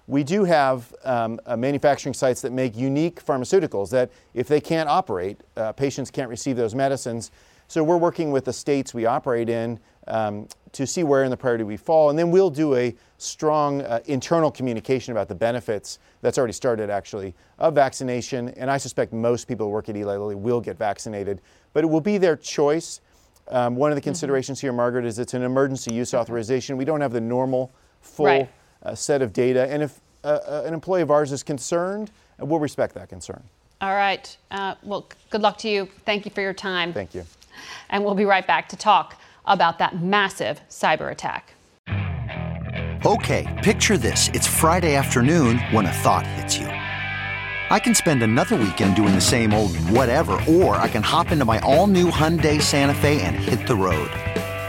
We 0.08 0.24
do 0.24 0.43
have 0.43 0.93
um, 1.04 1.39
uh, 1.45 1.56
manufacturing 1.56 2.15
sites 2.15 2.41
that 2.41 2.52
make 2.52 2.76
unique 2.76 3.24
pharmaceuticals 3.24 3.91
that, 3.91 4.10
if 4.34 4.48
they 4.48 4.60
can't 4.60 4.89
operate, 4.89 5.38
uh, 5.56 5.72
patients 5.74 6.10
can't 6.10 6.30
receive 6.30 6.56
those 6.56 6.74
medicines. 6.74 7.32
So 7.70 7.84
we're 7.84 7.98
working 7.98 8.32
with 8.32 8.46
the 8.46 8.54
states 8.54 8.96
we 8.96 9.06
operate 9.06 9.48
in 9.48 9.80
um, 10.08 10.48
to 10.72 10.88
see 10.88 11.04
where 11.04 11.24
in 11.24 11.30
the 11.30 11.38
priority 11.38 11.64
we 11.64 11.78
fall, 11.78 12.10
and 12.10 12.18
then 12.18 12.32
we'll 12.32 12.50
do 12.50 12.74
a 12.76 12.96
strong 13.20 13.84
uh, 13.84 14.00
internal 14.08 14.50
communication 14.50 15.12
about 15.12 15.28
the 15.28 15.36
benefits 15.36 16.00
that's 16.24 16.40
already 16.40 16.54
started 16.54 16.90
actually 16.90 17.36
of 17.60 17.76
vaccination. 17.76 18.50
And 18.50 18.72
I 18.72 18.78
suspect 18.78 19.14
most 19.14 19.48
people 19.48 19.68
who 19.68 19.72
work 19.72 19.88
at 19.88 19.96
Eli 19.96 20.18
Lilly 20.18 20.34
will 20.34 20.60
get 20.60 20.80
vaccinated, 20.80 21.42
but 21.74 21.84
it 21.84 21.88
will 21.88 22.02
be 22.02 22.18
their 22.18 22.36
choice. 22.36 23.02
Um, 23.50 23.76
one 23.76 23.92
of 23.92 23.96
the 23.96 24.02
mm-hmm. 24.02 24.08
considerations 24.08 24.58
mm-hmm. 24.58 24.66
here, 24.66 24.74
Margaret, 24.74 25.06
is 25.06 25.20
it's 25.20 25.36
an 25.36 25.44
emergency 25.44 25.94
use 25.94 26.16
authorization. 26.16 26.76
We 26.76 26.86
don't 26.86 27.02
have 27.02 27.14
the 27.14 27.22
normal 27.22 27.72
full 28.02 28.26
right. 28.26 28.50
uh, 28.82 28.96
set 28.96 29.22
of 29.22 29.32
data. 29.32 29.72
And 29.72 29.84
if 29.84 30.02
uh, 30.24 30.40
uh 30.48 30.64
an 30.66 30.74
employee 30.74 31.04
of 31.04 31.12
ours 31.12 31.32
is 31.32 31.44
concerned, 31.44 32.10
we'll 32.40 32.60
respect 32.60 32.96
that 32.96 33.10
concern. 33.10 33.44
All 33.80 33.94
right. 33.94 34.36
Uh, 34.50 34.74
well, 34.82 35.08
good 35.30 35.42
luck 35.42 35.60
to 35.60 35.70
you. 35.70 35.88
Thank 36.04 36.26
you 36.26 36.32
for 36.32 36.42
your 36.42 36.54
time. 36.54 36.94
Thank 36.94 37.14
you. 37.14 37.26
And 37.89 38.04
we'll 38.04 38.15
be 38.15 38.26
right 38.26 38.45
back 38.45 38.69
to 38.69 38.78
talk 38.78 39.19
about 39.45 39.80
that 39.80 40.02
massive 40.02 40.62
cyber 40.69 41.12
attack. 41.12 41.56
Okay, 43.06 43.48
picture 43.63 43.98
this. 43.98 44.29
It's 44.34 44.46
Friday 44.46 44.96
afternoon 44.96 45.60
when 45.71 45.86
a 45.86 45.92
thought 45.92 46.27
hits 46.27 46.58
you. 46.58 46.67
I 46.67 47.79
can 47.79 47.94
spend 47.96 48.23
another 48.23 48.56
weekend 48.56 48.96
doing 48.96 49.13
the 49.13 49.21
same 49.21 49.54
old 49.54 49.77
whatever, 49.90 50.34
or 50.50 50.75
I 50.75 50.88
can 50.90 51.04
hop 51.04 51.31
into 51.31 51.46
my 51.46 51.60
all 51.60 51.88
new 51.88 52.10
Hyundai 52.10 52.62
Santa 52.62 52.94
Fe 52.96 53.21
and 53.21 53.36
hit 53.36 53.67
the 53.67 53.75
road. 53.75 54.10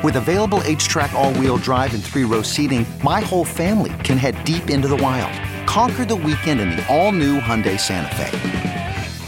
With 0.05 0.17
available 0.17 0.61
H 0.65 0.87
track, 0.87 1.13
all 1.13 1.33
wheel 1.35 1.57
drive, 1.57 1.93
and 1.93 2.05
three 2.05 2.25
row 2.25 2.43
seating, 2.43 2.87
my 3.03 3.21
whole 3.21 3.45
family 3.45 3.93
can 4.05 4.17
head 4.17 4.43
deep 4.45 4.71
into 4.71 4.87
the 4.87 4.97
wild. 4.97 5.33
Conquer 5.67 6.05
the 6.05 6.17
weekend 6.17 6.61
in 6.61 6.71
the 6.71 6.87
all 6.89 7.11
new 7.11 7.41
Hyundai 7.41 7.79
Santa 7.79 8.15
Fe. 8.15 8.90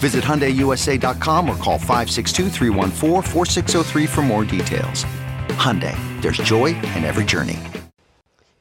Visit 0.00 0.24
HyundaiUSA.com 0.24 1.48
or 1.50 1.56
call 1.56 1.76
562 1.76 2.48
for 4.06 4.22
more 4.22 4.46
details. 4.46 5.04
Hyundai, 5.60 5.94
there's 6.22 6.38
joy 6.38 6.68
in 6.68 7.04
every 7.04 7.26
journey. 7.26 7.58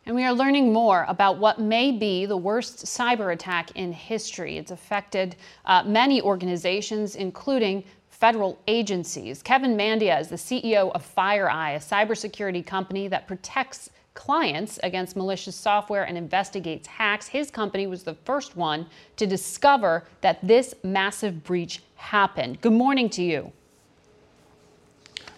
And 0.06 0.14
we 0.14 0.26
are 0.26 0.34
learning 0.34 0.74
more 0.74 1.06
about 1.08 1.38
what 1.38 1.58
may 1.62 1.94
be 1.94 2.26
the 2.26 2.36
worst 2.36 2.84
cyber 2.86 3.32
attack 3.32 3.72
in 3.76 3.94
history. 3.94 4.58
It's 4.58 4.72
affected 4.72 5.38
uh, 5.64 5.84
many 5.86 6.22
organizations, 6.22 7.16
including 7.16 7.86
federal 8.10 8.60
agencies. 8.68 9.42
Kevin 9.42 9.78
Mandia 9.78 10.20
is 10.20 10.28
the 10.28 10.36
CEO 10.36 10.92
of 10.92 11.16
FireEye, 11.16 11.76
a 11.76 11.80
cybersecurity 11.80 12.66
company 12.66 13.08
that 13.08 13.28
protects 13.28 13.92
clients 14.20 14.78
against 14.84 15.16
malicious 15.16 15.56
software 15.56 16.04
and 16.04 16.18
investigates 16.18 16.86
hacks. 16.86 17.30
His 17.30 17.50
company 17.50 17.88
was 17.88 18.04
the 18.04 18.16
first 18.26 18.58
one 18.58 18.86
to 19.16 19.26
discover 19.26 20.04
that 20.20 20.46
this 20.46 20.76
massive 20.84 21.42
breach 21.46 21.82
happened. 21.96 22.60
Good 22.60 22.74
morning 22.74 23.10
to 23.12 23.24
you. 23.24 23.54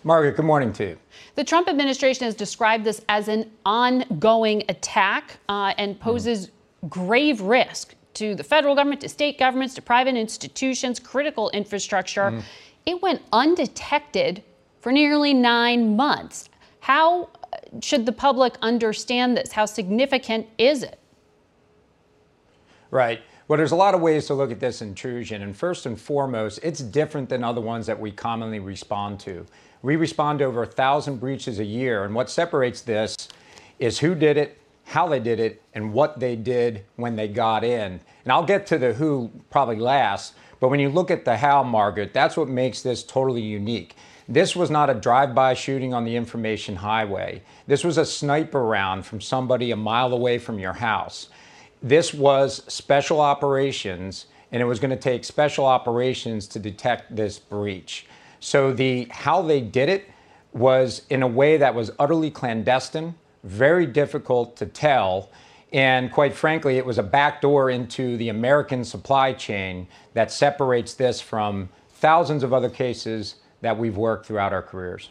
Margaret, 0.04 0.36
good 0.36 0.46
morning 0.46 0.74
to 0.74 0.84
you. 0.84 0.98
The 1.36 1.44
Trump 1.44 1.70
administration 1.70 2.26
has 2.26 2.34
described 2.34 2.84
this 2.84 3.06
as 3.08 3.28
an 3.28 3.52
ongoing 3.68 4.64
attack 4.68 5.38
uh, 5.48 5.76
and 5.78 6.00
poses 6.00 6.50
grave 6.90 7.40
risk 7.40 7.94
to 8.16 8.34
the 8.34 8.44
federal 8.44 8.74
government, 8.74 9.02
to 9.02 9.10
state 9.10 9.38
governments, 9.38 9.76
to 9.76 9.84
private 9.84 10.16
institutions, 10.16 11.00
critical 11.00 11.52
infrastructure. 11.52 12.32
Mm. 12.32 12.44
It 12.88 13.02
went 13.04 13.22
undetected 13.32 14.44
for 14.80 14.92
nearly 14.92 15.36
nine 15.36 15.96
months. 15.96 16.50
How 16.80 17.30
should 17.82 18.06
the 18.06 18.12
public 18.12 18.58
understand 18.62 19.38
this? 19.38 19.52
How 19.52 19.66
significant 19.66 20.48
is 20.58 20.84
it? 20.84 21.00
Right. 22.90 23.22
Well, 23.48 23.58
there's 23.58 23.72
a 23.72 23.78
lot 23.78 23.94
of 23.94 24.02
ways 24.02 24.28
to 24.28 24.34
look 24.34 24.52
at 24.52 24.60
this 24.60 24.82
intrusion. 24.82 25.42
And 25.42 25.56
first 25.56 25.86
and 25.86 26.00
foremost, 26.00 26.60
it's 26.64 26.80
different 26.80 27.30
than 27.30 27.44
other 27.44 27.62
ones 27.62 27.86
that 27.88 28.00
we 28.00 28.12
commonly 28.12 28.60
respond 28.60 29.20
to. 29.22 29.46
We 29.82 29.96
respond 29.96 30.40
to 30.40 30.46
over 30.46 30.64
a 30.64 30.68
thousand 30.68 31.20
breaches 31.20 31.60
a 31.60 31.66
year. 31.66 32.06
And 32.06 32.14
what 32.16 32.30
separates 32.30 32.82
this 32.82 33.16
is 33.80 34.00
who 34.00 34.16
did 34.16 34.38
it, 34.38 34.58
how 34.86 35.08
they 35.08 35.20
did 35.20 35.40
it, 35.40 35.62
and 35.74 35.92
what 35.92 36.20
they 36.20 36.36
did 36.36 36.86
when 36.96 37.16
they 37.16 37.28
got 37.28 37.64
in. 37.64 38.00
And 38.24 38.32
I'll 38.32 38.46
get 38.46 38.66
to 38.68 38.78
the 38.78 38.94
who 38.94 39.32
probably 39.50 39.78
last. 39.78 40.34
But 40.60 40.70
when 40.70 40.80
you 40.80 40.90
look 40.90 41.12
at 41.12 41.26
the 41.26 41.36
how, 41.36 41.64
Margaret, 41.64 42.14
that's 42.14 42.38
what 42.38 42.48
makes 42.48 42.82
this 42.82 43.04
totally 43.04 43.42
unique. 43.42 43.96
This 44.32 44.56
was 44.56 44.72
not 44.72 44.90
a 44.90 44.94
drive 44.94 45.36
by 45.36 45.54
shooting 45.54 45.94
on 45.94 46.06
the 46.06 46.16
information 46.16 46.78
highway. 46.78 47.42
This 47.68 47.84
was 47.84 47.98
a 47.98 48.06
sniper 48.06 48.64
round 48.64 49.06
from 49.06 49.20
somebody 49.20 49.72
a 49.72 49.76
mile 49.76 50.14
away 50.14 50.38
from 50.38 50.58
your 50.58 50.72
house. 50.72 51.28
This 51.84 52.14
was 52.14 52.64
special 52.72 53.20
operations, 53.20 54.28
and 54.54 54.62
it 54.62 54.66
was 54.66 54.80
going 54.80 54.92
to 54.92 54.96
take 54.96 55.26
special 55.26 55.66
operations 55.66 56.48
to 56.48 56.60
detect 56.60 57.14
this 57.14 57.40
breach. 57.40 58.06
So, 58.40 58.72
the 58.72 59.10
how 59.12 59.42
they 59.42 59.60
did 59.60 59.90
it 59.90 60.06
was 60.54 61.02
in 61.10 61.24
a 61.24 61.28
way 61.28 61.58
that 61.58 61.76
was 61.76 61.92
utterly 62.00 62.32
clandestine, 62.32 63.16
very 63.44 63.86
difficult 63.86 64.56
to 64.56 64.66
tell. 64.66 65.30
And 65.74 66.10
quite 66.10 66.34
frankly, 66.34 66.78
it 66.78 66.86
was 66.86 66.98
a 66.98 67.04
backdoor 67.04 67.70
into 67.70 68.16
the 68.16 68.30
American 68.30 68.86
supply 68.86 69.34
chain 69.34 69.90
that 70.14 70.32
separates 70.32 70.94
this 70.94 71.20
from 71.20 71.68
thousands 71.90 72.44
of 72.44 72.54
other 72.54 72.70
cases 72.70 73.36
that 73.62 73.78
we've 73.78 73.98
worked 73.98 74.26
throughout 74.26 74.54
our 74.54 74.62
careers. 74.62 75.10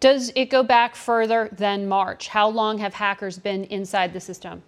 Does 0.00 0.32
it 0.34 0.46
go 0.46 0.62
back 0.62 0.94
further 0.94 1.48
than 1.52 1.88
March? 1.88 2.28
How 2.28 2.48
long 2.48 2.78
have 2.78 2.94
hackers 2.94 3.38
been 3.38 3.64
inside 3.64 4.12
the 4.12 4.20
system? 4.20 4.62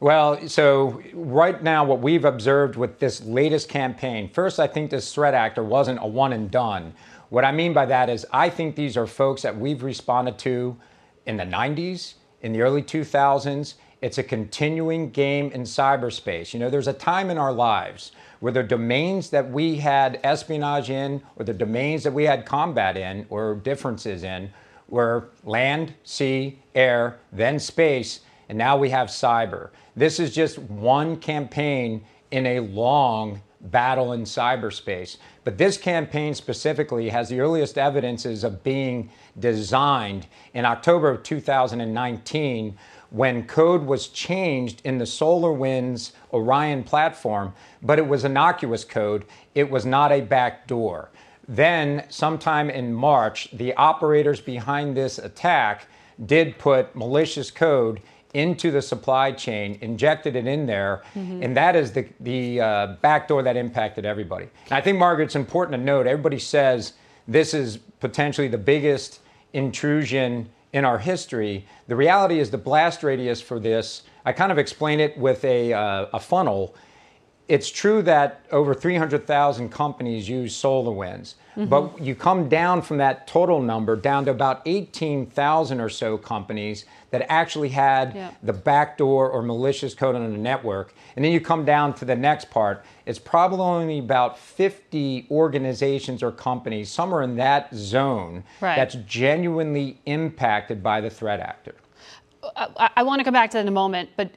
Well, 0.00 0.48
so 0.48 1.02
right 1.12 1.62
now, 1.62 1.84
what 1.84 2.00
we've 2.00 2.24
observed 2.24 2.76
with 2.76 2.98
this 2.98 3.22
latest 3.22 3.68
campaign, 3.68 4.30
first, 4.30 4.58
I 4.58 4.66
think 4.66 4.90
this 4.90 5.12
threat 5.12 5.34
actor 5.34 5.62
wasn't 5.62 5.98
a 6.00 6.06
one 6.06 6.32
and 6.32 6.50
done. 6.50 6.94
What 7.28 7.44
I 7.44 7.52
mean 7.52 7.74
by 7.74 7.84
that 7.86 8.08
is, 8.08 8.24
I 8.32 8.48
think 8.48 8.76
these 8.76 8.96
are 8.96 9.06
folks 9.06 9.42
that 9.42 9.56
we've 9.56 9.82
responded 9.82 10.38
to 10.38 10.76
in 11.26 11.36
the 11.36 11.44
90s, 11.44 12.14
in 12.40 12.52
the 12.52 12.62
early 12.62 12.82
2000s. 12.82 13.74
It's 14.00 14.16
a 14.16 14.22
continuing 14.22 15.10
game 15.10 15.52
in 15.52 15.62
cyberspace. 15.62 16.54
You 16.54 16.60
know, 16.60 16.70
there's 16.70 16.88
a 16.88 16.94
time 16.94 17.28
in 17.28 17.36
our 17.36 17.52
lives 17.52 18.12
were 18.40 18.50
the 18.50 18.62
domains 18.62 19.30
that 19.30 19.50
we 19.50 19.76
had 19.76 20.18
espionage 20.22 20.90
in, 20.90 21.22
or 21.36 21.44
the 21.44 21.54
domains 21.54 22.02
that 22.04 22.12
we 22.12 22.24
had 22.24 22.46
combat 22.46 22.96
in, 22.96 23.26
or 23.28 23.54
differences 23.54 24.22
in, 24.24 24.50
were 24.88 25.28
land, 25.44 25.94
sea, 26.04 26.58
air, 26.74 27.18
then 27.32 27.58
space, 27.58 28.20
and 28.48 28.58
now 28.58 28.76
we 28.76 28.90
have 28.90 29.08
cyber. 29.08 29.70
This 29.94 30.18
is 30.18 30.34
just 30.34 30.58
one 30.58 31.16
campaign 31.16 32.04
in 32.30 32.46
a 32.46 32.60
long 32.60 33.42
battle 33.60 34.12
in 34.12 34.22
cyberspace. 34.22 35.18
But 35.44 35.58
this 35.58 35.76
campaign 35.76 36.34
specifically 36.34 37.10
has 37.10 37.28
the 37.28 37.40
earliest 37.40 37.76
evidences 37.76 38.42
of 38.42 38.64
being 38.64 39.10
designed 39.38 40.26
in 40.54 40.64
October 40.64 41.10
of 41.10 41.22
2019 41.22 42.78
when 43.10 43.44
code 43.46 43.84
was 43.84 44.08
changed 44.08 44.80
in 44.84 44.98
the 44.98 45.04
SolarWinds 45.04 46.12
Orion 46.32 46.84
platform, 46.84 47.52
but 47.82 47.98
it 47.98 48.06
was 48.06 48.24
innocuous 48.24 48.84
code. 48.84 49.24
It 49.54 49.68
was 49.68 49.84
not 49.84 50.12
a 50.12 50.20
backdoor. 50.20 51.10
Then, 51.48 52.04
sometime 52.08 52.70
in 52.70 52.94
March, 52.94 53.50
the 53.52 53.74
operators 53.74 54.40
behind 54.40 54.96
this 54.96 55.18
attack 55.18 55.88
did 56.26 56.58
put 56.58 56.94
malicious 56.94 57.50
code 57.50 58.00
into 58.34 58.70
the 58.70 58.80
supply 58.80 59.32
chain, 59.32 59.76
injected 59.80 60.36
it 60.36 60.46
in 60.46 60.66
there, 60.66 61.02
mm-hmm. 61.16 61.42
and 61.42 61.56
that 61.56 61.74
is 61.74 61.90
the, 61.90 62.06
the 62.20 62.60
uh, 62.60 62.86
backdoor 63.00 63.42
that 63.42 63.56
impacted 63.56 64.04
everybody. 64.04 64.46
And 64.66 64.74
I 64.74 64.80
think, 64.80 64.98
Margaret, 64.98 65.24
it's 65.24 65.36
important 65.36 65.76
to 65.76 65.84
note 65.84 66.06
everybody 66.06 66.38
says 66.38 66.92
this 67.26 67.54
is 67.54 67.78
potentially 67.98 68.46
the 68.46 68.58
biggest 68.58 69.20
intrusion 69.52 70.48
in 70.72 70.84
our 70.84 70.98
history. 70.98 71.66
The 71.88 71.96
reality 71.96 72.38
is 72.38 72.50
the 72.50 72.58
blast 72.58 73.02
radius 73.02 73.40
for 73.40 73.58
this, 73.58 74.02
I 74.24 74.32
kind 74.32 74.52
of 74.52 74.58
explain 74.58 75.00
it 75.00 75.16
with 75.18 75.44
a, 75.44 75.72
uh, 75.72 76.06
a 76.12 76.20
funnel. 76.20 76.74
It's 77.48 77.68
true 77.68 78.00
that 78.02 78.44
over 78.52 78.74
300,000 78.74 79.70
companies 79.70 80.28
use 80.28 80.54
SolarWinds, 80.54 81.34
mm-hmm. 81.56 81.64
but 81.64 82.00
you 82.00 82.14
come 82.14 82.48
down 82.48 82.80
from 82.80 82.98
that 82.98 83.26
total 83.26 83.60
number 83.60 83.96
down 83.96 84.24
to 84.26 84.30
about 84.30 84.62
18,000 84.66 85.80
or 85.80 85.88
so 85.88 86.16
companies 86.16 86.84
that 87.10 87.26
actually 87.28 87.70
had 87.70 88.14
yeah. 88.14 88.30
the 88.44 88.52
backdoor 88.52 89.28
or 89.28 89.42
malicious 89.42 89.94
code 89.94 90.14
on 90.14 90.30
the 90.30 90.38
network. 90.38 90.94
And 91.16 91.24
then 91.24 91.32
you 91.32 91.40
come 91.40 91.64
down 91.64 91.94
to 91.94 92.04
the 92.04 92.14
next 92.14 92.50
part. 92.50 92.84
It's 93.10 93.18
probably 93.18 93.58
only 93.58 93.98
about 93.98 94.38
50 94.38 95.26
organizations 95.32 96.22
or 96.22 96.30
companies, 96.30 96.90
somewhere 96.90 97.22
in 97.22 97.34
that 97.36 97.74
zone, 97.74 98.44
right. 98.60 98.76
that's 98.76 98.94
genuinely 99.06 99.98
impacted 100.06 100.80
by 100.80 101.00
the 101.00 101.10
threat 101.10 101.40
actor. 101.40 101.74
I, 102.56 102.90
I 102.98 103.02
want 103.02 103.18
to 103.18 103.24
come 103.24 103.34
back 103.34 103.50
to 103.50 103.56
that 103.56 103.62
in 103.62 103.68
a 103.68 103.72
moment, 103.72 104.10
but 104.16 104.30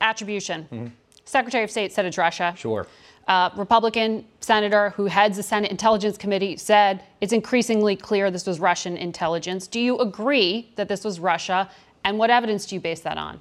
attribution. 0.00 0.64
Mm-hmm. 0.64 0.86
Secretary 1.24 1.62
of 1.62 1.70
State 1.70 1.92
said 1.92 2.04
it's 2.04 2.18
Russia. 2.18 2.52
Sure. 2.56 2.88
Uh, 3.28 3.50
Republican 3.56 4.26
senator 4.40 4.90
who 4.90 5.06
heads 5.06 5.36
the 5.36 5.42
Senate 5.44 5.70
Intelligence 5.70 6.18
Committee 6.18 6.56
said 6.56 7.04
it's 7.20 7.32
increasingly 7.32 7.94
clear 7.94 8.32
this 8.32 8.48
was 8.48 8.58
Russian 8.58 8.96
intelligence. 8.96 9.68
Do 9.68 9.78
you 9.78 9.96
agree 9.98 10.72
that 10.74 10.88
this 10.88 11.04
was 11.04 11.20
Russia? 11.20 11.70
And 12.02 12.18
what 12.18 12.30
evidence 12.30 12.66
do 12.66 12.74
you 12.74 12.80
base 12.80 13.00
that 13.02 13.16
on? 13.16 13.40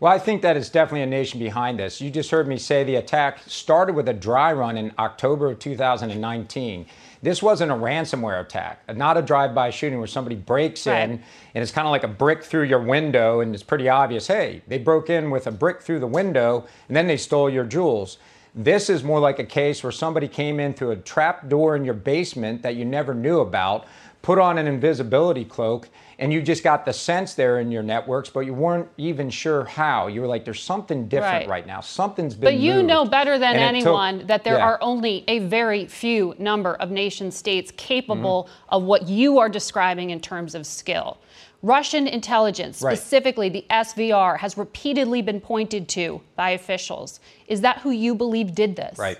Well, 0.00 0.10
I 0.10 0.18
think 0.18 0.40
that 0.40 0.56
is 0.56 0.70
definitely 0.70 1.02
a 1.02 1.06
nation 1.06 1.38
behind 1.38 1.78
this. 1.78 2.00
You 2.00 2.10
just 2.10 2.30
heard 2.30 2.48
me 2.48 2.56
say 2.56 2.84
the 2.84 2.94
attack 2.94 3.40
started 3.46 3.94
with 3.94 4.08
a 4.08 4.14
dry 4.14 4.50
run 4.50 4.78
in 4.78 4.92
October 4.98 5.50
of 5.50 5.58
2019. 5.58 6.86
This 7.22 7.42
wasn't 7.42 7.70
a 7.70 7.74
ransomware 7.74 8.40
attack, 8.40 8.96
not 8.96 9.18
a 9.18 9.22
drive-by 9.22 9.68
shooting 9.68 9.98
where 9.98 10.06
somebody 10.06 10.36
breaks 10.36 10.86
right. 10.86 11.02
in 11.02 11.10
and 11.54 11.62
it's 11.62 11.70
kind 11.70 11.86
of 11.86 11.90
like 11.90 12.02
a 12.02 12.08
brick 12.08 12.42
through 12.42 12.62
your 12.62 12.82
window 12.82 13.40
and 13.40 13.54
it's 13.54 13.62
pretty 13.62 13.90
obvious, 13.90 14.26
hey, 14.26 14.62
they 14.68 14.78
broke 14.78 15.10
in 15.10 15.30
with 15.30 15.46
a 15.46 15.50
brick 15.50 15.82
through 15.82 16.00
the 16.00 16.06
window 16.06 16.66
and 16.88 16.96
then 16.96 17.06
they 17.06 17.18
stole 17.18 17.50
your 17.50 17.64
jewels. 17.64 18.16
This 18.54 18.88
is 18.88 19.04
more 19.04 19.20
like 19.20 19.38
a 19.38 19.44
case 19.44 19.82
where 19.82 19.92
somebody 19.92 20.28
came 20.28 20.58
in 20.58 20.72
through 20.72 20.92
a 20.92 20.96
trap 20.96 21.46
door 21.50 21.76
in 21.76 21.84
your 21.84 21.94
basement 21.94 22.62
that 22.62 22.74
you 22.74 22.86
never 22.86 23.12
knew 23.12 23.40
about, 23.40 23.86
put 24.22 24.38
on 24.38 24.56
an 24.56 24.66
invisibility 24.66 25.44
cloak, 25.44 25.90
and 26.20 26.30
you 26.32 26.42
just 26.42 26.62
got 26.62 26.84
the 26.84 26.92
sense 26.92 27.32
there 27.34 27.60
in 27.60 27.72
your 27.72 27.82
networks, 27.82 28.28
but 28.28 28.40
you 28.40 28.52
weren't 28.52 28.86
even 28.98 29.30
sure 29.30 29.64
how. 29.64 30.06
You 30.06 30.20
were 30.20 30.26
like, 30.26 30.44
"There's 30.44 30.62
something 30.62 31.08
different 31.08 31.46
Right. 31.46 31.48
right, 31.48 31.66
now. 31.66 31.80
Something's 31.80 32.34
been." 32.34 32.44
But 32.44 32.54
you 32.60 32.74
moved." 32.74 32.86
know 32.86 33.04
better 33.06 33.38
than 33.38 33.56
And 33.56 33.76
it 33.76 33.80
took- 33.80 33.88
anyone 33.88 34.26
that 34.26 34.44
there 34.44 34.58
Yeah. 34.58 34.64
are 34.66 34.78
only 34.82 35.24
a 35.28 35.38
very 35.40 35.86
few 35.86 36.34
number 36.38 36.74
of 36.74 36.90
nation 36.90 37.30
states 37.30 37.72
capable 37.76 38.44
Mm-hmm. 38.44 38.74
of 38.76 38.82
what 38.84 39.08
you 39.08 39.38
are 39.38 39.48
describing 39.48 40.10
in 40.10 40.20
terms 40.20 40.54
of 40.54 40.66
skill. 40.66 41.16
Russian 41.62 42.06
intelligence, 42.06 42.80
Right. 42.82 42.96
specifically 42.96 43.48
the 43.48 43.64
SVR, 43.70 44.36
has 44.38 44.56
repeatedly 44.58 45.22
been 45.22 45.40
pointed 45.40 45.88
to 45.88 46.20
by 46.36 46.50
officials. 46.50 47.18
Is 47.48 47.62
that 47.62 47.78
who 47.78 47.90
you 47.90 48.14
believe 48.14 48.54
did 48.54 48.76
this? 48.76 48.98
Right. 48.98 49.18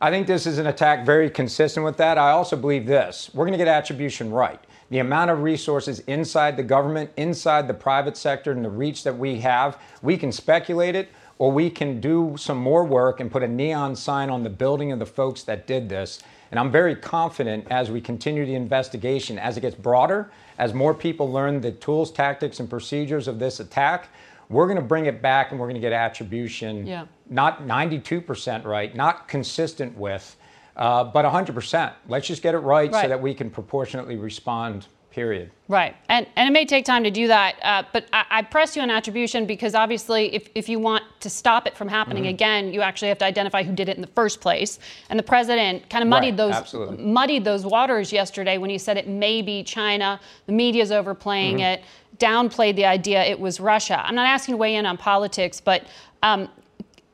I 0.00 0.10
think 0.10 0.26
this 0.26 0.46
is 0.46 0.58
an 0.58 0.66
attack 0.66 1.04
very 1.04 1.28
consistent 1.28 1.84
with 1.84 1.96
that. 1.96 2.18
I 2.18 2.30
also 2.30 2.54
believe 2.56 2.86
this 2.86 3.30
we're 3.34 3.44
going 3.44 3.58
to 3.58 3.58
get 3.58 3.66
attribution 3.68 4.30
right. 4.30 4.60
The 4.90 5.00
amount 5.00 5.30
of 5.30 5.42
resources 5.42 6.00
inside 6.00 6.56
the 6.56 6.62
government, 6.62 7.10
inside 7.16 7.68
the 7.68 7.74
private 7.74 8.16
sector, 8.16 8.52
and 8.52 8.64
the 8.64 8.70
reach 8.70 9.04
that 9.04 9.16
we 9.16 9.40
have, 9.40 9.78
we 10.02 10.16
can 10.16 10.32
speculate 10.32 10.94
it 10.94 11.10
or 11.38 11.52
we 11.52 11.70
can 11.70 12.00
do 12.00 12.34
some 12.36 12.58
more 12.58 12.84
work 12.84 13.20
and 13.20 13.30
put 13.30 13.42
a 13.42 13.48
neon 13.48 13.94
sign 13.94 14.28
on 14.30 14.42
the 14.42 14.50
building 14.50 14.90
of 14.90 14.98
the 14.98 15.06
folks 15.06 15.42
that 15.44 15.66
did 15.66 15.88
this. 15.88 16.20
And 16.50 16.58
I'm 16.58 16.72
very 16.72 16.96
confident 16.96 17.66
as 17.70 17.90
we 17.90 18.00
continue 18.00 18.44
the 18.46 18.54
investigation, 18.54 19.38
as 19.38 19.56
it 19.56 19.60
gets 19.60 19.76
broader, 19.76 20.30
as 20.56 20.74
more 20.74 20.94
people 20.94 21.30
learn 21.30 21.60
the 21.60 21.72
tools, 21.72 22.10
tactics, 22.10 22.58
and 22.58 22.68
procedures 22.68 23.28
of 23.28 23.38
this 23.38 23.60
attack, 23.60 24.08
we're 24.48 24.66
going 24.66 24.76
to 24.76 24.82
bring 24.82 25.06
it 25.06 25.20
back 25.20 25.50
and 25.50 25.60
we're 25.60 25.66
going 25.66 25.74
to 25.74 25.80
get 25.80 25.92
attribution 25.92 26.86
Yeah. 26.86 27.04
not 27.28 27.64
92% 27.64 28.64
right, 28.64 28.94
not 28.96 29.28
consistent 29.28 29.96
with, 29.96 30.36
uh, 30.78 31.04
but 31.04 31.24
100%. 31.24 31.92
Let's 32.08 32.26
just 32.26 32.42
get 32.42 32.54
it 32.54 32.58
right, 32.58 32.90
Right. 32.92 33.02
so 33.02 33.08
that 33.08 33.20
we 33.20 33.34
can 33.34 33.50
proportionately 33.50 34.16
respond, 34.16 34.86
period. 35.10 35.50
Right. 35.66 35.96
And, 36.08 36.26
and 36.36 36.48
it 36.48 36.52
may 36.52 36.64
take 36.64 36.84
time 36.84 37.02
to 37.02 37.10
do 37.10 37.26
that, 37.26 37.56
uh, 37.62 37.82
but 37.92 38.06
I, 38.12 38.24
I 38.30 38.42
press 38.42 38.76
you 38.76 38.82
on 38.82 38.90
attribution 38.90 39.44
because 39.46 39.74
obviously, 39.74 40.32
if, 40.34 40.48
if 40.54 40.68
you 40.68 40.78
want 40.78 41.02
to 41.20 41.28
stop 41.28 41.66
it 41.66 41.76
from 41.76 41.88
happening 41.88 42.24
Mhm. 42.24 42.28
again, 42.30 42.72
you 42.72 42.80
actually 42.82 43.08
have 43.08 43.18
to 43.18 43.24
identify 43.24 43.64
who 43.64 43.72
did 43.72 43.88
it 43.88 43.96
in 43.96 44.00
the 44.00 44.06
first 44.14 44.40
place. 44.40 44.78
And 45.10 45.18
the 45.18 45.22
president 45.24 45.90
kind 45.90 46.02
of 46.02 46.08
muddied 46.08 46.32
Right, 46.32 46.36
those 46.36 46.54
absolutely. 46.54 47.04
muddied 47.04 47.44
those 47.44 47.66
waters 47.66 48.12
yesterday 48.12 48.58
when 48.58 48.70
he 48.70 48.78
said 48.78 48.96
it 48.96 49.08
may 49.08 49.42
be 49.42 49.64
China. 49.64 50.20
The 50.46 50.52
media's 50.52 50.92
overplaying 50.92 51.58
Mhm. 51.58 51.74
it, 51.74 51.82
downplayed 52.18 52.76
the 52.76 52.84
idea 52.86 53.24
it 53.24 53.38
was 53.40 53.58
Russia. 53.58 54.00
I'm 54.04 54.14
not 54.14 54.26
asking 54.26 54.52
to 54.54 54.56
weigh 54.58 54.76
in 54.76 54.86
on 54.86 54.96
politics, 54.96 55.60
but 55.60 55.82
um, 56.22 56.48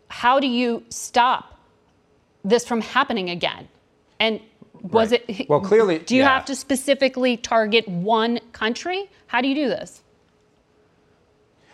how 0.08 0.38
do 0.40 0.46
you 0.46 0.82
stop 0.90 1.53
this 2.44 2.66
from 2.66 2.80
happening 2.80 3.30
again? 3.30 3.68
And 4.20 4.40
was 4.82 5.12
Right. 5.12 5.24
it? 5.26 5.48
Well, 5.48 5.60
clearly- 5.60 5.98
do 5.98 6.14
you 6.14 6.22
yeah. 6.22 6.28
have 6.34 6.44
to 6.46 6.54
specifically 6.54 7.36
target 7.36 7.88
one 7.88 8.38
country? 8.52 9.08
How 9.28 9.40
do 9.40 9.48
you 9.48 9.54
do 9.54 9.68
this? 9.68 10.02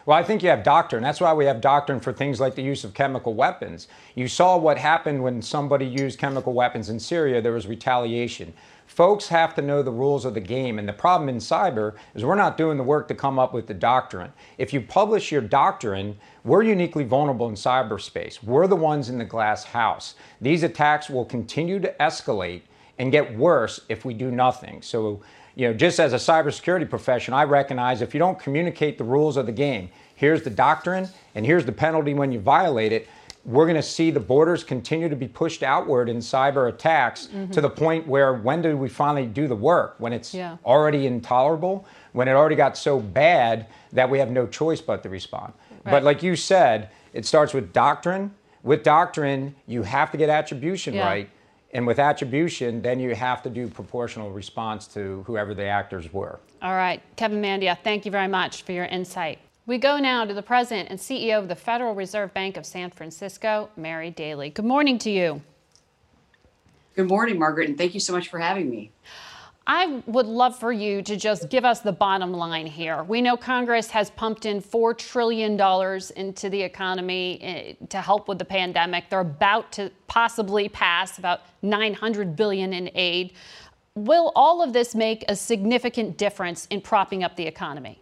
Well, 0.07 0.17
I 0.19 0.23
think 0.23 0.43
you 0.43 0.49
have 0.49 0.63
doctrine. 0.63 1.03
That's 1.03 1.21
why 1.21 1.33
we 1.35 1.45
have 1.45 1.61
doctrine 1.61 2.01
for 2.01 2.13
things 2.13 2.41
like 2.41 2.55
the 2.55 2.63
use 2.63 2.85
of 2.85 2.95
chemical 2.95 3.35
weapons. 3.35 3.87
You 4.15 4.29
saw 4.29 4.57
what 4.57 4.79
happened 4.79 5.23
when 5.23 5.43
somebody 5.43 5.85
used 5.87 6.19
chemical 6.19 6.53
weapons 6.53 6.89
in 6.89 6.99
Syria, 6.99 7.41
there 7.43 7.53
was 7.53 7.67
retaliation. 7.67 8.55
Folks 8.91 9.29
have 9.29 9.55
to 9.55 9.63
know 9.63 9.85
the 9.85 9.93
rules 9.93 10.25
of 10.25 10.35
the 10.35 10.41
game. 10.41 10.77
And 10.77 10.89
the 10.89 10.93
problem 10.93 11.29
in 11.29 11.37
cyber 11.37 11.95
is 12.13 12.25
we're 12.25 12.35
not 12.35 12.57
doing 12.57 12.77
the 12.77 12.83
work 12.83 13.07
to 13.07 13.15
come 13.15 13.39
up 13.39 13.55
with 13.55 13.69
the 13.69 13.73
doctrine. 13.73 14.33
If 14.59 14.73
you 14.73 14.81
publish 14.81 15.31
your 15.31 15.43
doctrine, 15.43 16.19
we're 16.43 16.65
uniquely 16.65 17.05
vulnerable 17.05 17.49
in 17.49 17.55
cyberspace. 17.55 18.43
We're 18.43 18.67
the 18.67 18.75
ones 18.75 19.09
in 19.09 19.17
the 19.17 19.25
glass 19.25 19.63
house. 19.63 20.17
These 20.41 20.65
attacks 20.65 21.09
will 21.09 21.25
continue 21.25 21.79
to 21.79 21.95
escalate 22.01 22.63
and 22.99 23.13
get 23.13 23.39
worse 23.39 23.79
if 23.89 24.05
we 24.05 24.13
do 24.13 24.33
nothing. 24.33 24.83
So, 24.83 25.23
you 25.55 25.69
know, 25.69 25.73
just 25.73 26.01
as 26.01 26.13
a 26.13 26.17
cybersecurity 26.17 26.91
profession, 26.91 27.33
I 27.33 27.45
recognize 27.45 28.03
if 28.03 28.13
you 28.13 28.19
don't 28.19 28.41
communicate 28.41 28.99
the 28.99 29.05
rules 29.05 29.37
of 29.37 29.47
the 29.47 29.53
game, 29.53 29.91
here's 30.17 30.43
the 30.43 30.51
doctrine 30.51 31.09
and 31.37 31.47
here's 31.47 31.65
the 31.65 31.71
penalty 31.71 32.13
when 32.13 32.33
you 32.33 32.41
violate 32.41 32.91
it. 32.93 33.09
We're 33.51 33.65
going 33.65 33.77
to 33.77 33.83
see 33.83 34.13
the 34.13 34.21
borders 34.21 34.63
continue 34.63 35.09
to 35.09 35.17
be 35.17 35.27
pushed 35.27 35.65
outward 35.65 36.09
in 36.09 36.19
cyber 36.19 36.69
attacks 36.69 37.27
Mhm. 37.27 37.51
to 37.51 37.61
the 37.61 37.69
point 37.69 38.07
where 38.07 38.33
when 38.33 38.63
do 38.63 38.77
we 38.77 38.89
finally 38.89 39.27
do 39.27 39.49
the 39.49 39.57
work? 39.57 39.97
When 39.99 40.13
it's 40.13 40.33
Yeah. 40.33 40.57
already 40.65 41.05
intolerable, 41.07 41.85
when 42.13 42.29
it 42.29 42.33
already 42.33 42.55
got 42.55 42.77
so 42.77 43.01
bad 43.01 43.67
that 43.93 44.09
we 44.09 44.21
have 44.21 44.31
no 44.31 44.47
choice 44.47 44.81
but 44.81 45.03
to 45.03 45.09
respond. 45.09 45.53
Right. 45.85 45.91
But 45.91 46.05
like 46.05 46.23
you 46.23 46.37
said, 46.37 46.91
it 47.13 47.27
starts 47.27 47.53
with 47.53 47.73
doctrine. 47.73 48.31
With 48.63 48.85
doctrine, 48.85 49.57
you 49.67 49.83
have 49.83 50.13
to 50.13 50.17
get 50.17 50.29
attribution 50.29 50.95
Yeah. 50.95 51.07
right. 51.07 51.29
And 51.73 51.87
with 51.89 51.99
attribution, 51.99 52.83
then 52.83 53.01
you 53.01 53.15
have 53.17 53.43
to 53.43 53.51
do 53.51 53.67
proportional 53.67 54.31
response 54.31 54.87
to 54.89 55.25
whoever 55.27 55.55
the 55.55 55.65
actors 55.67 56.13
were. 56.13 56.39
All 56.63 56.75
right, 56.75 57.01
Kevin 57.17 57.41
Mandia, 57.43 57.77
thank 57.83 58.05
you 58.05 58.13
very 58.13 58.29
much 58.29 58.63
for 58.63 58.71
your 58.73 58.85
insight. 58.85 59.39
We 59.71 59.79
go 59.79 59.99
now 59.99 60.25
to 60.25 60.35
the 60.35 60.43
president 60.43 60.89
and 60.91 60.99
CEO 60.99 61.39
of 61.39 61.47
the 61.47 61.55
Federal 61.55 61.95
Reserve 61.95 62.35
Bank 62.35 62.57
of 62.57 62.67
San 62.67 62.91
Francisco, 62.91 63.71
Mary 63.77 64.11
Daly. 64.11 64.51
Good 64.51 64.65
morning 64.65 64.99
to 64.99 65.13
you. 65.13 65.43
Good 66.97 67.07
morning, 67.07 67.39
Margaret, 67.39 67.69
and 67.69 67.79
thank 67.79 67.95
you 67.95 68.01
so 68.01 68.13
much 68.13 68.27
for 68.27 68.41
having 68.41 68.69
me. 68.69 68.91
I 69.69 70.03
would 70.07 70.27
love 70.27 70.59
for 70.59 70.73
you 70.73 71.03
to 71.03 71.17
just 71.17 71.51
give 71.51 71.65
us 71.65 71.83
the 71.83 71.93
bottom 71.93 72.33
line 72.33 72.67
here. 72.67 73.05
We 73.05 73.23
know 73.23 73.37
Congress 73.37 73.91
has 73.91 74.11
pumped 74.11 74.45
in 74.45 74.61
$4 74.61 74.99
trillion 74.99 75.53
into 76.17 76.51
the 76.51 76.63
economy 76.63 77.39
eh, 77.41 77.87
to 77.91 78.01
help 78.01 78.27
with 78.27 78.41
the 78.41 78.45
pandemic. 78.45 79.09
They're 79.09 79.21
about 79.21 79.71
to 79.75 79.93
possibly 80.09 80.69
pass 80.69 81.17
about 81.17 81.43
900 81.63 82.35
billion 82.35 82.73
in 82.73 82.91
aid. 82.97 83.35
Will 83.95 84.33
all 84.35 84.63
of 84.63 84.73
this 84.73 84.97
make 84.97 85.25
a 85.29 85.37
significant 85.37 86.17
difference 86.17 86.67
in 86.71 86.81
propping 86.81 87.23
up 87.23 87.37
the 87.37 87.47
economy? 87.47 88.01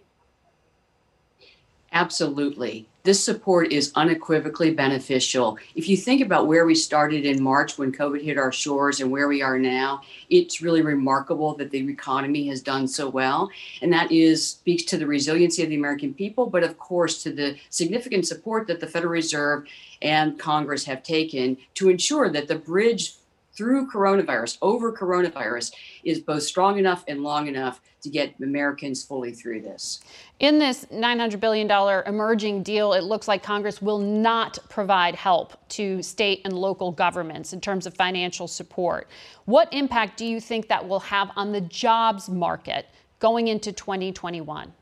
Absolutely. 1.93 2.87
This 3.05 3.25
support 3.25 3.73
is 3.73 3.93
unequivocally 3.95 4.71
beneficial. 4.75 5.57
If 5.75 5.89
you 5.89 5.97
think 5.97 6.21
about 6.21 6.47
where 6.47 6.67
we 6.67 6.75
started 6.75 7.25
in 7.25 7.43
March 7.43 7.79
when 7.79 7.91
COVID 7.91 8.23
hit 8.23 8.37
our 8.37 8.53
shores 8.53 9.01
and 9.01 9.11
where 9.11 9.29
we 9.29 9.41
are 9.41 9.59
now, 9.59 10.03
it's 10.29 10.61
really 10.61 10.83
remarkable 10.83 11.55
that 11.55 11.71
the 11.71 11.79
economy 11.89 12.47
has 12.49 12.61
done 12.61 12.87
so 12.87 13.09
well. 13.09 13.51
And 13.81 13.91
that 13.95 14.13
is 14.13 14.47
speaks 14.47 14.83
to 14.85 14.99
the 14.99 15.07
resiliency 15.07 15.63
of 15.63 15.71
the 15.71 15.77
American 15.77 16.13
people, 16.13 16.45
but 16.47 16.63
of 16.63 16.77
course 16.77 17.23
to 17.23 17.33
the 17.33 17.57
significant 17.71 18.27
support 18.27 18.67
that 18.67 18.81
the 18.81 18.87
Federal 18.87 19.13
Reserve 19.13 19.67
and 20.03 20.39
Congress 20.39 20.85
have 20.85 21.03
taken 21.03 21.57
to 21.75 21.89
ensure 21.89 22.29
that 22.29 22.49
the 22.49 22.57
bridge 22.57 23.15
through 23.59 23.91
coronavirus, 23.91 24.57
over 24.63 24.93
coronavirus, 24.93 25.73
is 26.05 26.21
both 26.21 26.45
strong 26.45 26.79
enough 26.79 27.03
and 27.09 27.25
long 27.25 27.49
enough 27.49 27.81
to 28.03 28.09
get 28.09 28.35
Americans 28.41 29.03
fully 29.03 29.33
through 29.33 29.61
this. 29.61 30.01
In 30.41 30.61
this 30.61 30.85
$900 30.85 31.41
billion 31.41 31.69
emerging 32.07 32.63
deal, 32.63 32.93
it 32.93 33.03
looks 33.03 33.27
like 33.27 33.43
Congress 33.43 33.83
will 33.83 33.99
not 33.99 34.57
provide 34.69 35.17
help 35.17 35.57
to 35.71 36.01
state 36.01 36.43
and 36.45 36.57
local 36.57 36.93
governments 36.93 37.53
in 37.53 37.61
terms 37.61 37.87
of 37.87 37.95
financial 37.95 38.47
support. 38.47 39.09
What 39.47 39.73
impact 39.73 40.17
do 40.17 40.25
you 40.25 40.41
think 40.41 40.69
that 40.69 40.87
will 40.87 41.01
have 41.01 41.33
on 41.35 41.51
the 41.51 41.61
jobs 41.61 42.29
market 42.29 42.87
going 43.19 43.49
into 43.49 43.73
2021? 43.73 44.73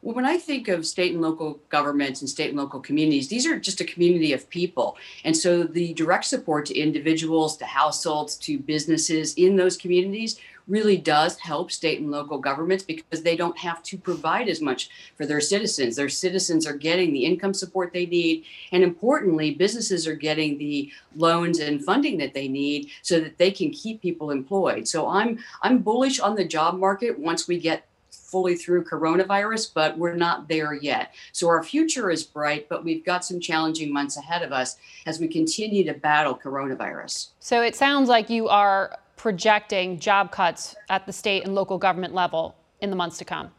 Well, 0.00 0.16
when 0.16 0.24
I 0.24 0.36
think 0.36 0.66
of 0.66 0.84
state 0.84 1.12
and 1.12 1.22
local 1.22 1.60
governments 1.68 2.22
and 2.22 2.30
state 2.30 2.48
and 2.48 2.58
local 2.58 2.80
communities, 2.80 3.28
these 3.28 3.46
are 3.46 3.60
just 3.60 3.80
a 3.80 3.84
community 3.84 4.32
of 4.32 4.48
people. 4.50 4.96
And 5.22 5.36
so 5.36 5.62
the 5.62 5.92
direct 5.94 6.24
support 6.24 6.66
to 6.66 6.78
individuals, 6.78 7.56
to 7.58 7.66
households, 7.66 8.36
to 8.38 8.58
businesses 8.58 9.34
in 9.34 9.54
those 9.54 9.76
communities 9.76 10.40
really 10.68 10.96
does 10.96 11.38
help 11.38 11.70
state 11.70 12.00
and 12.00 12.10
local 12.10 12.38
governments 12.38 12.84
because 12.84 13.22
they 13.22 13.36
don't 13.36 13.58
have 13.58 13.82
to 13.84 13.98
provide 13.98 14.48
as 14.48 14.60
much 14.60 14.90
for 15.16 15.26
their 15.26 15.40
citizens. 15.40 15.96
Their 15.96 16.08
citizens 16.08 16.66
are 16.66 16.76
getting 16.76 17.12
the 17.12 17.24
income 17.24 17.54
support 17.54 17.92
they 17.92 18.06
need. 18.06 18.44
And 18.70 18.82
importantly, 18.82 19.54
businesses 19.54 20.06
are 20.06 20.14
getting 20.14 20.58
the 20.58 20.90
loans 21.16 21.58
and 21.58 21.84
funding 21.84 22.18
that 22.18 22.34
they 22.34 22.48
need 22.48 22.90
so 23.02 23.20
that 23.20 23.38
they 23.38 23.50
can 23.50 23.70
keep 23.70 24.00
people 24.00 24.30
employed. 24.30 24.88
So 24.88 25.08
I'm 25.08 25.38
I'm 25.62 25.78
bullish 25.78 26.20
on 26.20 26.36
the 26.36 26.44
job 26.44 26.78
market 26.78 27.18
once 27.18 27.48
we 27.48 27.58
get 27.58 27.86
fully 28.32 28.56
through 28.56 28.82
coronavirus, 28.82 29.72
but 29.74 29.98
we're 29.98 30.14
not 30.14 30.48
there 30.48 30.72
yet. 30.72 31.14
So 31.32 31.48
our 31.48 31.62
future 31.62 32.10
is 32.10 32.24
bright, 32.24 32.66
but 32.66 32.82
we've 32.82 33.04
got 33.04 33.26
some 33.26 33.40
challenging 33.40 33.92
months 33.92 34.16
ahead 34.16 34.42
of 34.42 34.52
us 34.52 34.78
as 35.04 35.20
we 35.20 35.28
continue 35.28 35.84
to 35.84 35.92
battle 35.92 36.34
coronavirus. 36.34 37.28
So 37.40 37.60
it 37.60 37.76
sounds 37.76 38.08
like 38.08 38.30
you 38.30 38.48
are 38.48 38.98
projecting 39.16 39.98
job 39.98 40.30
cuts 40.30 40.74
at 40.88 41.06
the 41.06 41.12
state 41.12 41.44
and 41.44 41.54
local 41.54 41.78
government 41.78 42.14
level 42.14 42.56
in 42.80 42.90
the 42.90 42.96
months 42.96 43.18
to 43.18 43.24
come. 43.24 43.50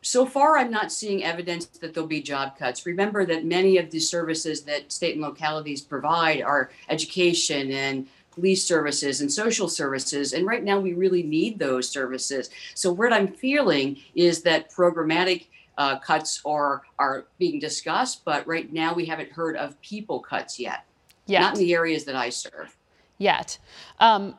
So 0.00 0.24
far, 0.24 0.56
I'm 0.56 0.70
not 0.70 0.92
seeing 0.92 1.24
evidence 1.24 1.66
that 1.66 1.92
there'll 1.92 2.08
be 2.08 2.22
job 2.22 2.56
cuts. 2.56 2.86
Remember 2.86 3.26
that 3.26 3.44
many 3.44 3.78
of 3.78 3.90
the 3.90 3.98
services 3.98 4.62
that 4.62 4.92
state 4.92 5.14
and 5.14 5.22
localities 5.22 5.82
provide 5.82 6.40
are 6.40 6.70
education 6.88 7.70
and 7.72 8.06
police 8.30 8.64
services 8.64 9.20
and 9.20 9.30
social 9.30 9.68
services. 9.68 10.32
And 10.32 10.46
right 10.46 10.62
now, 10.62 10.78
we 10.78 10.92
really 10.92 11.24
need 11.24 11.58
those 11.58 11.88
services. 11.88 12.50
So, 12.74 12.92
what 12.92 13.12
I'm 13.12 13.26
feeling 13.26 13.98
is 14.14 14.42
that 14.42 14.72
programmatic 14.72 15.46
uh, 15.76 15.98
cuts 15.98 16.40
are 16.46 16.82
are 16.98 17.26
being 17.38 17.58
discussed, 17.58 18.24
but 18.24 18.46
right 18.46 18.72
now 18.72 18.94
we 18.94 19.04
haven't 19.04 19.32
heard 19.32 19.56
of 19.56 19.80
people 19.82 20.20
cuts 20.20 20.60
yet. 20.60 20.84
Yet. 21.26 21.40
Not 21.40 21.54
in 21.54 21.60
the 21.60 21.74
areas 21.74 22.04
that 22.04 22.16
I 22.16 22.30
serve. 22.30 22.77
Yet. 23.20 23.58
Um, 23.98 24.36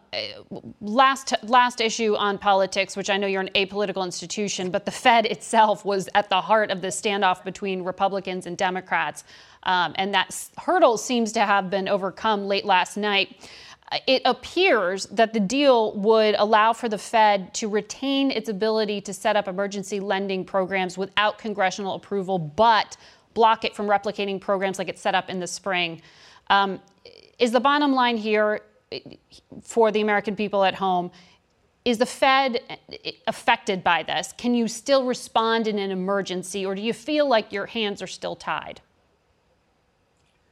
last 0.80 1.34
last 1.44 1.82
issue 1.82 2.16
on 2.16 2.38
politics, 2.38 2.96
which 2.96 3.10
I 3.10 3.18
know 3.18 3.28
you're 3.28 3.42
an 3.42 3.50
apolitical 3.54 4.06
institution, 4.06 4.72
but 4.72 4.86
the 4.86 4.92
Fed 4.92 5.26
itself 5.26 5.84
was 5.84 6.08
at 6.16 6.30
the 6.30 6.40
heart 6.40 6.72
of 6.72 6.82
the 6.82 6.88
standoff 6.88 7.44
between 7.44 7.84
Republicans 7.84 8.46
and 8.46 8.58
Democrats, 8.58 9.26
um, 9.64 9.94
and 9.98 10.14
that 10.14 10.34
hurdle 10.58 10.98
seems 10.98 11.34
to 11.34 11.42
have 11.42 11.70
been 11.70 11.90
overcome 11.90 12.46
late 12.46 12.64
last 12.64 12.96
night 12.96 13.36
it 14.06 14.22
appears 14.26 15.06
that 15.08 15.34
the 15.34 15.40
deal 15.40 15.94
would 15.96 16.36
allow 16.38 16.74
for 16.74 16.88
the 16.88 16.98
Fed 16.98 17.54
to 17.56 17.68
retain 17.68 18.30
its 18.30 18.50
ability 18.50 19.02
to 19.02 19.14
set 19.14 19.36
up 19.36 19.48
emergency 19.48 20.00
lending 20.00 20.46
programs 20.46 20.98
without 20.98 21.40
congressional 21.40 21.96
approval, 21.96 22.38
but 22.38 22.98
block 23.34 23.66
it 23.66 23.76
from 23.76 23.88
replicating 23.88 24.40
programs 24.40 24.78
like 24.78 24.90
it's 24.90 25.02
set 25.02 25.16
up 25.16 25.30
in 25.30 25.40
the 25.40 25.48
spring. 25.48 26.02
Um, 26.50 26.80
is 27.40 27.52
the 27.52 27.60
bottom 27.60 27.94
line 27.94 28.18
here 28.18 28.62
for 29.64 29.92
the 29.92 30.02
American 30.02 30.36
people 30.36 30.64
at 30.64 30.76
home? 30.76 31.12
Is 31.86 31.98
the 31.98 32.06
Fed 32.06 32.62
affected 33.26 33.84
by 33.84 34.04
this? 34.04 34.34
Can 34.38 34.54
you 34.54 34.68
still 34.68 35.06
respond 35.06 35.68
in 35.68 35.80
an 35.80 35.92
emergency, 35.92 36.66
or 36.66 36.76
do 36.76 36.82
you 36.82 36.94
feel 36.94 37.28
like 37.28 37.54
your 37.54 37.66
hands 37.66 38.02
are 38.02 38.08
still 38.08 38.36
tied? 38.36 38.82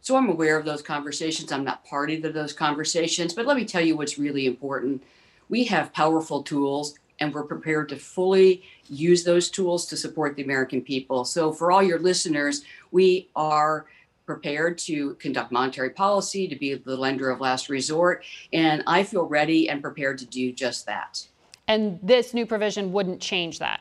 So 0.01 0.15
I'm 0.15 0.29
aware 0.29 0.57
of 0.57 0.65
those 0.65 0.81
conversations. 0.81 1.51
I'm 1.51 1.65
not 1.65 1.83
party 1.83 2.21
to 2.21 2.31
those 2.31 2.53
conversations, 2.53 3.33
but 3.33 3.45
let 3.45 3.57
me 3.57 3.65
tell 3.65 3.81
you 3.81 3.97
what's 3.97 4.17
really 4.17 4.45
important. 4.45 5.03
We 5.49 5.65
have 5.65 5.91
powerful 5.91 6.43
tools 6.43 6.97
and 7.19 7.33
we're 7.33 7.43
prepared 7.43 7.89
to 7.89 7.97
fully 7.97 8.63
use 8.87 9.23
those 9.23 9.49
tools 9.49 9.85
to 9.87 9.97
support 9.97 10.35
the 10.35 10.43
American 10.43 10.81
people. 10.81 11.25
So 11.25 11.51
for 11.51 11.71
all 11.73 11.83
your 11.83 11.99
listeners, 11.99 12.63
we 12.91 13.27
are 13.35 13.87
prepared 14.31 14.77
to 14.77 15.15
conduct 15.15 15.51
monetary 15.51 15.89
policy, 15.89 16.47
to 16.47 16.55
be 16.55 16.75
the 16.75 16.95
lender 16.95 17.31
of 17.31 17.39
last 17.39 17.69
resort, 17.69 18.23
and 18.53 18.83
I 18.85 19.01
feel 19.03 19.23
ready 19.25 19.69
and 19.69 19.81
prepared 19.81 20.19
to 20.19 20.25
do 20.25 20.51
just 20.51 20.85
that. 20.85 21.25
And 21.67 21.97
this 22.03 22.33
new 22.33 22.45
provision 22.45 22.91
wouldn't 22.91 23.21
change 23.21 23.57
that. 23.59 23.79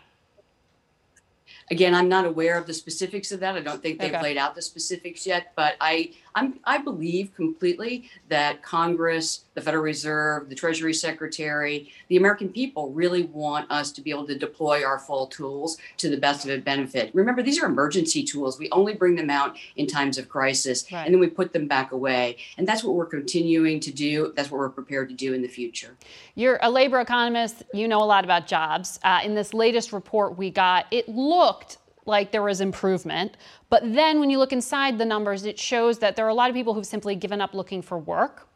Again, 1.70 1.96
I'm 1.96 2.08
not 2.08 2.24
aware 2.24 2.56
of 2.56 2.66
the 2.68 2.72
specifics 2.74 3.32
of 3.32 3.40
that. 3.40 3.56
I 3.56 3.60
don't 3.60 3.82
think 3.82 3.98
they've 3.98 4.14
Okay. 4.14 4.22
laid 4.22 4.38
out 4.38 4.54
the 4.54 4.62
specifics 4.62 5.26
yet, 5.26 5.52
but 5.56 5.74
I 5.80 6.12
I'm, 6.36 6.60
I 6.64 6.78
believe 6.78 7.34
completely 7.34 8.10
that 8.28 8.62
Congress, 8.62 9.44
the 9.54 9.62
Federal 9.62 9.82
Reserve, 9.82 10.50
the 10.50 10.54
Treasury 10.54 10.92
Secretary, 10.92 11.90
the 12.08 12.18
American 12.18 12.50
people 12.50 12.90
really 12.90 13.22
want 13.24 13.70
us 13.70 13.90
to 13.92 14.02
be 14.02 14.10
able 14.10 14.26
to 14.26 14.38
deploy 14.38 14.84
our 14.84 14.98
full 14.98 15.26
tools 15.26 15.78
to 15.96 16.10
the 16.10 16.16
best 16.18 16.44
of 16.44 16.50
its 16.50 16.62
benefit. 16.62 17.10
Remember, 17.14 17.42
these 17.42 17.58
are 17.60 17.64
emergency 17.64 18.22
tools. 18.22 18.58
We 18.58 18.68
only 18.70 18.94
bring 18.94 19.16
them 19.16 19.30
out 19.30 19.56
in 19.76 19.86
times 19.86 20.18
of 20.18 20.28
crisis, 20.28 20.84
Right. 20.92 21.06
and 21.06 21.14
then 21.14 21.20
we 21.20 21.28
put 21.28 21.54
them 21.54 21.66
back 21.66 21.92
away. 21.92 22.36
And 22.58 22.68
that's 22.68 22.84
what 22.84 22.94
we're 22.94 23.06
continuing 23.06 23.80
to 23.80 23.90
do. 23.90 24.34
That's 24.36 24.50
what 24.50 24.58
we're 24.58 24.68
prepared 24.68 25.08
to 25.08 25.14
do 25.14 25.32
in 25.32 25.40
the 25.40 25.48
future. 25.48 25.96
You're 26.34 26.58
a 26.60 26.70
labor 26.70 27.00
economist. 27.00 27.62
You 27.72 27.88
know 27.88 28.02
a 28.02 28.04
lot 28.04 28.24
about 28.24 28.46
jobs. 28.46 29.00
Uh, 29.02 29.20
in 29.24 29.34
this 29.34 29.54
latest 29.54 29.90
report 29.90 30.36
we 30.36 30.50
got, 30.50 30.84
it 30.90 31.08
looked 31.08 31.78
like 32.06 32.30
there 32.30 32.42
was 32.42 32.60
improvement. 32.60 33.36
But 33.68 33.82
then 33.92 34.20
when 34.20 34.30
you 34.30 34.38
look 34.38 34.52
inside 34.52 34.98
the 34.98 35.04
numbers, 35.04 35.44
it 35.44 35.58
shows 35.58 35.98
that 35.98 36.16
there 36.16 36.24
are 36.24 36.30
a 36.30 36.34
lot 36.34 36.48
of 36.48 36.54
people 36.54 36.74
who've 36.74 36.86
simply 36.86 37.14
given 37.14 37.40
up 37.40 37.54
looking 37.54 37.82
for 37.82 37.98
work. 37.98 38.48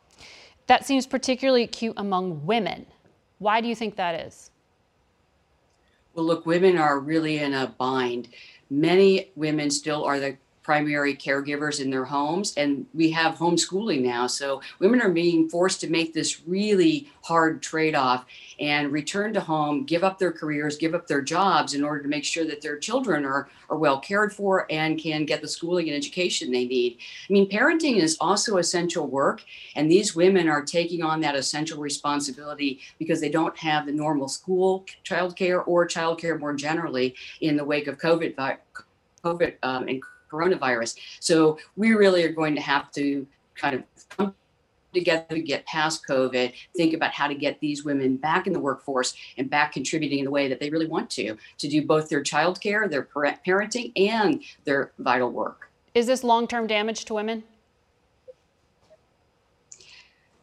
That 0.67 0.87
seems 0.87 1.07
particularly 1.07 1.65
acute 1.65 1.95
among 1.97 2.47
women. 2.47 2.87
Why 3.39 3.61
do 3.61 3.69
you 3.69 3.75
think 3.75 3.97
that 3.97 4.27
is? 4.27 4.51
Well, 6.15 6.25
look, 6.25 6.47
women 6.47 6.79
are 6.79 6.99
really 6.99 7.39
in 7.39 7.55
a 7.55 7.75
bind. 7.79 8.29
Many 8.69 9.31
women 9.35 9.71
still 9.71 10.05
are 10.05 10.21
the 10.21 10.37
primary 10.71 11.17
caregivers 11.17 11.81
in 11.81 11.91
their 11.91 12.05
homes, 12.05 12.55
and 12.57 12.87
we 12.95 13.11
have 13.11 13.35
homeschooling 13.35 14.03
now. 14.03 14.29
So 14.29 14.63
women 14.79 15.03
are 15.03 15.11
being 15.11 15.49
forced 15.49 15.81
to 15.81 15.91
make 15.91 16.15
this 16.15 16.47
really 16.47 17.11
hard 17.23 17.61
trade 17.61 17.97
off 17.97 18.25
and 18.61 18.93
return 18.93 19.33
to 19.35 19.41
home, 19.41 19.83
give 19.83 20.05
up 20.05 20.21
their 20.21 20.31
careers, 20.31 20.77
give 20.77 20.95
up 20.95 21.09
their 21.09 21.23
jobs 21.23 21.75
in 21.75 21.83
order 21.83 22.01
to 22.05 22.09
make 22.09 22.25
sure 22.25 22.45
that 22.45 22.63
their 22.63 22.79
children 22.79 23.25
are, 23.25 23.49
are 23.69 23.79
well 23.79 23.99
cared 23.99 24.33
for 24.33 24.69
and 24.71 24.97
can 24.97 25.25
get 25.25 25.41
the 25.43 25.49
schooling 25.49 25.89
and 25.89 25.97
education 25.97 26.53
they 26.53 26.67
need. 26.67 26.99
I 27.29 27.33
mean, 27.33 27.51
parenting 27.51 27.97
is 27.97 28.17
also 28.21 28.59
essential 28.59 29.09
work, 29.09 29.43
and 29.75 29.91
these 29.91 30.15
women 30.15 30.49
are 30.49 30.63
taking 30.63 31.03
on 31.03 31.21
that 31.23 31.35
essential 31.35 31.81
responsibility 31.81 32.79
because 32.97 33.21
they 33.21 33.29
don't 33.29 33.59
have 33.59 33.87
the 33.87 33.93
normal 33.93 34.29
school 34.29 34.87
childcare 35.05 35.67
or 35.67 35.89
childcare 35.89 36.39
more 36.39 36.55
generally 36.55 37.17
in 37.41 37.57
the 37.57 37.65
wake 37.65 37.89
of 37.89 37.99
COVID, 37.99 38.37
COVID 39.25 39.57
um, 39.65 39.89
and 39.89 40.01
coronavirus. 40.31 40.97
So 41.21 41.59
we 41.77 41.93
really 41.93 42.25
are 42.25 42.33
going 42.33 42.55
to 42.55 42.61
have 42.61 42.91
to 42.93 43.27
kind 43.55 43.75
of 43.75 43.83
come 44.17 44.35
together 44.93 45.27
to 45.31 45.41
get 45.41 45.65
past 45.67 46.07
COVID, 46.07 46.53
think 46.77 46.95
about 46.95 47.13
how 47.13 47.29
to 47.29 47.35
get 47.35 47.61
these 47.61 47.85
women 47.85 48.17
back 48.17 48.47
in 48.47 48.53
the 48.53 48.59
workforce 48.59 49.15
and 49.37 49.49
back 49.49 49.73
contributing 49.73 50.19
in 50.19 50.25
the 50.25 50.31
way 50.31 50.49
that 50.49 50.61
they 50.61 50.71
really 50.71 50.87
want 50.87 51.09
to, 51.11 51.37
to 51.59 51.69
do 51.69 51.87
both 51.87 52.09
their 52.09 52.23
childcare, 52.23 52.91
their 52.91 53.09
parenting, 53.47 53.93
and 53.97 54.43
their 54.65 54.93
vital 54.99 55.31
work. 55.31 55.71
Is 55.95 56.07
this 56.07 56.25
long 56.25 56.47
term 56.47 56.67
damage 56.67 57.05
to 57.07 57.15
women? 57.15 57.45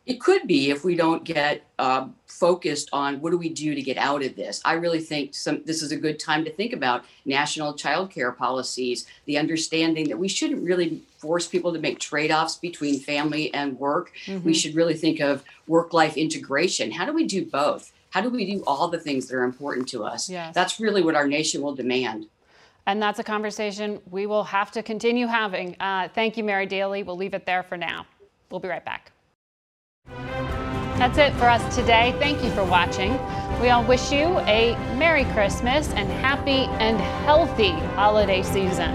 It 0.08 0.22
could 0.22 0.48
be 0.48 0.72
if 0.72 0.86
we 0.86 0.96
don't 0.96 1.26
get 1.26 1.64
um, 1.80 2.16
focused 2.28 2.88
on 2.94 3.20
what 3.20 3.32
do 3.32 3.38
we 3.38 3.50
do 3.50 3.76
to 3.76 3.82
get 3.82 3.98
out 3.98 4.24
of 4.24 4.38
this. 4.38 4.62
I 4.64 4.74
really 4.74 5.02
think 5.02 5.36
some 5.36 5.62
this 5.66 5.82
is 5.84 5.92
a 5.92 5.98
good 5.98 6.18
time 6.18 6.46
to 6.46 6.52
think 6.52 6.72
about 6.72 7.04
national 7.26 7.74
child 7.74 8.10
care 8.10 8.32
policies, 8.32 9.06
the 9.26 9.38
understanding 9.38 10.08
that 10.08 10.18
we 10.18 10.30
shouldn't 10.30 10.64
really 10.64 11.02
force 11.18 11.46
people 11.46 11.74
to 11.74 11.80
make 11.80 12.00
trade-offs 12.00 12.56
between 12.56 13.02
family 13.02 13.54
and 13.54 13.78
work. 13.78 14.14
We 14.28 14.34
Mhm. 14.34 14.56
should 14.56 14.76
really 14.76 14.94
think 14.94 15.20
of 15.20 15.44
work-life 15.68 16.16
integration. 16.16 16.92
How 16.92 17.06
do 17.06 17.12
we 17.12 17.26
do 17.26 17.46
both? 17.46 17.92
How 18.12 18.22
do 18.22 18.30
we 18.30 18.50
do 18.50 18.64
all 18.66 18.88
the 18.88 19.00
things 19.00 19.28
that 19.28 19.36
are 19.36 19.44
important 19.44 19.90
to 19.90 20.06
us? 20.06 20.30
Yes. 20.30 20.56
That's 20.56 20.80
really 20.80 21.04
what 21.04 21.16
our 21.16 21.28
nation 21.28 21.62
will 21.62 21.76
demand. 21.76 22.28
And 22.86 23.02
that's 23.02 23.20
a 23.20 23.24
conversation 23.26 24.00
we 24.10 24.26
will 24.26 24.46
have 24.46 24.72
to 24.72 24.82
continue 24.82 25.28
having. 25.28 25.76
Uh, 25.82 26.08
thank 26.08 26.38
you, 26.38 26.46
Mary 26.46 26.66
Daly. 26.66 27.04
We'll 27.04 27.18
leave 27.18 27.34
it 27.34 27.46
there 27.46 27.62
for 27.64 27.76
now. 27.76 28.08
We'll 28.50 28.62
be 28.62 28.70
right 28.70 28.86
back. 28.86 29.12
That's 30.98 31.20
it 31.20 31.32
for 31.36 31.46
us 31.46 31.76
today. 31.76 32.16
Thank 32.18 32.44
you 32.44 32.50
for 32.50 32.64
watching. 32.64 33.20
We 33.62 33.70
all 33.70 33.84
wish 33.84 34.12
you 34.12 34.40
a 34.48 34.76
Merry 34.98 35.26
Christmas 35.26 35.90
and 35.94 36.10
happy 36.10 36.66
and 36.80 36.98
healthy 37.24 37.70
holiday 37.94 38.42
season. 38.42 38.90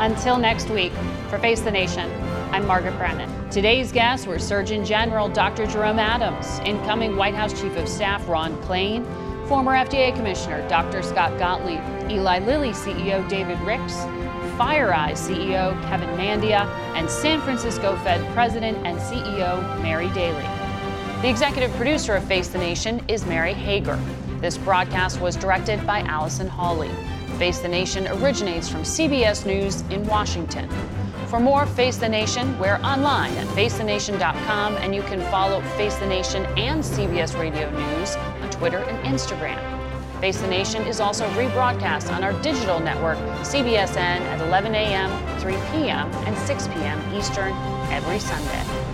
Until 0.00 0.36
next 0.36 0.68
week, 0.68 0.92
for 1.28 1.38
Face 1.38 1.60
the 1.60 1.70
Nation, 1.70 2.10
I'm 2.50 2.66
Margaret 2.66 2.98
Brennan. 2.98 3.48
Today's 3.50 3.92
guests 3.92 4.26
were 4.26 4.40
Surgeon 4.40 4.84
General 4.84 5.28
Dr. 5.28 5.64
Jerome 5.66 6.00
Adams, 6.00 6.58
incoming 6.66 7.14
White 7.16 7.36
House 7.36 7.52
Chief 7.58 7.76
of 7.76 7.88
Staff 7.88 8.28
Ron 8.28 8.60
Klain, 8.62 9.04
former 9.46 9.74
FDA 9.74 10.12
Commissioner 10.12 10.68
Dr. 10.68 11.02
Scott 11.02 11.38
Gottlieb, 11.38 11.80
Eli 12.10 12.40
Lilly 12.40 12.70
CEO 12.70 13.28
David 13.28 13.60
Ricks, 13.60 13.94
FireEye 14.58 15.12
CEO 15.12 15.80
Kevin 15.88 16.10
Mandia, 16.18 16.66
and 16.96 17.08
San 17.08 17.40
Francisco 17.42 17.96
Fed 17.98 18.20
President 18.34 18.76
and 18.84 18.98
CEO 18.98 19.80
Mary 19.82 20.08
Daly. 20.14 20.53
The 21.24 21.30
executive 21.30 21.72
producer 21.76 22.16
of 22.16 22.24
Face 22.24 22.48
the 22.48 22.58
Nation 22.58 23.02
is 23.08 23.24
Mary 23.24 23.54
Hager. 23.54 23.98
This 24.42 24.58
broadcast 24.58 25.22
was 25.22 25.36
directed 25.36 25.86
by 25.86 26.00
Allison 26.00 26.46
Hawley. 26.46 26.90
Face 27.38 27.60
the 27.60 27.68
Nation 27.68 28.06
originates 28.08 28.68
from 28.68 28.82
CBS 28.82 29.46
News 29.46 29.80
in 29.88 30.06
Washington. 30.06 30.68
For 31.28 31.40
more 31.40 31.64
Face 31.64 31.96
the 31.96 32.10
Nation, 32.10 32.58
we're 32.58 32.76
online 32.84 33.32
at 33.38 33.46
facethenation.com 33.54 34.76
and 34.76 34.94
you 34.94 35.00
can 35.04 35.22
follow 35.30 35.62
Face 35.78 35.94
the 35.94 36.06
Nation 36.06 36.44
and 36.58 36.84
CBS 36.84 37.40
Radio 37.40 37.70
News 37.70 38.16
on 38.16 38.50
Twitter 38.50 38.80
and 38.80 38.98
Instagram. 39.06 39.58
Face 40.20 40.38
the 40.42 40.48
Nation 40.48 40.82
is 40.82 41.00
also 41.00 41.26
rebroadcast 41.30 42.14
on 42.14 42.22
our 42.22 42.34
digital 42.42 42.78
network, 42.80 43.16
CBSN, 43.40 43.96
at 43.96 44.42
11 44.42 44.74
a.m., 44.74 45.38
3 45.40 45.54
p.m., 45.72 46.12
and 46.26 46.36
6 46.36 46.68
p.m. 46.68 47.16
Eastern 47.16 47.54
every 47.90 48.18
Sunday. 48.18 48.93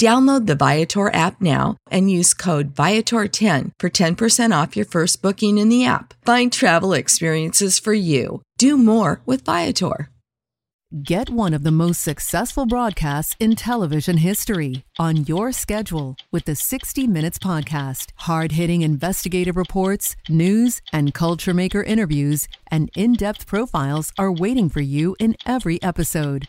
Download 0.00 0.46
the 0.46 0.54
Viator 0.54 1.12
app 1.12 1.42
now 1.42 1.76
and 1.90 2.10
use 2.10 2.32
code 2.32 2.74
Viator10 2.74 3.72
for 3.78 3.90
10% 3.90 4.62
off 4.62 4.74
your 4.74 4.86
first 4.86 5.20
booking 5.20 5.58
in 5.58 5.68
the 5.68 5.84
app. 5.84 6.14
Find 6.24 6.50
travel 6.50 6.94
experiences 6.94 7.78
for 7.78 7.92
you. 7.92 8.40
Do 8.56 8.78
more 8.78 9.20
with 9.26 9.44
Viator. 9.44 10.08
Get 11.02 11.28
one 11.28 11.52
of 11.52 11.64
the 11.64 11.70
most 11.70 12.00
successful 12.00 12.64
broadcasts 12.64 13.36
in 13.38 13.56
television 13.56 14.16
history 14.16 14.84
on 14.98 15.26
your 15.26 15.52
schedule 15.52 16.16
with 16.32 16.46
the 16.46 16.56
60 16.56 17.06
Minutes 17.06 17.38
Podcast. 17.38 18.06
Hard 18.20 18.52
hitting 18.52 18.80
investigative 18.80 19.56
reports, 19.58 20.16
news, 20.30 20.80
and 20.94 21.12
culture 21.12 21.52
maker 21.52 21.82
interviews, 21.82 22.48
and 22.70 22.88
in 22.96 23.12
depth 23.12 23.46
profiles 23.46 24.14
are 24.18 24.32
waiting 24.32 24.70
for 24.70 24.80
you 24.80 25.14
in 25.20 25.36
every 25.44 25.80
episode. 25.82 26.48